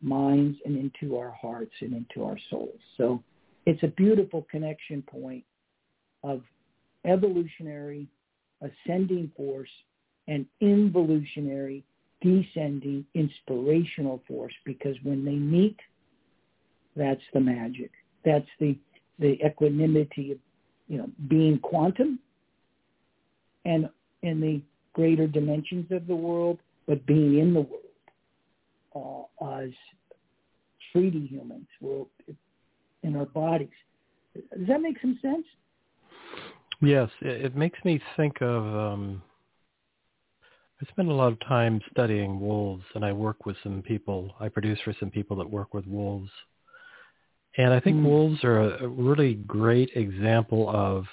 minds 0.00 0.56
and 0.64 0.78
into 0.78 1.16
our 1.16 1.32
hearts 1.32 1.72
and 1.80 1.92
into 1.92 2.24
our 2.24 2.38
souls. 2.50 2.78
So 2.96 3.22
it's 3.66 3.82
a 3.82 3.88
beautiful 3.88 4.46
connection 4.50 5.02
point 5.02 5.44
of 6.22 6.42
evolutionary 7.04 8.08
ascending 8.62 9.30
force 9.36 9.68
and 10.28 10.46
involutionary, 10.60 11.84
descending, 12.20 13.04
inspirational 13.14 14.22
force 14.26 14.54
because 14.64 14.96
when 15.02 15.24
they 15.24 15.34
meet, 15.34 15.76
that's 16.96 17.22
the 17.34 17.40
magic. 17.40 17.90
That's 18.24 18.46
the, 18.58 18.78
the 19.18 19.38
equanimity 19.44 20.32
of, 20.32 20.38
you 20.88 20.98
know, 20.98 21.10
being 21.28 21.58
quantum 21.58 22.18
and 23.64 23.88
in 24.22 24.40
the 24.40 24.62
greater 24.92 25.26
dimensions 25.26 25.90
of 25.90 26.06
the 26.06 26.16
world, 26.16 26.58
but 26.86 27.04
being 27.06 27.38
in 27.38 27.52
the 27.52 27.66
world 28.94 29.28
uh, 29.40 29.60
as 29.60 29.70
3D 30.94 31.28
humans, 31.28 31.66
we're 31.80 32.04
in 33.06 33.16
our 33.16 33.24
bodies. 33.26 33.68
Does 34.34 34.66
that 34.68 34.82
make 34.82 35.00
some 35.00 35.18
sense? 35.22 35.46
Yes, 36.82 37.08
it, 37.22 37.46
it 37.46 37.56
makes 37.56 37.78
me 37.84 38.00
think 38.16 38.42
of 38.42 38.62
um, 38.62 39.22
I 40.82 40.86
spend 40.90 41.08
a 41.08 41.14
lot 41.14 41.32
of 41.32 41.40
time 41.40 41.80
studying 41.90 42.38
wolves, 42.38 42.84
and 42.94 43.04
I 43.04 43.12
work 43.12 43.46
with 43.46 43.56
some 43.62 43.80
people. 43.80 44.34
I 44.40 44.48
produce 44.48 44.78
for 44.84 44.94
some 45.00 45.10
people 45.10 45.36
that 45.38 45.50
work 45.50 45.72
with 45.72 45.86
wolves, 45.86 46.30
and 47.56 47.72
I 47.72 47.80
think 47.80 47.96
mm. 47.96 48.04
wolves 48.04 48.44
are 48.44 48.60
a, 48.60 48.84
a 48.84 48.88
really 48.88 49.34
great 49.34 49.90
example 49.94 50.68
of 50.68 51.06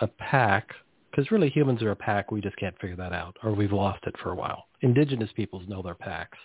a 0.00 0.06
pack. 0.06 0.68
Because 1.10 1.30
really, 1.30 1.50
humans 1.50 1.82
are 1.82 1.90
a 1.90 1.96
pack. 1.96 2.30
We 2.30 2.40
just 2.40 2.56
can't 2.56 2.78
figure 2.80 2.96
that 2.96 3.12
out, 3.12 3.36
or 3.42 3.52
we've 3.52 3.72
lost 3.72 4.04
it 4.06 4.14
for 4.22 4.30
a 4.30 4.34
while. 4.34 4.64
Indigenous 4.80 5.30
peoples 5.34 5.68
know 5.68 5.82
their 5.82 5.94
packs. 5.94 6.38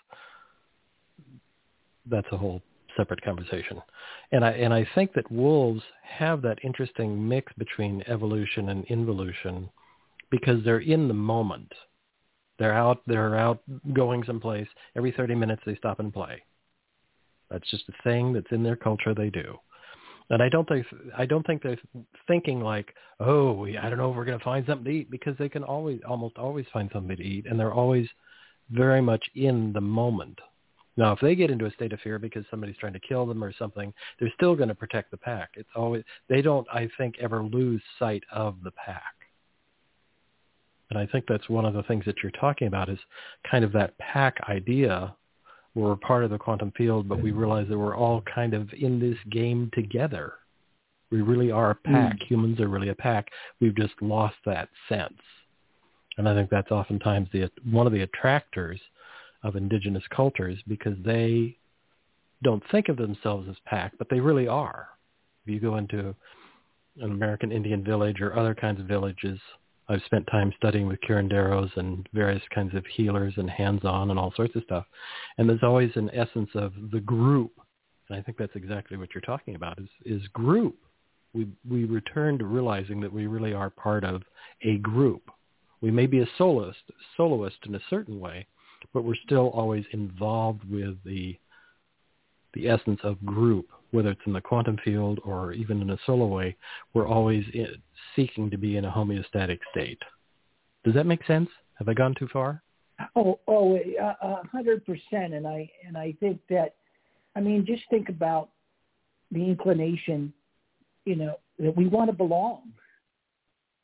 That's 2.10 2.28
a 2.32 2.38
whole 2.38 2.62
separate 2.98 3.22
conversation. 3.22 3.82
And 4.32 4.44
I 4.44 4.52
and 4.52 4.74
I 4.74 4.88
think 4.96 5.14
that 5.14 5.32
wolves 5.32 5.84
have 6.04 6.42
that 6.42 6.60
interesting 6.64 7.28
mix 7.28 7.54
between 7.58 8.04
evolution 8.08 8.70
and 8.70 8.84
involution 8.86 9.70
because 10.30 10.64
they're 10.64 10.80
in 10.80 11.08
the 11.08 11.14
moment. 11.14 11.72
They're 12.60 12.74
out. 12.74 13.02
They're 13.08 13.36
out 13.36 13.62
going 13.94 14.24
someplace. 14.26 14.68
Every 14.96 15.12
30 15.12 15.36
minutes, 15.36 15.62
they 15.66 15.76
stop 15.76 16.00
and 16.00 16.14
play. 16.14 16.42
That's 17.50 17.70
just 17.70 17.88
a 17.88 18.04
thing 18.04 18.34
that's 18.34 18.52
in 18.52 18.64
their 18.64 18.76
culture. 18.76 19.14
They 19.14 19.30
do, 19.30 19.58
and 20.30 20.42
I 20.44 20.50
don't 20.50 20.68
think 20.68 20.86
I 21.18 21.26
don't 21.26 21.46
think 21.46 21.64
they're 21.64 21.80
thinking 22.28 22.62
like, 22.62 22.94
oh, 23.20 23.66
I 23.66 23.90
don't 23.90 23.98
know 23.98 24.10
if 24.12 24.18
we're 24.18 24.26
going 24.26 24.40
to 24.40 24.44
find 24.44 24.66
something 24.66 24.86
to 24.86 24.92
eat 24.92 25.12
because 25.12 25.38
they 25.38 25.50
can 25.50 25.64
always, 25.64 26.00
almost 26.08 26.38
always 26.38 26.66
find 26.74 26.90
something 26.92 27.16
to 27.16 27.24
eat, 27.24 27.46
and 27.46 27.60
they're 27.60 27.74
always 27.74 28.08
very 28.72 29.02
much 29.02 29.24
in 29.36 29.72
the 29.72 29.82
moment. 29.82 30.40
Now, 30.98 31.14
if 31.14 31.20
they 31.20 31.36
get 31.36 31.52
into 31.52 31.66
a 31.66 31.72
state 31.72 31.94
of 31.94 32.00
fear 32.02 32.18
because 32.18 32.44
somebody's 32.50 32.78
trying 32.78 32.94
to 32.94 33.00
kill 33.00 33.26
them 33.28 33.44
or 33.44 33.54
something, 33.58 33.94
they're 34.20 34.34
still 34.36 34.56
going 34.56 34.70
to 34.70 34.76
protect 34.76 35.12
the 35.12 35.18
pack. 35.18 35.52
It's 35.56 35.70
always 35.76 36.04
they 36.28 36.42
don't, 36.42 36.68
I 36.74 36.90
think, 36.98 37.16
ever 37.22 37.44
lose 37.44 37.82
sight 38.00 38.24
of 38.32 38.56
the 38.64 38.72
pack. 38.72 39.14
And 40.90 40.98
I 40.98 41.06
think 41.06 41.26
that's 41.28 41.50
one 41.50 41.66
of 41.66 41.74
the 41.74 41.84
things 41.84 42.06
that 42.06 42.16
you're 42.24 42.32
talking 42.32 42.68
about 42.68 42.90
is 42.90 43.00
kind 43.50 43.64
of 43.64 43.72
that 43.74 43.98
pack 44.00 44.38
idea. 44.50 45.16
We're 45.76 45.96
part 45.98 46.24
of 46.24 46.32
the 46.32 46.38
quantum 46.38 46.72
field, 46.76 47.08
but 47.08 47.22
we 47.22 47.32
realize 47.32 47.68
that 47.70 47.78
we're 47.78 47.96
all 47.96 48.24
kind 48.34 48.54
of 48.54 48.70
in 48.74 49.00
this 49.00 49.18
game 49.30 49.70
together. 49.74 50.34
We 51.12 51.22
really 51.22 51.52
are 51.52 51.72
a 51.72 51.76
pack. 51.76 52.16
Mm. 52.16 52.24
Humans 52.28 52.60
are 52.60 52.68
really 52.68 52.90
a 52.90 52.96
pack. 52.96 53.30
We've 53.62 53.76
just 53.76 53.94
lost 54.02 54.36
that 54.46 54.70
sense. 54.90 55.20
And 56.18 56.28
I 56.28 56.34
think 56.34 56.50
that's 56.50 56.72
oftentimes 56.72 57.30
the 57.32 57.50
one 57.70 57.86
of 57.86 57.94
the 57.94 58.02
attractors 58.02 58.80
of 59.44 59.56
indigenous 59.56 60.04
cultures 60.16 60.60
because 60.68 60.96
they 61.06 61.58
don't 62.44 62.64
think 62.72 62.90
of 62.90 62.98
themselves 62.98 63.48
as 63.50 63.56
pack, 63.66 63.94
but 63.98 64.08
they 64.10 64.20
really 64.20 64.48
are. 64.48 64.90
If 65.46 65.54
you 65.54 65.60
go 65.60 65.78
into 65.78 66.16
an 67.00 67.12
American 67.12 67.52
Indian 67.52 67.84
village 67.84 68.22
or 68.22 68.38
other 68.38 68.54
kinds 68.54 68.80
of 68.80 68.86
villages, 68.86 69.40
I've 69.90 70.04
spent 70.06 70.28
time 70.28 70.52
studying 70.58 70.88
with 70.88 71.00
curanderos 71.08 71.76
and 71.78 72.08
various 72.14 72.44
kinds 72.54 72.76
of 72.76 72.86
healers 72.86 73.34
and 73.38 73.50
hands-on 73.50 74.10
and 74.10 74.20
all 74.20 74.34
sorts 74.36 74.56
of 74.56 74.64
stuff. 74.64 74.86
And 75.38 75.48
there's 75.48 75.64
always 75.64 75.92
an 75.96 76.10
essence 76.14 76.50
of 76.56 76.74
the 76.92 77.00
group. 77.00 77.52
And 78.10 78.20
I 78.20 78.22
think 78.22 78.38
that's 78.38 78.56
exactly 78.56 78.98
what 78.98 79.10
you're 79.14 79.22
talking 79.22 79.56
about 79.56 79.80
is, 79.80 79.88
is 80.06 80.28
group. 80.30 80.76
We, 81.34 81.48
we 81.70 81.86
return 81.86 82.38
to 82.40 82.46
realizing 82.46 83.00
that 83.02 83.14
we 83.14 83.28
really 83.28 83.54
are 83.54 83.70
part 83.70 84.04
of 84.04 84.24
a 84.64 84.78
group. 84.78 85.24
We 85.82 85.92
may 85.92 86.08
be 86.08 86.20
a 86.20 86.28
soloist, 86.38 86.80
soloist 87.16 87.58
in 87.66 87.76
a 87.76 87.82
certain 87.90 88.20
way, 88.20 88.48
but 88.98 89.04
we're 89.04 89.14
still 89.24 89.50
always 89.50 89.86
involved 89.92 90.68
with 90.72 90.96
the 91.06 91.38
the 92.56 92.68
essence 92.68 93.00
of 93.04 93.24
group, 93.24 93.68
whether 93.92 94.10
it's 94.10 94.22
in 94.26 94.34
the 94.34 94.42
quantum 94.42 94.76
field 94.84 95.20
or 95.24 95.54
even 95.54 95.84
in 95.84 95.92
a 95.92 95.98
solo 96.08 96.26
way. 96.26 96.56
We're 96.96 97.08
always 97.08 97.44
in, 97.54 97.68
seeking 98.16 98.50
to 98.50 98.58
be 98.58 98.78
in 98.78 98.86
a 98.86 98.92
homeostatic 98.92 99.60
state. 99.70 100.02
Does 100.84 100.96
that 100.96 101.06
make 101.06 101.24
sense? 101.28 101.48
Have 101.76 101.88
I 101.88 101.94
gone 101.94 102.16
too 102.18 102.28
far? 102.34 102.64
Oh, 103.16 103.40
oh, 103.48 103.76
eh, 103.76 104.02
a 104.02 104.48
hundred 104.48 104.84
percent. 104.84 105.36
And 105.36 105.46
I 105.46 105.70
and 105.86 105.96
I 105.96 106.16
think 106.20 106.40
that, 106.50 106.74
I 107.36 107.40
mean, 107.40 107.68
just 107.68 107.84
think 107.92 108.10
about 108.10 108.50
the 109.32 109.46
inclination, 109.46 110.34
you 111.06 111.18
know, 111.18 111.36
that 111.60 111.78
we 111.78 111.86
want 111.86 112.10
to 112.10 112.18
belong 112.18 112.64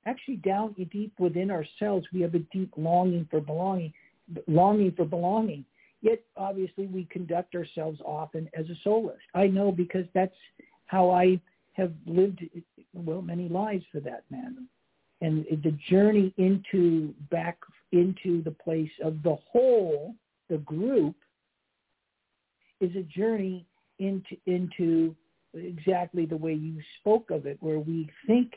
actually 0.05 0.38
down 0.38 0.76
deep 0.91 1.14
within 1.20 1.49
ourselves, 1.51 2.05
we 2.14 2.22
have 2.22 2.36
a 2.36 2.39
deep 2.39 2.72
longing 2.78 3.28
for 3.30 3.39
belonging, 3.39 3.93
longing 4.47 4.91
for 4.91 5.05
belonging. 5.05 5.65
Yet, 6.01 6.21
obviously, 6.36 6.88
we 6.88 7.05
conduct 7.05 7.55
ourselves 7.55 7.99
often 8.05 8.49
as 8.53 8.65
a 8.69 8.76
soloist. 8.84 9.24
I 9.34 9.47
know 9.47 9.71
because 9.71 10.05
that's 10.13 10.36
how 10.86 11.09
I 11.09 11.39
have 11.74 11.93
lived, 12.05 12.43
well, 12.93 13.21
many 13.21 13.47
lives 13.47 13.86
for 13.91 13.99
that 14.01 14.24
matter. 14.30 14.63
And 15.21 15.45
the 15.63 15.78
journey 15.89 16.34
into 16.38 17.13
back 17.32 17.57
into 17.93 18.43
the 18.43 18.51
place 18.51 18.91
of 19.01 19.24
the 19.24 19.38
whole, 19.49 20.15
the 20.49 20.57
group, 20.57 21.15
is 22.82 22.93
a 22.97 23.03
journey 23.03 23.65
into 23.99 24.36
into 24.45 25.15
exactly 25.53 26.26
the 26.26 26.36
way 26.36 26.53
you 26.53 26.82
spoke 26.99 27.32
of 27.32 27.45
it, 27.45 27.57
where 27.61 27.80
we 27.80 28.09
think 28.28 28.53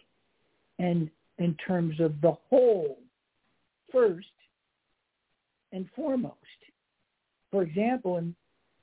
and 0.79 1.09
in 1.39 1.55
terms 1.67 2.01
of 2.01 2.21
the 2.21 2.33
whole 2.49 2.99
first 3.93 4.27
and 5.77 5.87
foremost. 5.95 6.35
For 7.53 7.63
example, 7.63 8.17
in 8.17 8.35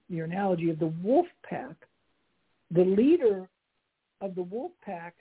your 0.09 0.25
analogy 0.25 0.69
of 0.69 0.77
the 0.77 0.93
wolf 1.03 1.25
pack, 1.43 1.75
the 2.71 2.83
leader 2.83 3.49
of 4.21 4.35
the 4.35 4.43
wolf 4.43 4.71
pack 4.85 5.15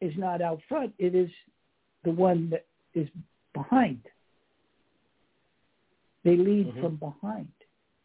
is 0.00 0.12
not 0.16 0.42
out 0.42 0.60
front. 0.68 0.92
It 0.98 1.14
is 1.14 1.30
the 2.04 2.10
one 2.10 2.50
that 2.50 2.66
is 2.92 3.08
behind. 3.54 4.02
They 6.22 6.36
lead 6.36 6.68
mm-hmm. 6.68 6.80
from 6.80 6.96
behind 6.96 7.52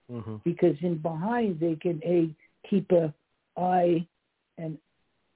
mm-hmm. 0.10 0.38
because 0.46 0.76
in 0.82 0.98
behind 0.98 1.60
they 1.60 1.76
can 1.76 2.02
a 2.04 2.34
keep 2.70 2.92
a 2.92 3.14
eye 3.58 4.08
and 4.58 4.78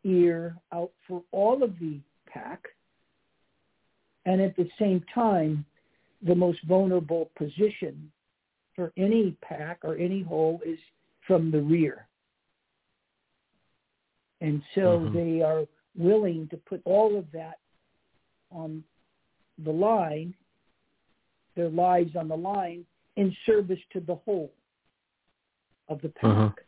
ear 0.05 0.55
out 0.73 0.91
for 1.07 1.21
all 1.31 1.61
of 1.61 1.77
the 1.79 1.99
pack 2.27 2.63
and 4.25 4.41
at 4.41 4.55
the 4.55 4.69
same 4.79 5.03
time, 5.13 5.65
the 6.25 6.35
most 6.35 6.59
vulnerable 6.65 7.29
position 7.35 8.11
for 8.75 8.91
any 8.97 9.35
pack 9.41 9.79
or 9.83 9.95
any 9.97 10.21
hole 10.21 10.61
is 10.65 10.79
from 11.27 11.51
the 11.51 11.61
rear. 11.61 12.07
And 14.41 14.61
so 14.75 14.99
mm-hmm. 14.99 15.15
they 15.15 15.41
are 15.41 15.65
willing 15.95 16.47
to 16.49 16.57
put 16.57 16.81
all 16.85 17.17
of 17.17 17.25
that 17.31 17.59
on 18.51 18.83
the 19.63 19.71
line, 19.71 20.33
their 21.55 21.69
lives 21.69 22.15
on 22.15 22.27
the 22.27 22.35
line, 22.35 22.85
in 23.15 23.35
service 23.45 23.79
to 23.93 23.99
the 23.99 24.15
whole 24.15 24.51
of 25.87 26.01
the 26.01 26.09
pack. 26.09 26.61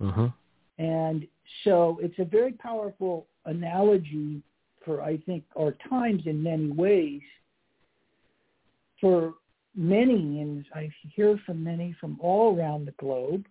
Mm-hmm. 0.00 0.08
Mm-hmm. 0.08 0.82
And 0.82 1.26
so 1.64 1.98
it's 2.00 2.18
a 2.18 2.24
very 2.24 2.52
powerful 2.52 3.26
analogy 3.44 4.42
for 4.84 5.02
I 5.02 5.18
think 5.18 5.44
our 5.58 5.72
times 5.88 6.22
in 6.26 6.42
many 6.42 6.70
ways. 6.70 7.20
For 9.00 9.34
many, 9.74 10.40
and 10.40 10.64
I 10.74 10.90
hear 11.14 11.38
from 11.46 11.64
many 11.64 11.94
from 12.00 12.18
all 12.20 12.56
around 12.56 12.86
the 12.86 12.92
globe, 12.92 13.46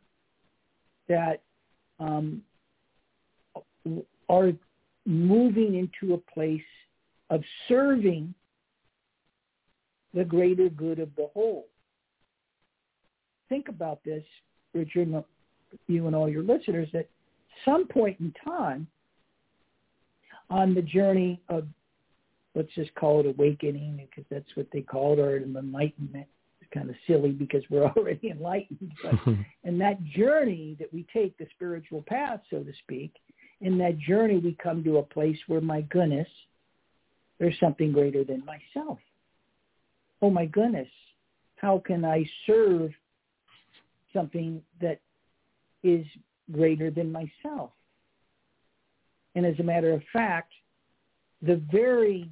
that 1.08 1.42
um, 2.00 2.42
are 4.28 4.52
moving 5.06 5.76
into 5.76 6.14
a 6.14 6.32
place 6.34 6.62
of 7.30 7.42
serving 7.68 8.34
the 10.14 10.24
greater 10.24 10.70
good 10.70 11.00
of 11.00 11.10
the 11.16 11.30
whole. 11.34 11.68
Think 13.48 13.70
about 13.70 14.04
this, 14.04 14.24
Richard, 14.74 15.12
you 15.88 16.08
and 16.08 16.16
all 16.16 16.30
your 16.30 16.44
listeners, 16.44 16.90
at 16.94 17.08
some 17.66 17.88
point 17.88 18.20
in 18.20 18.34
time, 18.44 18.88
on 20.50 20.74
the 20.74 20.82
journey 20.82 21.42
of, 21.50 21.68
let's 22.56 22.74
just 22.76 22.94
call 22.96 23.20
it 23.20 23.26
awakening 23.26 23.98
because 23.98 24.26
that's 24.30 24.56
what 24.56 24.68
they 24.72 24.82
called 24.82 25.20
it, 25.20 25.22
or 25.22 25.38
enlightenment. 25.38 26.28
It's 26.62 26.70
kind 26.74 26.90
of 26.90 26.96
silly 27.08 27.32
because 27.32 27.64
we're 27.70 27.86
already 27.98 28.30
enlightened. 28.32 28.92
But 29.04 29.16
in 29.64 29.78
that 29.80 30.04
journey 30.04 30.76
that 30.80 30.94
we 30.94 31.06
take, 31.14 31.38
the 31.38 31.48
spiritual 31.56 32.04
path, 32.08 32.42
so 32.50 32.64
to 32.64 32.72
speak, 32.84 33.14
in 33.62 33.78
that 33.80 33.98
journey 34.00 34.38
we 34.38 34.56
come 34.62 34.84
to 34.84 34.98
a 34.98 35.04
place 35.04 35.38
where, 35.48 35.62
my 35.62 35.82
goodness, 35.82 36.28
there's 37.40 37.60
something 37.60 37.92
greater 37.92 38.24
than 38.24 38.44
myself. 38.46 39.00
Oh 40.22 40.30
my 40.30 40.46
goodness, 40.46 40.90
how 41.56 41.82
can 41.86 42.04
I 42.04 42.26
serve 42.46 42.92
something 44.14 44.62
that 44.82 45.00
is 45.84 46.06
greater 46.52 46.92
than 46.92 47.12
myself? 47.12 47.72
And 49.36 49.46
as 49.46 49.58
a 49.60 49.64
matter 49.64 49.94
of 49.94 50.02
fact, 50.12 50.52
the 51.42 51.62
very 51.72 52.30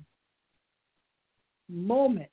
moment 1.70 2.30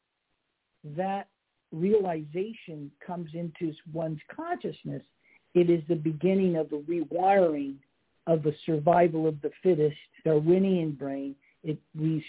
that 0.97 1.29
realization 1.73 2.91
comes 3.05 3.31
into 3.35 3.73
one's 3.93 4.21
consciousness, 4.35 5.03
it 5.55 5.71
is 5.71 5.83
the 5.89 5.95
beginning 5.95 6.57
of 6.57 6.71
the 6.71 6.83
rewiring 6.89 7.77
of 8.27 8.43
the 8.43 8.55
survival 8.65 9.27
of 9.27 9.41
the 9.43 9.51
fittest 9.63 9.97
Darwinian 10.25 10.93
brain. 10.93 11.35
It 11.63 11.79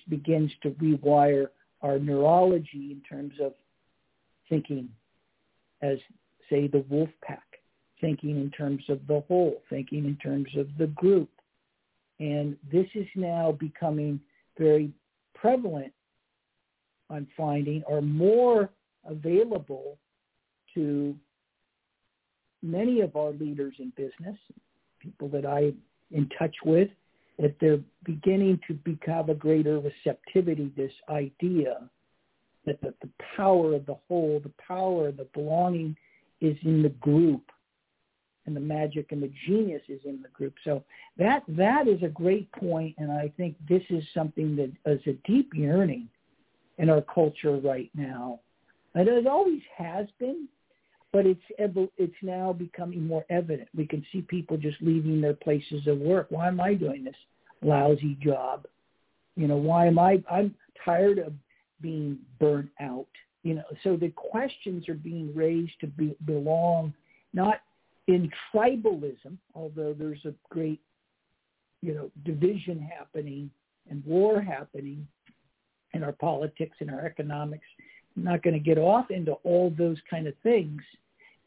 begins 0.10 0.52
to 0.64 0.72
rewire 0.72 1.48
our 1.82 2.00
neurology 2.00 2.92
in 2.92 3.02
terms 3.08 3.34
of 3.42 3.54
thinking 4.50 4.90
as, 5.82 5.98
say, 6.50 6.68
the 6.68 6.86
wolf 6.90 7.10
pack, 7.24 7.44
thinking 8.02 8.32
in 8.32 8.50
terms 8.52 8.84
of 8.90 9.06
the 9.08 9.24
whole, 9.28 9.62
thinking 9.70 10.06
in 10.06 10.18
terms 10.18 10.50
of 10.58 10.68
the 10.78 10.88
group, 10.88 11.30
and 12.20 12.56
this 12.72 12.88
is 12.96 13.08
now 13.16 13.52
becoming 13.60 14.20
very 14.58 14.92
prevalent, 15.34 15.92
I'm 17.10 17.28
finding, 17.38 17.84
are 17.90 18.02
more 18.02 18.70
available 19.06 19.98
to 20.74 21.16
many 22.62 23.02
of 23.02 23.16
our 23.16 23.32
leaders 23.32 23.76
in 23.80 23.92
business, 23.96 24.38
people 25.00 25.30
that 25.30 25.46
I'm 25.46 25.78
in 26.12 26.30
touch 26.38 26.56
with, 26.66 26.90
that 27.38 27.56
they're 27.60 27.80
beginning 28.06 28.60
to 28.68 28.74
become 28.74 29.30
a 29.30 29.36
greater 29.36 29.80
receptivity, 29.80 30.72
this 30.76 30.92
idea 31.10 31.90
that 32.66 32.82
the, 32.82 32.94
the 33.02 33.10
power 33.36 33.76
of 33.76 33.86
the 33.86 33.98
whole, 34.08 34.40
the 34.42 34.52
power 34.66 35.10
of 35.10 35.18
the 35.18 35.28
belonging 35.34 35.96
is 36.42 36.58
in 36.64 36.82
the 36.82 36.90
group 36.90 37.44
and 38.46 38.56
the 38.56 38.62
magic 38.62 39.12
and 39.12 39.22
the 39.22 39.32
genius 39.48 39.82
is 39.88 40.00
in 40.06 40.22
the 40.22 40.30
group. 40.30 40.54
So 40.64 40.84
that 41.18 41.44
that 41.50 41.88
is 41.88 42.02
a 42.04 42.08
great 42.08 42.52
point, 42.52 42.96
and 42.98 43.12
I 43.12 43.32
think 43.38 43.56
this 43.68 43.82
is 43.90 44.04
something 44.14 44.56
that 44.56 44.72
is 44.92 45.02
a 45.08 45.14
deep 45.28 45.52
yearning 45.54 46.08
in 46.78 46.90
our 46.90 47.02
culture 47.02 47.58
right 47.58 47.90
now. 47.96 48.40
And 48.94 49.08
it 49.08 49.28
always 49.28 49.62
has 49.78 50.08
been, 50.20 50.48
but 51.12 51.26
it's 51.26 51.42
it's 51.98 52.14
now 52.22 52.54
becoming 52.54 53.06
more 53.06 53.26
evident. 53.30 53.70
We 53.76 53.86
can 53.86 54.06
see 54.12 54.22
people 54.22 54.58
just 54.58 54.82
leaving 54.82 55.22
their 55.22 55.34
places 55.34 55.88
of 55.88 55.98
work. 56.00 56.28
Why 56.30 56.48
am 56.48 56.60
I 56.60 56.74
doing 56.74 57.04
this 57.04 57.16
lousy 57.62 58.18
job? 58.22 58.66
You 59.36 59.48
know, 59.48 59.58
why 59.58 59.88
am 59.88 60.00
I? 60.00 60.24
I'm 60.30 60.56
tired 60.84 61.20
of 61.20 61.34
being 61.82 62.18
burnt 62.40 62.70
out. 62.80 63.08
You 63.44 63.56
know, 63.56 63.64
so 63.84 63.96
the 63.96 64.10
questions 64.10 64.90
are 64.90 64.96
being 64.96 65.34
raised 65.36 65.80
to 65.82 65.88
be, 65.88 66.16
belong 66.26 66.94
not 67.34 67.60
in 68.08 68.32
tribalism, 68.54 69.38
although 69.54 69.94
there's 69.94 70.24
a 70.26 70.34
great, 70.50 70.80
you 71.82 71.94
know, 71.94 72.10
division 72.24 72.80
happening 72.80 73.52
and 73.90 74.04
war 74.06 74.42
happening 74.42 75.08
in 75.96 76.04
our 76.04 76.12
politics 76.12 76.78
and 76.82 76.92
our 76.92 77.06
economics. 77.06 77.66
I'm 78.16 78.24
not 78.24 78.44
going 78.44 78.54
to 78.54 78.60
get 78.60 78.78
off 78.78 79.10
into 79.10 79.34
all 79.44 79.74
those 79.78 79.98
kind 80.10 80.28
of 80.28 80.34
things, 80.44 80.82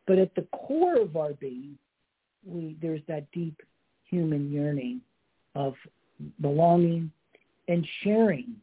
but 0.07 0.19
at 0.19 0.35
the 0.35 0.47
core 0.53 1.01
of 1.01 1.17
our 1.17 1.35
being, 1.35 1.79
we 2.45 2.77
there's 2.81 3.03
that 3.09 3.31
deep 3.33 3.61
human 4.05 4.51
yearning 4.51 5.01
of 5.55 5.75
belonging 6.41 7.11
and 7.69 7.87
sharing 8.03 8.57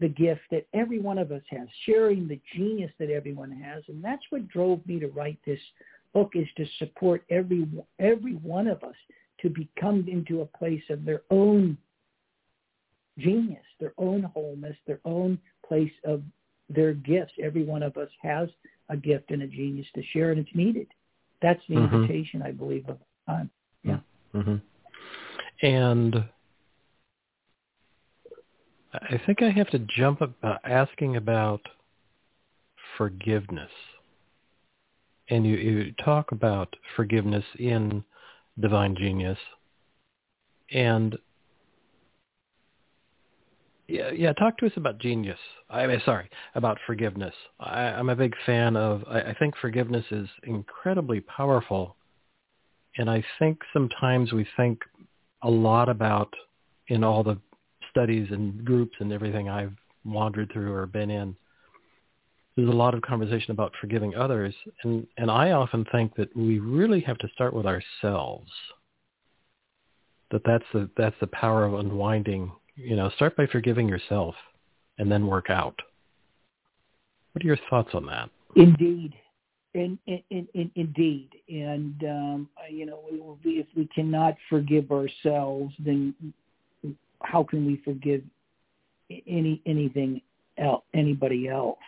the 0.00 0.08
gift 0.08 0.40
that 0.50 0.66
every 0.72 0.98
one 0.98 1.18
of 1.18 1.30
us 1.30 1.42
has, 1.50 1.68
sharing 1.84 2.26
the 2.26 2.40
genius 2.54 2.90
that 2.98 3.10
everyone 3.10 3.50
has. 3.50 3.82
And 3.88 4.02
that's 4.02 4.22
what 4.30 4.48
drove 4.48 4.86
me 4.86 4.98
to 5.00 5.08
write 5.08 5.38
this 5.44 5.60
book 6.14 6.32
is 6.34 6.46
to 6.56 6.64
support 6.78 7.22
every 7.30 7.68
every 7.98 8.34
one 8.36 8.66
of 8.66 8.82
us 8.82 8.94
to 9.42 9.48
become 9.50 10.06
into 10.08 10.40
a 10.40 10.58
place 10.58 10.82
of 10.90 11.04
their 11.04 11.22
own 11.30 11.76
genius, 13.18 13.64
their 13.78 13.92
own 13.98 14.22
wholeness, 14.22 14.76
their 14.86 15.00
own 15.04 15.38
place 15.66 15.92
of 16.04 16.22
their 16.68 16.92
gifts. 16.92 17.32
Every 17.42 17.64
one 17.64 17.82
of 17.82 17.96
us 17.96 18.08
has 18.22 18.48
a 18.88 18.96
gift 18.96 19.30
and 19.30 19.42
a 19.42 19.46
genius 19.46 19.86
to 19.94 20.02
share, 20.12 20.30
and 20.30 20.40
it's 20.40 20.54
needed. 20.54 20.88
That's 21.42 21.60
the 21.68 21.76
mm-hmm. 21.76 21.94
invitation, 21.94 22.42
I 22.42 22.52
believe, 22.52 22.88
of 22.88 22.98
time. 23.26 23.50
Yeah. 23.82 23.98
Mm-hmm. 24.34 24.56
And 25.66 26.24
I 28.92 29.20
think 29.24 29.42
I 29.42 29.50
have 29.50 29.70
to 29.70 29.78
jump 29.96 30.22
up 30.22 30.32
uh, 30.42 30.56
asking 30.64 31.16
about 31.16 31.60
forgiveness. 32.96 33.70
And 35.28 35.46
you, 35.46 35.56
you 35.56 35.92
talk 36.04 36.32
about 36.32 36.74
forgiveness 36.96 37.44
in 37.58 38.02
Divine 38.58 38.96
Genius. 38.96 39.38
And 40.72 41.16
yeah, 43.90 44.10
yeah, 44.10 44.32
talk 44.32 44.56
to 44.58 44.66
us 44.66 44.72
about 44.76 44.98
genius. 44.98 45.38
I 45.68 45.86
mean, 45.86 46.00
sorry, 46.04 46.30
about 46.54 46.78
forgiveness. 46.86 47.34
I, 47.58 47.82
I'm 47.82 48.08
a 48.08 48.16
big 48.16 48.34
fan 48.46 48.76
of. 48.76 49.02
I, 49.08 49.20
I 49.20 49.34
think 49.38 49.54
forgiveness 49.60 50.04
is 50.10 50.28
incredibly 50.44 51.20
powerful, 51.20 51.96
and 52.96 53.10
I 53.10 53.24
think 53.38 53.58
sometimes 53.72 54.32
we 54.32 54.46
think 54.56 54.80
a 55.42 55.50
lot 55.50 55.88
about 55.88 56.32
in 56.88 57.02
all 57.02 57.22
the 57.22 57.38
studies 57.90 58.28
and 58.30 58.64
groups 58.64 58.96
and 59.00 59.12
everything 59.12 59.48
I've 59.48 59.74
wandered 60.04 60.52
through 60.52 60.72
or 60.72 60.86
been 60.86 61.10
in, 61.10 61.34
there's 62.56 62.68
a 62.68 62.72
lot 62.72 62.94
of 62.94 63.02
conversation 63.02 63.52
about 63.52 63.72
forgiving 63.80 64.14
others, 64.14 64.54
and 64.84 65.06
and 65.16 65.30
I 65.30 65.52
often 65.52 65.84
think 65.90 66.14
that 66.16 66.34
we 66.36 66.58
really 66.58 67.00
have 67.00 67.18
to 67.18 67.28
start 67.34 67.54
with 67.54 67.66
ourselves. 67.66 68.50
That 70.30 70.42
that's 70.44 70.64
the 70.72 70.88
that's 70.96 71.16
the 71.20 71.26
power 71.28 71.64
of 71.64 71.74
unwinding. 71.74 72.52
You 72.82 72.96
know, 72.96 73.10
start 73.16 73.36
by 73.36 73.46
forgiving 73.46 73.88
yourself, 73.88 74.34
and 74.98 75.12
then 75.12 75.26
work 75.26 75.50
out. 75.50 75.78
What 77.32 77.44
are 77.44 77.46
your 77.46 77.58
thoughts 77.68 77.90
on 77.92 78.06
that? 78.06 78.30
Indeed, 78.56 79.12
in, 79.74 79.98
in, 80.06 80.48
in, 80.54 80.70
indeed, 80.74 81.28
and 81.48 82.02
um, 82.04 82.48
you 82.70 82.86
know, 82.86 83.00
we 83.10 83.20
will 83.20 83.38
be, 83.42 83.50
if 83.50 83.66
we 83.76 83.86
cannot 83.94 84.34
forgive 84.48 84.90
ourselves, 84.90 85.74
then 85.78 86.14
how 87.22 87.44
can 87.44 87.66
we 87.66 87.80
forgive 87.84 88.22
any 89.28 89.60
anything 89.66 90.22
else, 90.58 90.82
anybody 90.94 91.48
else? 91.48 91.78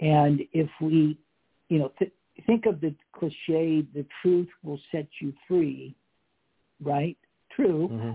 And 0.00 0.40
if 0.52 0.68
we, 0.80 1.16
you 1.68 1.78
know, 1.78 1.92
th- 1.98 2.12
think 2.44 2.66
of 2.66 2.80
the 2.80 2.92
cliche, 3.12 3.86
"The 3.94 4.04
truth 4.20 4.48
will 4.64 4.80
set 4.90 5.06
you 5.20 5.32
free," 5.46 5.94
right? 6.82 7.16
True, 7.54 7.88
mm-hmm. 7.90 8.12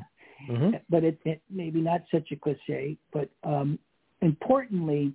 Mm-hmm. 0.49 0.77
but 0.89 1.03
it, 1.03 1.19
it 1.25 1.41
maybe 1.49 1.81
not 1.81 2.01
such 2.11 2.31
a 2.31 2.35
cliche. 2.35 2.97
But 3.13 3.29
um, 3.43 3.77
importantly, 4.21 5.13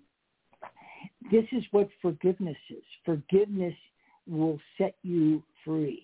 this 1.30 1.44
is 1.52 1.64
what 1.70 1.88
forgiveness 2.00 2.56
is. 2.70 2.84
Forgiveness 3.04 3.74
will 4.26 4.58
set 4.78 4.96
you 5.02 5.42
free 5.64 6.02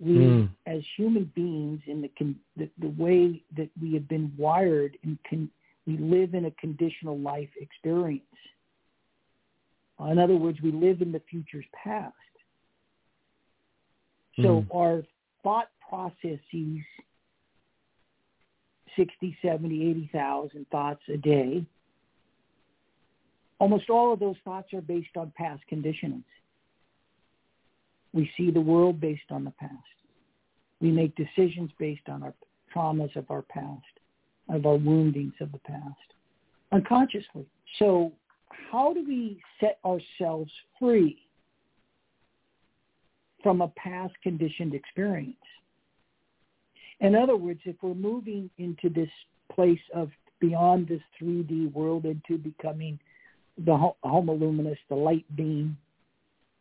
we 0.00 0.12
mm. 0.12 0.48
as 0.66 0.82
human 0.96 1.30
beings 1.34 1.80
in 1.86 2.00
the, 2.00 2.10
con- 2.16 2.38
the 2.56 2.68
the 2.78 2.88
way 3.02 3.42
that 3.56 3.68
we 3.80 3.94
have 3.94 4.08
been 4.08 4.32
wired 4.36 4.96
and 5.02 5.18
can 5.28 5.50
we 5.86 5.96
live 5.96 6.34
in 6.34 6.44
a 6.44 6.50
conditional 6.52 7.18
life 7.18 7.48
experience 7.60 8.22
in 10.10 10.18
other 10.18 10.36
words 10.36 10.60
we 10.62 10.70
live 10.70 11.02
in 11.02 11.10
the 11.10 11.20
future's 11.28 11.64
past 11.84 12.14
so 14.36 14.62
mm. 14.62 14.66
our 14.74 15.02
thought 15.42 15.68
processes 15.88 16.82
60 18.96 19.38
70 19.42 19.90
80,000 19.90 20.66
thoughts 20.70 21.02
a 21.12 21.16
day 21.16 21.64
almost 23.58 23.90
all 23.90 24.12
of 24.12 24.20
those 24.20 24.36
thoughts 24.44 24.72
are 24.72 24.80
based 24.80 25.16
on 25.16 25.32
past 25.36 25.62
conditionings 25.72 26.24
we 28.12 28.30
see 28.36 28.50
the 28.50 28.60
world 28.60 29.00
based 29.00 29.30
on 29.30 29.44
the 29.44 29.50
past. 29.52 29.72
We 30.80 30.90
make 30.90 31.14
decisions 31.16 31.70
based 31.78 32.08
on 32.08 32.22
our 32.22 32.34
traumas 32.74 33.14
of 33.16 33.30
our 33.30 33.42
past, 33.42 33.84
of 34.48 34.66
our 34.66 34.76
woundings 34.76 35.34
of 35.40 35.52
the 35.52 35.58
past, 35.58 36.14
unconsciously. 36.72 37.46
So 37.78 38.12
how 38.48 38.92
do 38.92 39.04
we 39.06 39.40
set 39.60 39.78
ourselves 39.84 40.50
free 40.78 41.18
from 43.42 43.60
a 43.60 43.68
past 43.68 44.14
conditioned 44.22 44.74
experience? 44.74 45.36
In 47.00 47.14
other 47.14 47.36
words, 47.36 47.60
if 47.64 47.76
we're 47.82 47.94
moving 47.94 48.50
into 48.58 48.88
this 48.88 49.10
place 49.52 49.80
of 49.94 50.10
beyond 50.40 50.88
this 50.88 51.02
3D 51.20 51.72
world 51.72 52.04
into 52.04 52.38
becoming 52.38 52.98
the 53.64 53.92
homo 54.02 54.34
luminous, 54.34 54.78
the 54.88 54.94
light 54.94 55.24
being, 55.36 55.76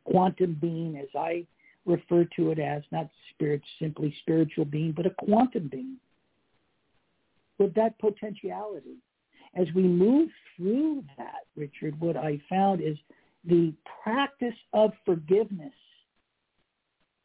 quantum 0.06 0.58
being, 0.60 0.98
as 0.98 1.10
I 1.16 1.46
refer 1.86 2.26
to 2.36 2.52
it 2.52 2.60
as, 2.60 2.84
not 2.92 3.10
spirit, 3.34 3.62
simply 3.80 4.16
spiritual 4.22 4.66
being, 4.66 4.92
but 4.92 5.06
a 5.06 5.12
quantum 5.12 5.68
being 5.68 5.98
with 7.58 7.74
that 7.76 7.98
potentiality. 8.00 8.98
As 9.56 9.68
we 9.74 9.84
move 9.84 10.30
through 10.56 11.04
that, 11.18 11.46
Richard, 11.56 12.00
what 12.00 12.18
I 12.18 12.40
found 12.50 12.82
is 12.82 12.98
the 13.46 13.74
practice 14.04 14.54
of 14.74 14.92
forgiveness, 15.06 15.74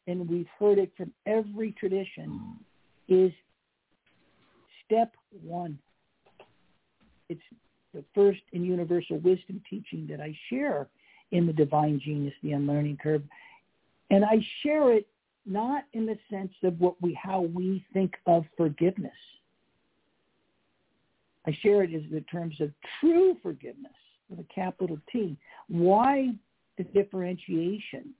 and 0.07 0.27
we've 0.27 0.47
heard 0.59 0.77
it 0.77 0.91
from 0.95 1.11
every 1.25 1.71
tradition, 1.73 2.57
is 3.07 3.31
step 4.85 5.13
one. 5.43 5.77
It's 7.29 7.41
the 7.93 8.03
first 8.13 8.41
and 8.53 8.65
universal 8.65 9.17
wisdom 9.19 9.61
teaching 9.69 10.07
that 10.09 10.19
I 10.19 10.35
share 10.49 10.87
in 11.31 11.47
the 11.47 11.53
divine 11.53 11.99
genius, 12.03 12.33
the 12.43 12.51
unlearning 12.53 12.97
curve. 13.01 13.23
And 14.09 14.23
I 14.23 14.45
share 14.61 14.93
it 14.93 15.07
not 15.45 15.85
in 15.93 16.05
the 16.05 16.17
sense 16.29 16.53
of 16.63 16.79
what 16.79 17.01
we 17.01 17.13
how 17.13 17.41
we 17.41 17.85
think 17.93 18.13
of 18.25 18.45
forgiveness. 18.55 19.11
I 21.45 21.57
share 21.61 21.83
it 21.83 21.93
as 21.93 22.03
the 22.11 22.21
terms 22.21 22.55
of 22.61 22.71
true 22.99 23.35
forgiveness 23.43 23.91
with 24.29 24.39
a 24.39 24.53
capital 24.53 24.97
T. 25.11 25.37
Why 25.67 26.33
the 26.77 26.83
differentiation? 26.85 28.13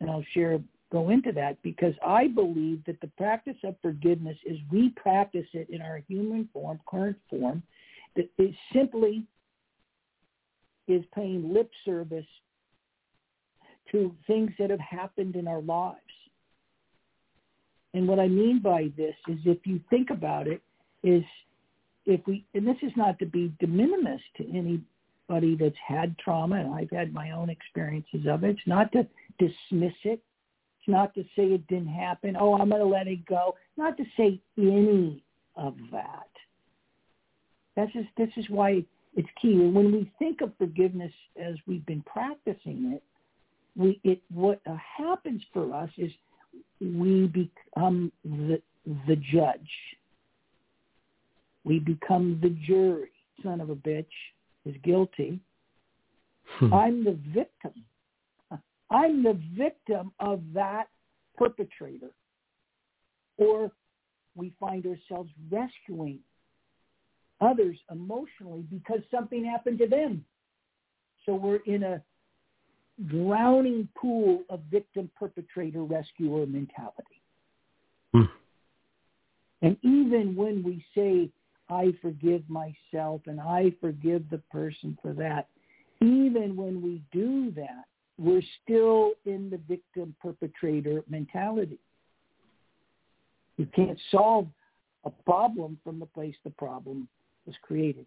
And 0.00 0.10
I'll 0.10 0.24
share 0.32 0.60
go 0.92 1.08
into 1.08 1.32
that 1.32 1.60
because 1.62 1.94
I 2.06 2.28
believe 2.28 2.84
that 2.86 3.00
the 3.00 3.10
practice 3.16 3.56
of 3.64 3.74
forgiveness 3.80 4.36
is 4.44 4.58
we 4.70 4.90
practice 4.90 5.46
it 5.54 5.70
in 5.70 5.80
our 5.80 6.02
human 6.06 6.48
form, 6.52 6.78
current 6.86 7.16
form, 7.30 7.62
that 8.14 8.28
is 8.38 8.54
simply 8.72 9.24
is 10.86 11.02
paying 11.14 11.54
lip 11.54 11.70
service 11.84 12.26
to 13.90 14.14
things 14.26 14.50
that 14.58 14.70
have 14.70 14.80
happened 14.80 15.36
in 15.36 15.48
our 15.48 15.62
lives. 15.62 15.98
And 17.94 18.06
what 18.06 18.18
I 18.18 18.28
mean 18.28 18.60
by 18.60 18.90
this 18.96 19.14
is 19.28 19.38
if 19.44 19.66
you 19.66 19.80
think 19.90 20.10
about 20.10 20.46
it, 20.46 20.60
is 21.02 21.24
if 22.04 22.20
we, 22.26 22.44
and 22.54 22.66
this 22.66 22.76
is 22.82 22.92
not 22.96 23.18
to 23.18 23.26
be 23.26 23.52
de 23.60 23.66
minimis 23.66 24.20
to 24.36 24.48
anybody 24.48 25.56
that's 25.56 25.76
had 25.86 26.16
trauma, 26.18 26.56
and 26.56 26.74
I've 26.74 26.90
had 26.90 27.12
my 27.12 27.30
own 27.32 27.50
experiences 27.50 28.26
of 28.28 28.44
it. 28.44 28.50
It's 28.50 28.66
not 28.66 28.92
to 28.92 29.06
dismiss 29.38 29.94
it. 30.04 30.22
It's 30.82 30.90
not 30.90 31.14
to 31.14 31.22
say 31.36 31.44
it 31.44 31.64
didn't 31.68 31.94
happen. 31.94 32.36
Oh, 32.38 32.54
I'm 32.58 32.68
going 32.68 32.80
to 32.80 32.86
let 32.88 33.06
it 33.06 33.24
go. 33.24 33.54
Not 33.76 33.96
to 33.98 34.04
say 34.16 34.40
any 34.58 35.22
of 35.54 35.76
that. 35.92 36.26
This 37.76 37.88
is 37.94 38.04
this 38.18 38.30
is 38.36 38.50
why 38.50 38.84
it's 39.14 39.28
key. 39.40 39.52
And 39.52 39.74
when 39.74 39.92
we 39.92 40.10
think 40.18 40.40
of 40.40 40.52
forgiveness 40.58 41.12
as 41.40 41.54
we've 41.68 41.86
been 41.86 42.02
practicing 42.02 42.92
it, 42.96 43.02
we 43.76 44.00
it 44.02 44.20
what 44.34 44.60
happens 44.66 45.40
for 45.52 45.72
us 45.72 45.88
is 45.96 46.10
we 46.80 47.28
become 47.28 48.10
the 48.24 48.60
the 49.06 49.16
judge. 49.32 49.70
We 51.64 51.78
become 51.78 52.40
the 52.42 52.50
jury. 52.66 53.12
Son 53.44 53.60
of 53.60 53.70
a 53.70 53.76
bitch 53.76 54.04
is 54.66 54.74
guilty. 54.82 55.38
Hmm. 56.58 56.74
I'm 56.74 57.04
the 57.04 57.16
victim. 57.32 57.84
I'm 58.92 59.22
the 59.22 59.40
victim 59.56 60.12
of 60.20 60.42
that 60.54 60.88
perpetrator. 61.36 62.10
Or 63.38 63.72
we 64.36 64.52
find 64.60 64.86
ourselves 64.86 65.30
rescuing 65.50 66.18
others 67.40 67.78
emotionally 67.90 68.64
because 68.70 69.00
something 69.10 69.44
happened 69.44 69.78
to 69.78 69.88
them. 69.88 70.24
So 71.24 71.34
we're 71.34 71.56
in 71.66 71.82
a 71.82 72.02
drowning 73.06 73.88
pool 73.96 74.42
of 74.50 74.60
victim 74.70 75.10
perpetrator 75.18 75.82
rescuer 75.82 76.46
mentality. 76.46 77.22
Hmm. 78.12 78.22
And 79.62 79.76
even 79.82 80.36
when 80.36 80.62
we 80.62 80.84
say, 80.94 81.30
I 81.70 81.94
forgive 82.02 82.42
myself 82.50 83.22
and 83.26 83.40
I 83.40 83.72
forgive 83.80 84.28
the 84.30 84.42
person 84.50 84.98
for 85.00 85.14
that, 85.14 85.48
even 86.00 86.54
when 86.56 86.82
we 86.82 87.00
do 87.12 87.50
that, 87.52 87.84
we're 88.18 88.42
still 88.62 89.12
in 89.24 89.50
the 89.50 89.58
victim 89.68 90.14
perpetrator 90.20 91.02
mentality. 91.08 91.78
You 93.56 93.66
can't 93.74 93.98
solve 94.10 94.48
a 95.04 95.10
problem 95.10 95.78
from 95.82 95.98
the 95.98 96.06
place 96.06 96.34
the 96.44 96.50
problem 96.50 97.08
was 97.46 97.56
created. 97.62 98.06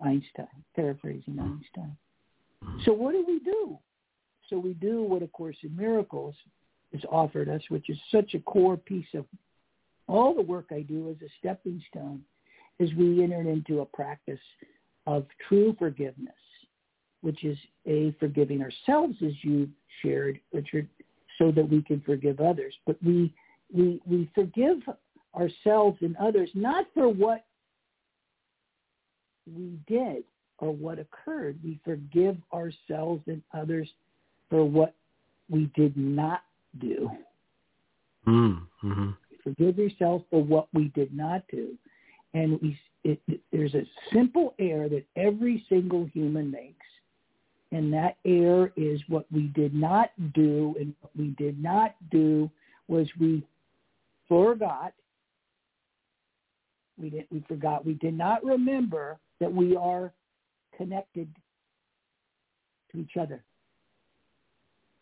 Einstein, 0.00 0.46
paraphrasing 0.74 1.38
Einstein. 1.38 1.96
So 2.84 2.92
what 2.92 3.12
do 3.12 3.24
we 3.26 3.38
do? 3.40 3.78
So 4.48 4.58
we 4.58 4.74
do 4.74 5.02
what 5.02 5.22
A 5.22 5.26
Course 5.28 5.56
in 5.62 5.74
Miracles 5.74 6.34
has 6.92 7.02
offered 7.10 7.48
us, 7.48 7.62
which 7.68 7.90
is 7.90 7.98
such 8.10 8.34
a 8.34 8.40
core 8.40 8.76
piece 8.76 9.06
of 9.14 9.24
all 10.06 10.34
the 10.34 10.42
work 10.42 10.66
I 10.70 10.82
do 10.82 11.10
as 11.10 11.16
a 11.22 11.30
stepping 11.38 11.82
stone, 11.90 12.22
is 12.78 12.94
we 12.94 13.22
enter 13.24 13.40
into 13.40 13.80
a 13.80 13.86
practice 13.86 14.38
of 15.06 15.26
true 15.48 15.74
forgiveness, 15.78 16.34
which 17.26 17.42
is 17.42 17.58
a 17.86 18.14
forgiving 18.20 18.62
ourselves, 18.62 19.16
as 19.20 19.32
you 19.42 19.68
shared, 20.00 20.38
Richard, 20.52 20.88
so 21.38 21.50
that 21.50 21.68
we 21.68 21.82
can 21.82 22.00
forgive 22.02 22.38
others. 22.38 22.72
But 22.86 23.02
we 23.02 23.34
we 23.74 24.00
we 24.06 24.30
forgive 24.32 24.76
ourselves 25.34 25.98
and 26.02 26.16
others 26.18 26.48
not 26.54 26.86
for 26.94 27.08
what 27.08 27.44
we 29.52 29.76
did 29.88 30.22
or 30.58 30.72
what 30.72 31.00
occurred. 31.00 31.58
We 31.64 31.80
forgive 31.84 32.36
ourselves 32.54 33.24
and 33.26 33.42
others 33.52 33.88
for 34.48 34.64
what 34.64 34.94
we 35.50 35.68
did 35.74 35.96
not 35.96 36.42
do. 36.78 37.10
Mm-hmm. 38.28 39.10
Forgive 39.42 39.78
yourself 39.78 40.22
for 40.30 40.44
what 40.44 40.68
we 40.72 40.92
did 40.94 41.12
not 41.12 41.42
do. 41.50 41.76
And 42.34 42.60
we, 42.62 42.78
it, 43.02 43.20
it, 43.26 43.40
there's 43.50 43.74
a 43.74 43.84
simple 44.12 44.54
error 44.60 44.88
that 44.88 45.04
every 45.16 45.64
single 45.68 46.06
human 46.14 46.52
makes. 46.52 46.86
And 47.76 47.92
that 47.92 48.16
error 48.24 48.72
is 48.74 49.02
what 49.06 49.26
we 49.30 49.48
did 49.48 49.74
not 49.74 50.10
do. 50.32 50.74
And 50.80 50.94
what 51.02 51.14
we 51.14 51.34
did 51.36 51.62
not 51.62 51.94
do 52.10 52.50
was 52.88 53.06
we 53.20 53.46
forgot. 54.26 54.94
We 56.96 57.10
didn't, 57.10 57.26
we 57.30 57.44
forgot. 57.46 57.84
We 57.84 57.92
did 57.92 58.16
not 58.16 58.42
remember 58.42 59.18
that 59.40 59.52
we 59.52 59.76
are 59.76 60.10
connected 60.74 61.28
to 62.92 62.98
each 62.98 63.18
other. 63.20 63.44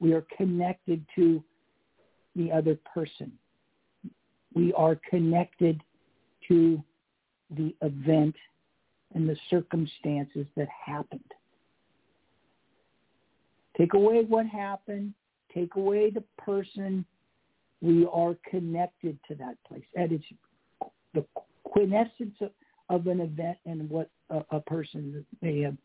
We 0.01 0.13
are 0.13 0.27
connected 0.37 1.07
to 1.15 1.45
the 2.35 2.51
other 2.51 2.77
person. 2.93 3.31
We 4.53 4.73
are 4.73 4.99
connected 5.09 5.81
to 6.49 6.83
the 7.57 7.73
event 7.83 8.35
and 9.15 9.29
the 9.29 9.37
circumstances 9.49 10.47
that 10.57 10.67
happened. 10.85 11.21
Take 13.77 13.95
away 13.95 14.25
what 14.25 14.47
happened, 14.47 15.15
take 15.53 15.75
away 15.77 16.11
the 16.11 16.23
person, 16.39 17.05
we 17.81 18.07
are 18.13 18.37
connected 18.49 19.19
to 19.29 19.35
that 19.37 19.57
place. 19.67 19.85
And 19.95 20.13
it's 20.13 20.25
the 21.13 21.25
quintessence 21.65 22.35
of, 22.41 22.51
of 22.89 23.07
an 23.07 23.21
event 23.21 23.59
and 23.67 23.89
what 23.91 24.11
a, 24.31 24.43
a 24.51 24.61
person 24.61 25.25
may 25.43 25.63
have, 25.63 25.77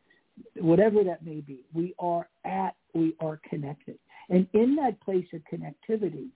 whatever 0.56 1.04
that 1.04 1.26
may 1.26 1.42
be. 1.42 1.60
We 1.74 1.94
are 2.00 2.30
at, 2.46 2.76
we 2.94 3.16
are 3.20 3.40
connected. 3.50 3.98
And 4.30 4.48
in 4.54 4.76
that 4.76 5.02
place 5.02 5.26
of 5.34 5.42
connectivity, 5.52 6.28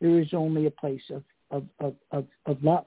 there 0.00 0.18
is 0.18 0.28
only 0.32 0.66
a 0.66 0.70
place 0.70 1.02
of, 1.10 1.22
of, 1.50 1.64
of, 1.78 1.94
of, 2.10 2.26
of 2.46 2.62
love. 2.64 2.86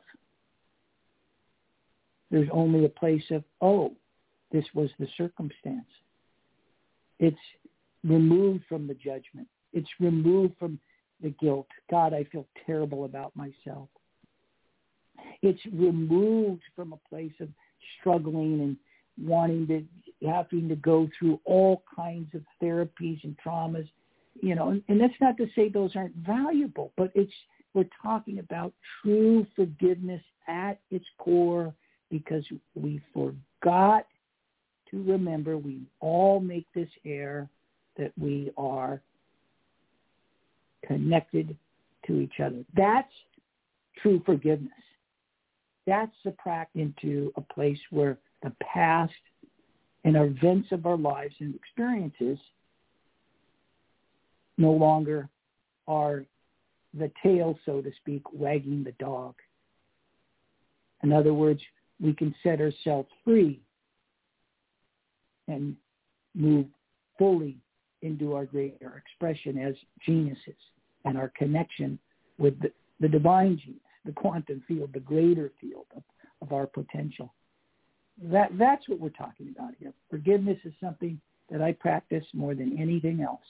There's 2.31 2.49
only 2.51 2.85
a 2.85 2.89
place 2.89 3.23
of, 3.31 3.43
oh, 3.61 3.93
this 4.51 4.65
was 4.73 4.89
the 4.99 5.07
circumstance. 5.17 5.85
It's 7.19 7.37
removed 8.05 8.63
from 8.69 8.87
the 8.87 8.93
judgment. 8.93 9.47
It's 9.73 9.89
removed 9.99 10.55
from 10.59 10.79
the 11.21 11.31
guilt. 11.31 11.67
God, 11.89 12.13
I 12.13 12.23
feel 12.25 12.45
terrible 12.65 13.05
about 13.05 13.35
myself. 13.35 13.89
It's 15.41 15.61
removed 15.73 16.63
from 16.75 16.93
a 16.93 17.09
place 17.09 17.33
of 17.39 17.49
struggling 17.99 18.61
and 18.61 18.77
wanting 19.27 19.67
to 19.67 19.83
having 20.27 20.67
to 20.69 20.75
go 20.75 21.09
through 21.17 21.39
all 21.45 21.83
kinds 21.95 22.33
of 22.33 22.41
therapies 22.61 23.23
and 23.23 23.35
traumas, 23.45 23.87
you 24.41 24.55
know, 24.55 24.69
and, 24.69 24.83
and 24.87 24.99
that's 24.99 25.13
not 25.21 25.37
to 25.37 25.47
say 25.55 25.69
those 25.69 25.95
aren't 25.95 26.15
valuable, 26.15 26.91
but 26.97 27.11
it's 27.15 27.31
we're 27.73 27.85
talking 28.01 28.39
about 28.39 28.73
true 29.01 29.45
forgiveness 29.55 30.21
at 30.47 30.79
its 30.91 31.05
core 31.17 31.73
because 32.09 32.45
we 32.73 33.01
forgot 33.13 34.07
to 34.89 35.03
remember 35.03 35.57
we 35.57 35.81
all 35.99 36.39
make 36.39 36.65
this 36.73 36.89
error 37.05 37.49
that 37.97 38.11
we 38.17 38.51
are 38.57 39.01
connected 40.85 41.55
to 42.07 42.19
each 42.19 42.39
other. 42.43 42.63
That's 42.75 43.11
true 44.01 44.21
forgiveness. 44.25 44.71
That's 45.87 46.15
the 46.23 46.31
practice 46.31 46.81
into 46.81 47.31
a 47.35 47.41
place 47.41 47.79
where 47.89 48.17
the 48.43 48.51
past 48.61 49.13
and 50.03 50.15
events 50.15 50.67
of 50.71 50.85
our 50.85 50.97
lives 50.97 51.33
and 51.39 51.55
experiences 51.55 52.37
no 54.57 54.71
longer 54.71 55.29
are 55.87 56.25
the 56.97 57.11
tail, 57.21 57.57
so 57.65 57.81
to 57.81 57.91
speak, 57.97 58.21
wagging 58.33 58.83
the 58.83 58.93
dog. 58.93 59.35
In 61.03 61.11
other 61.11 61.33
words, 61.33 61.61
we 61.99 62.13
can 62.13 62.33
set 62.41 62.61
ourselves 62.61 63.09
free 63.23 63.61
and 65.47 65.75
move 66.33 66.65
fully 67.17 67.57
into 68.05 68.33
our 68.33 68.45
greater 68.45 68.97
expression 68.97 69.57
as 69.57 69.73
geniuses 70.05 70.55
and 71.05 71.17
our 71.17 71.31
connection 71.37 71.99
with 72.37 72.59
the, 72.61 72.71
the 72.99 73.07
divine 73.07 73.57
genius, 73.57 73.81
the 74.05 74.11
quantum 74.11 74.63
field, 74.67 74.91
the 74.93 74.99
greater 74.99 75.51
field 75.59 75.85
of, 75.95 76.03
of 76.41 76.53
our 76.53 76.67
potential. 76.67 77.33
That, 78.21 78.57
that's 78.57 78.87
what 78.87 78.99
we're 78.99 79.09
talking 79.09 79.53
about 79.55 79.73
here. 79.79 79.93
Forgiveness 80.09 80.57
is 80.63 80.73
something 80.81 81.19
that 81.51 81.61
I 81.61 81.73
practice 81.73 82.25
more 82.33 82.55
than 82.55 82.77
anything 82.79 83.21
else. 83.21 83.41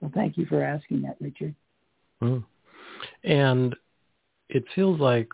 So 0.00 0.10
thank 0.14 0.36
you 0.36 0.46
for 0.46 0.62
asking 0.62 1.02
that, 1.02 1.16
Richard. 1.20 1.54
Mm. 2.22 2.44
And 3.22 3.76
it 4.48 4.64
feels 4.74 5.00
like 5.00 5.28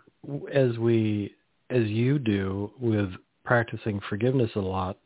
as 0.53 0.77
we, 0.77 1.35
as 1.69 1.85
you 1.87 2.19
do 2.19 2.71
with 2.79 3.09
practicing 3.43 3.99
forgiveness 4.07 4.51
a 4.55 4.59
lot, 4.59 4.97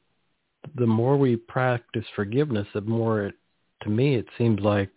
the 0.75 0.87
more 0.87 1.17
we 1.17 1.35
practice 1.35 2.05
forgiveness, 2.15 2.67
the 2.73 2.81
more 2.81 3.23
it, 3.23 3.35
to 3.83 3.89
me, 3.89 4.15
it 4.15 4.27
seems 4.37 4.59
like 4.61 4.89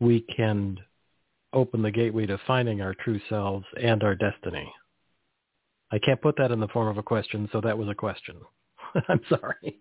we 0.00 0.20
can 0.20 0.78
open 1.52 1.82
the 1.82 1.90
gateway 1.90 2.26
to 2.26 2.38
finding 2.46 2.80
our 2.80 2.94
true 2.94 3.20
selves 3.28 3.66
and 3.80 4.02
our 4.02 4.14
destiny. 4.14 4.70
I 5.90 5.98
can't 5.98 6.20
put 6.20 6.36
that 6.36 6.50
in 6.50 6.60
the 6.60 6.68
form 6.68 6.88
of 6.88 6.98
a 6.98 7.02
question, 7.02 7.48
so 7.52 7.60
that 7.62 7.76
was 7.76 7.88
a 7.88 7.94
question. 7.94 8.36
I'm 9.08 9.20
sorry. 9.28 9.78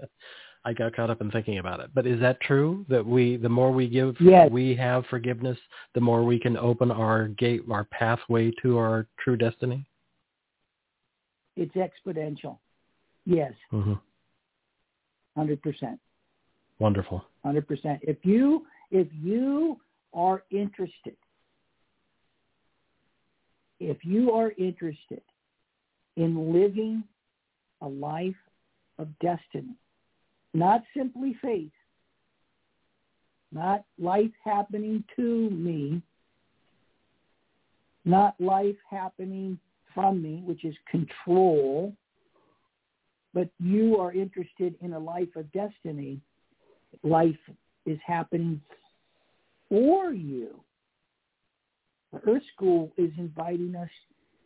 I 0.64 0.72
got 0.72 0.96
caught 0.96 1.10
up 1.10 1.20
in 1.20 1.30
thinking 1.30 1.58
about 1.58 1.78
it. 1.78 1.90
But 1.94 2.08
is 2.08 2.20
that 2.20 2.40
true 2.40 2.84
that 2.88 3.06
we 3.06 3.36
the 3.36 3.48
more 3.48 3.70
we 3.70 3.88
give 3.88 4.16
yes. 4.20 4.50
we 4.50 4.74
have 4.74 5.06
forgiveness, 5.06 5.56
the 5.94 6.00
more 6.00 6.24
we 6.24 6.40
can 6.40 6.56
open 6.56 6.90
our 6.90 7.28
gate 7.28 7.62
our 7.70 7.84
pathway 7.84 8.50
to 8.62 8.76
our 8.76 9.06
true 9.20 9.36
destiny? 9.36 9.86
It's 11.56 11.74
exponential. 11.74 12.58
Yes. 13.26 13.52
Mm-hmm. 13.72 13.94
100%. 15.38 15.98
Wonderful. 16.78 17.24
100%. 17.44 17.98
If 18.02 18.18
you 18.22 18.64
if 18.90 19.08
you 19.20 19.78
are 20.14 20.44
interested 20.50 21.16
if 23.80 23.98
you 24.04 24.32
are 24.32 24.52
interested 24.58 25.20
in 26.16 26.52
living 26.52 27.04
a 27.82 27.88
life 27.88 28.34
of 28.98 29.08
destiny. 29.20 29.76
Not 30.54 30.82
simply 30.96 31.36
faith, 31.42 31.70
not 33.52 33.84
life 33.98 34.30
happening 34.42 35.04
to 35.16 35.50
me, 35.50 36.00
not 38.06 38.34
life 38.40 38.76
happening 38.88 39.58
from 39.94 40.22
me, 40.22 40.42
which 40.46 40.64
is 40.64 40.74
control, 40.90 41.92
but 43.36 43.50
you 43.60 43.98
are 43.98 44.14
interested 44.14 44.74
in 44.80 44.94
a 44.94 44.98
life 44.98 45.36
of 45.36 45.52
destiny. 45.52 46.18
Life 47.02 47.36
is 47.84 47.98
happening 48.04 48.62
for 49.68 50.10
you. 50.10 50.58
The 52.14 52.30
Earth 52.30 52.42
School 52.54 52.90
is 52.96 53.10
inviting 53.18 53.76
us, 53.76 53.90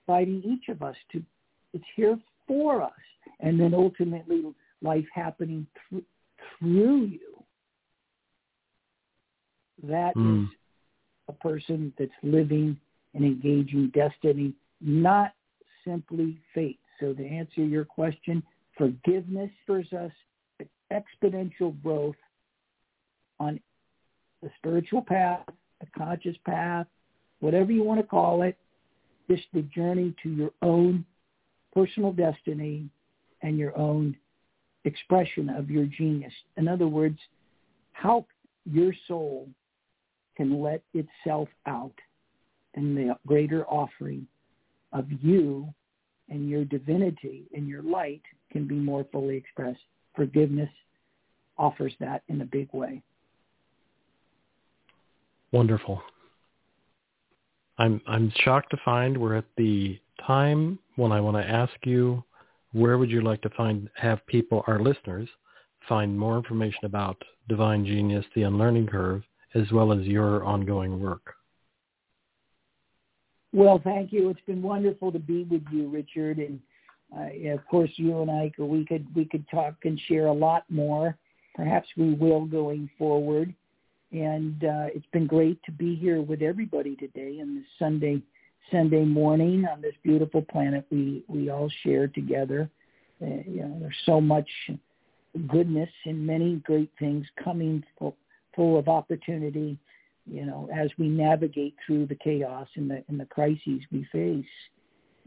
inviting 0.08 0.42
each 0.42 0.68
of 0.68 0.82
us 0.82 0.96
to, 1.12 1.22
it's 1.72 1.84
here 1.94 2.18
for 2.48 2.82
us. 2.82 2.90
And 3.38 3.60
then 3.60 3.74
ultimately 3.74 4.42
life 4.82 5.06
happening 5.14 5.68
th- 5.88 6.02
through 6.58 7.04
you. 7.04 7.44
That 9.84 10.16
mm. 10.16 10.42
is 10.42 10.50
a 11.28 11.32
person 11.34 11.92
that's 11.96 12.10
living 12.24 12.76
and 13.14 13.24
engaging 13.24 13.92
destiny, 13.94 14.52
not 14.80 15.32
simply 15.86 16.40
fate. 16.52 16.80
So 16.98 17.14
to 17.14 17.24
answer 17.24 17.64
your 17.64 17.84
question, 17.84 18.42
forgiveness 18.80 19.50
offers 19.68 19.92
us 19.92 20.10
exponential 20.90 21.80
growth 21.82 22.16
on 23.38 23.60
the 24.42 24.50
spiritual 24.56 25.02
path, 25.02 25.44
the 25.80 25.86
conscious 25.96 26.36
path, 26.46 26.86
whatever 27.40 27.72
you 27.72 27.84
want 27.84 28.00
to 28.00 28.06
call 28.06 28.40
it, 28.40 28.56
just 29.30 29.42
the 29.52 29.60
journey 29.62 30.14
to 30.22 30.30
your 30.30 30.50
own 30.62 31.04
personal 31.74 32.10
destiny 32.10 32.88
and 33.42 33.58
your 33.58 33.76
own 33.76 34.16
expression 34.84 35.50
of 35.50 35.70
your 35.70 35.84
genius. 35.84 36.32
In 36.56 36.66
other 36.66 36.88
words, 36.88 37.18
how 37.92 38.24
your 38.64 38.94
soul 39.06 39.46
can 40.38 40.62
let 40.62 40.82
itself 40.94 41.48
out 41.66 41.94
in 42.74 42.94
the 42.94 43.14
greater 43.26 43.66
offering 43.66 44.26
of 44.94 45.04
you 45.22 45.68
and 46.30 46.48
your 46.48 46.64
divinity 46.64 47.44
and 47.54 47.68
your 47.68 47.82
light 47.82 48.22
can 48.50 48.66
be 48.66 48.74
more 48.74 49.06
fully 49.12 49.36
expressed. 49.36 49.80
Forgiveness 50.14 50.70
offers 51.58 51.92
that 52.00 52.22
in 52.28 52.40
a 52.40 52.44
big 52.44 52.68
way. 52.72 53.02
Wonderful. 55.52 56.02
I'm 57.78 58.00
I'm 58.06 58.32
shocked 58.44 58.70
to 58.70 58.76
find 58.84 59.16
we're 59.16 59.36
at 59.36 59.46
the 59.56 59.98
time 60.26 60.78
when 60.96 61.12
I 61.12 61.20
want 61.20 61.36
to 61.36 61.48
ask 61.48 61.72
you 61.84 62.22
where 62.72 62.98
would 62.98 63.10
you 63.10 63.20
like 63.22 63.40
to 63.42 63.50
find 63.50 63.88
have 63.94 64.24
people 64.26 64.62
our 64.66 64.78
listeners 64.78 65.28
find 65.88 66.16
more 66.16 66.36
information 66.36 66.84
about 66.84 67.16
divine 67.48 67.84
genius 67.84 68.24
the 68.34 68.42
unlearning 68.42 68.86
curve 68.86 69.22
as 69.54 69.70
well 69.72 69.92
as 69.92 70.04
your 70.06 70.44
ongoing 70.44 71.00
work 71.00 71.34
well 73.52 73.80
thank 73.82 74.12
you 74.12 74.28
it's 74.28 74.40
been 74.46 74.62
wonderful 74.62 75.10
to 75.10 75.18
be 75.18 75.44
with 75.44 75.62
you 75.72 75.88
richard 75.88 76.38
and 76.38 76.60
uh, 77.16 77.52
of 77.52 77.66
course 77.66 77.90
you 77.96 78.20
and 78.22 78.30
i 78.30 78.50
we 78.58 78.84
could 78.84 79.06
we 79.14 79.24
could 79.24 79.44
talk 79.48 79.74
and 79.84 80.00
share 80.08 80.26
a 80.26 80.32
lot 80.32 80.64
more 80.68 81.16
perhaps 81.54 81.88
we 81.96 82.14
will 82.14 82.44
going 82.44 82.88
forward 82.98 83.54
and 84.12 84.64
uh, 84.64 84.86
it's 84.94 85.06
been 85.12 85.26
great 85.26 85.62
to 85.64 85.72
be 85.72 85.94
here 85.94 86.20
with 86.20 86.42
everybody 86.42 86.96
today 86.96 87.38
on 87.40 87.54
this 87.54 87.64
Sunday 87.78 88.20
Sunday 88.70 89.04
morning 89.04 89.66
on 89.70 89.80
this 89.80 89.94
beautiful 90.02 90.42
planet 90.42 90.84
we 90.90 91.22
we 91.28 91.50
all 91.50 91.70
share 91.82 92.08
together. 92.08 92.68
Uh, 93.22 93.42
you 93.46 93.62
know, 93.62 93.76
there's 93.80 93.94
so 94.06 94.20
much 94.20 94.48
goodness 95.48 95.90
and 96.06 96.26
many 96.26 96.56
great 96.56 96.90
things 96.98 97.26
coming 97.42 97.84
full, 97.98 98.16
full 98.56 98.78
of 98.78 98.88
opportunity. 98.88 99.78
You 100.26 100.46
know, 100.46 100.68
as 100.74 100.90
we 100.98 101.08
navigate 101.08 101.74
through 101.86 102.06
the 102.06 102.14
chaos 102.16 102.68
and 102.74 102.90
the 102.90 103.04
and 103.08 103.18
the 103.18 103.26
crises 103.26 103.80
we 103.92 104.06
face, 104.10 104.44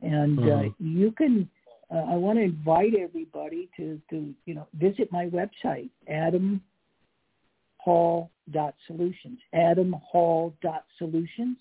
and 0.01 0.39
uh, 0.39 0.41
mm-hmm. 0.41 0.67
uh, 0.67 0.71
you 0.79 1.11
can. 1.11 1.49
Uh, 1.91 2.05
I 2.11 2.15
want 2.15 2.39
to 2.39 2.43
invite 2.43 2.93
everybody 2.95 3.69
to 3.77 4.01
to 4.09 4.34
you 4.45 4.55
know 4.55 4.67
visit 4.73 5.11
my 5.11 5.27
website, 5.27 5.89
Adam 6.07 6.61
Hall.solutions, 7.77 9.39
Adam 9.53 9.95
Hall.solutions. 10.09 11.57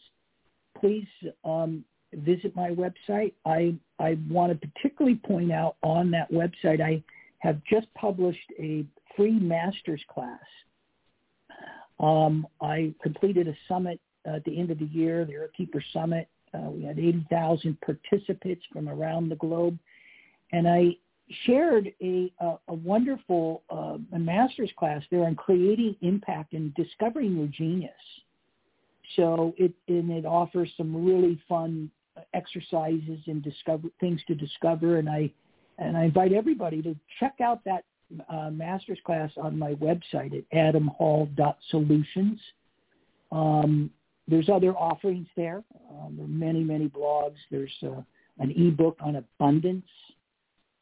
Please 0.79 1.07
um, 1.45 1.85
visit 2.15 2.55
my 2.55 2.71
website. 2.71 3.33
I, 3.45 3.75
I 3.99 4.19
want 4.29 4.53
to 4.53 4.69
particularly 4.69 5.17
point 5.17 5.53
out 5.53 5.77
on 5.83 6.11
that 6.13 6.31
website, 6.31 6.81
I 6.81 7.03
have 7.39 7.61
just 7.69 7.93
published 7.95 8.53
a 8.59 8.85
free 9.17 9.39
master's 9.39 10.03
class. 10.09 10.41
Um, 12.01 12.47
I 12.61 12.95
completed 13.03 13.49
a 13.49 13.55
summit 13.69 14.01
at 14.25 14.45
the 14.45 14.59
end 14.59 14.71
of 14.71 14.79
the 14.79 14.87
year, 14.87 15.25
the 15.25 15.49
Keeper 15.57 15.83
Summit. 15.93 16.29
Uh, 16.55 16.71
we 16.71 16.85
had 16.85 16.99
80,000 16.99 17.79
participants 17.81 18.63
from 18.73 18.89
around 18.89 19.29
the 19.29 19.37
globe. 19.37 19.79
And 20.53 20.69
I 20.69 20.97
shared 21.47 21.93
a, 22.03 22.33
a, 22.41 22.55
a 22.69 22.75
wonderful 22.75 23.63
uh, 23.71 23.99
a 24.15 24.19
master's 24.19 24.71
class 24.79 25.03
there 25.11 25.25
on 25.25 25.35
creating 25.35 25.97
impact 26.03 26.53
and 26.53 26.75
discovering 26.75 27.37
your 27.37 27.47
genius. 27.47 27.93
So 29.17 29.55
it 29.57 29.73
and 29.89 30.11
it 30.11 30.25
offers 30.25 30.71
some 30.77 31.05
really 31.05 31.41
fun 31.49 31.91
exercises 32.35 33.21
and 33.27 33.43
discover 33.43 33.89
things 34.01 34.21
to 34.27 34.35
discover. 34.35 34.99
And 34.99 35.09
I 35.09 35.31
and 35.79 35.97
I 35.97 36.05
invite 36.05 36.33
everybody 36.33 36.83
to 36.83 36.95
check 37.19 37.41
out 37.43 37.65
that 37.65 37.85
uh, 38.29 38.51
master's 38.51 38.99
class 39.05 39.31
on 39.37 39.59
my 39.59 39.75
website 39.75 40.37
at 40.37 40.75
adamhall.solutions. 40.75 42.41
Um, 43.31 43.91
there's 44.29 44.49
other 44.49 44.73
offerings 44.77 45.27
there. 45.37 45.65
Um, 45.91 46.17
there 46.17 46.25
are 46.27 46.29
many, 46.29 46.63
many 46.63 46.89
blogs. 46.89 47.39
There's 47.51 47.73
uh, 47.83 48.03
an 48.39 48.51
ebook 48.51 48.99
on 49.01 49.17
abundance 49.17 49.87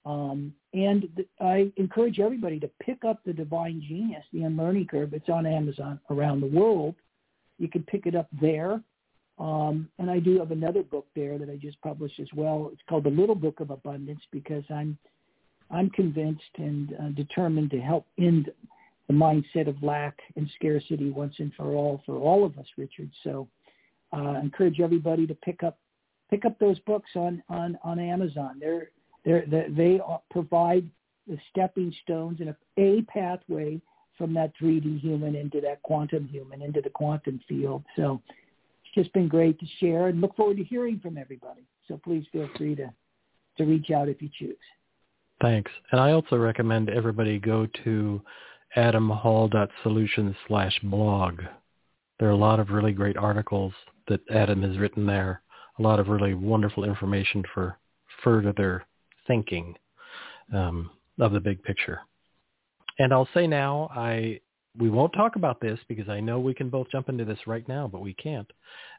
um, 0.04 0.54
and 0.72 1.08
th- 1.16 1.28
I 1.40 1.72
encourage 1.76 2.20
everybody 2.20 2.58
to 2.60 2.70
pick 2.82 3.04
up 3.04 3.20
the 3.24 3.32
Divine 3.32 3.82
Genius, 3.86 4.24
the 4.32 4.42
Unlearning 4.42 4.86
Curve. 4.86 5.12
It's 5.12 5.28
on 5.28 5.46
Amazon 5.46 6.00
around 6.10 6.40
the 6.40 6.46
world. 6.46 6.94
You 7.58 7.68
can 7.68 7.82
pick 7.82 8.06
it 8.06 8.14
up 8.14 8.28
there. 8.40 8.80
Um, 9.38 9.88
and 9.98 10.10
I 10.10 10.18
do 10.18 10.38
have 10.38 10.50
another 10.50 10.82
book 10.82 11.06
there 11.16 11.38
that 11.38 11.48
I 11.48 11.56
just 11.56 11.80
published 11.80 12.20
as 12.20 12.28
well. 12.34 12.70
It's 12.72 12.82
called 12.88 13.04
The 13.04 13.10
Little 13.10 13.34
Book 13.34 13.60
of 13.60 13.70
Abundance 13.70 14.20
because 14.30 14.64
I'm 14.70 14.98
I'm 15.70 15.88
convinced 15.90 16.42
and 16.56 16.94
uh, 17.00 17.08
determined 17.10 17.70
to 17.70 17.80
help 17.80 18.06
end 18.18 18.50
the 19.06 19.14
mindset 19.14 19.68
of 19.68 19.82
lack 19.82 20.18
and 20.36 20.50
scarcity 20.56 21.10
once 21.10 21.34
and 21.38 21.52
for 21.54 21.74
all 21.74 22.02
for 22.04 22.16
all 22.16 22.44
of 22.44 22.58
us, 22.58 22.66
Richard. 22.76 23.10
So 23.24 23.48
uh, 24.12 24.16
I 24.16 24.40
encourage 24.40 24.80
everybody 24.80 25.26
to 25.26 25.34
pick 25.34 25.62
up 25.62 25.78
pick 26.28 26.44
up 26.44 26.58
those 26.58 26.78
books 26.80 27.10
on 27.14 27.42
on 27.48 27.78
on 27.82 27.98
Amazon. 27.98 28.58
They're 28.60 28.90
they're, 29.24 29.44
they 29.48 30.00
provide 30.30 30.88
the 31.26 31.38
stepping 31.50 31.94
stones 32.02 32.40
and 32.40 32.54
a, 32.78 33.02
pathway 33.02 33.80
from 34.18 34.34
that 34.34 34.52
3D 34.60 35.00
human 35.00 35.34
into 35.34 35.60
that 35.60 35.82
quantum 35.82 36.28
human, 36.28 36.60
into 36.60 36.80
the 36.80 36.90
quantum 36.90 37.40
field. 37.48 37.82
So 37.96 38.20
it's 38.84 38.94
just 38.94 39.12
been 39.14 39.28
great 39.28 39.58
to 39.60 39.66
share 39.78 40.08
and 40.08 40.20
look 40.20 40.36
forward 40.36 40.58
to 40.58 40.64
hearing 40.64 41.00
from 41.00 41.16
everybody. 41.16 41.62
So 41.88 41.98
please 42.02 42.26
feel 42.32 42.48
free 42.56 42.74
to, 42.76 42.92
to 43.58 43.64
reach 43.64 43.90
out 43.90 44.08
if 44.08 44.20
you 44.20 44.28
choose. 44.38 44.56
Thanks. 45.40 45.70
And 45.90 46.00
I 46.00 46.12
also 46.12 46.36
recommend 46.36 46.90
everybody 46.90 47.38
go 47.38 47.66
to 47.84 48.20
adamhall.solutions 48.76 50.36
slash 50.46 50.78
blog. 50.82 51.40
There 52.18 52.28
are 52.28 52.32
a 52.32 52.36
lot 52.36 52.60
of 52.60 52.70
really 52.70 52.92
great 52.92 53.16
articles 53.16 53.72
that 54.08 54.20
Adam 54.30 54.62
has 54.62 54.78
written 54.78 55.06
there, 55.06 55.40
a 55.78 55.82
lot 55.82 55.98
of 55.98 56.08
really 56.08 56.34
wonderful 56.34 56.84
information 56.84 57.42
for 57.54 57.78
further 58.22 58.84
thinking 59.26 59.74
um, 60.52 60.90
of 61.18 61.32
the 61.32 61.40
big 61.40 61.62
picture. 61.62 62.00
And 62.98 63.12
I'll 63.12 63.28
say 63.34 63.46
now, 63.46 63.90
I 63.94 64.40
we 64.78 64.88
won't 64.88 65.12
talk 65.12 65.36
about 65.36 65.60
this 65.60 65.78
because 65.88 66.08
I 66.08 66.20
know 66.20 66.38
we 66.38 66.54
can 66.54 66.68
both 66.68 66.90
jump 66.90 67.08
into 67.08 67.24
this 67.24 67.46
right 67.46 67.66
now, 67.68 67.88
but 67.88 68.00
we 68.00 68.14
can't. 68.14 68.50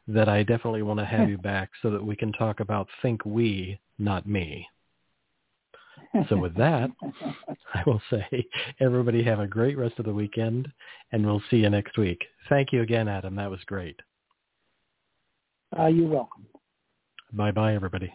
That 0.06 0.28
I 0.28 0.42
definitely 0.42 0.82
want 0.82 1.00
to 1.00 1.06
have 1.06 1.28
you 1.30 1.38
back 1.38 1.70
so 1.80 1.90
that 1.90 2.04
we 2.04 2.16
can 2.16 2.32
talk 2.32 2.60
about 2.60 2.88
think 3.00 3.24
we, 3.24 3.78
not 3.98 4.26
me. 4.26 4.66
So 6.28 6.36
with 6.36 6.54
that, 6.56 6.90
I 7.74 7.82
will 7.86 8.02
say 8.10 8.46
everybody 8.80 9.22
have 9.24 9.40
a 9.40 9.46
great 9.46 9.78
rest 9.78 9.98
of 9.98 10.04
the 10.04 10.12
weekend 10.12 10.68
and 11.10 11.24
we'll 11.24 11.42
see 11.50 11.58
you 11.58 11.70
next 11.70 11.96
week. 11.96 12.22
Thank 12.48 12.72
you 12.72 12.82
again, 12.82 13.08
Adam. 13.08 13.36
That 13.36 13.50
was 13.50 13.60
great. 13.64 13.98
Uh, 15.78 15.86
you're 15.86 16.08
welcome. 16.08 16.46
Bye-bye, 17.32 17.74
everybody. 17.74 18.12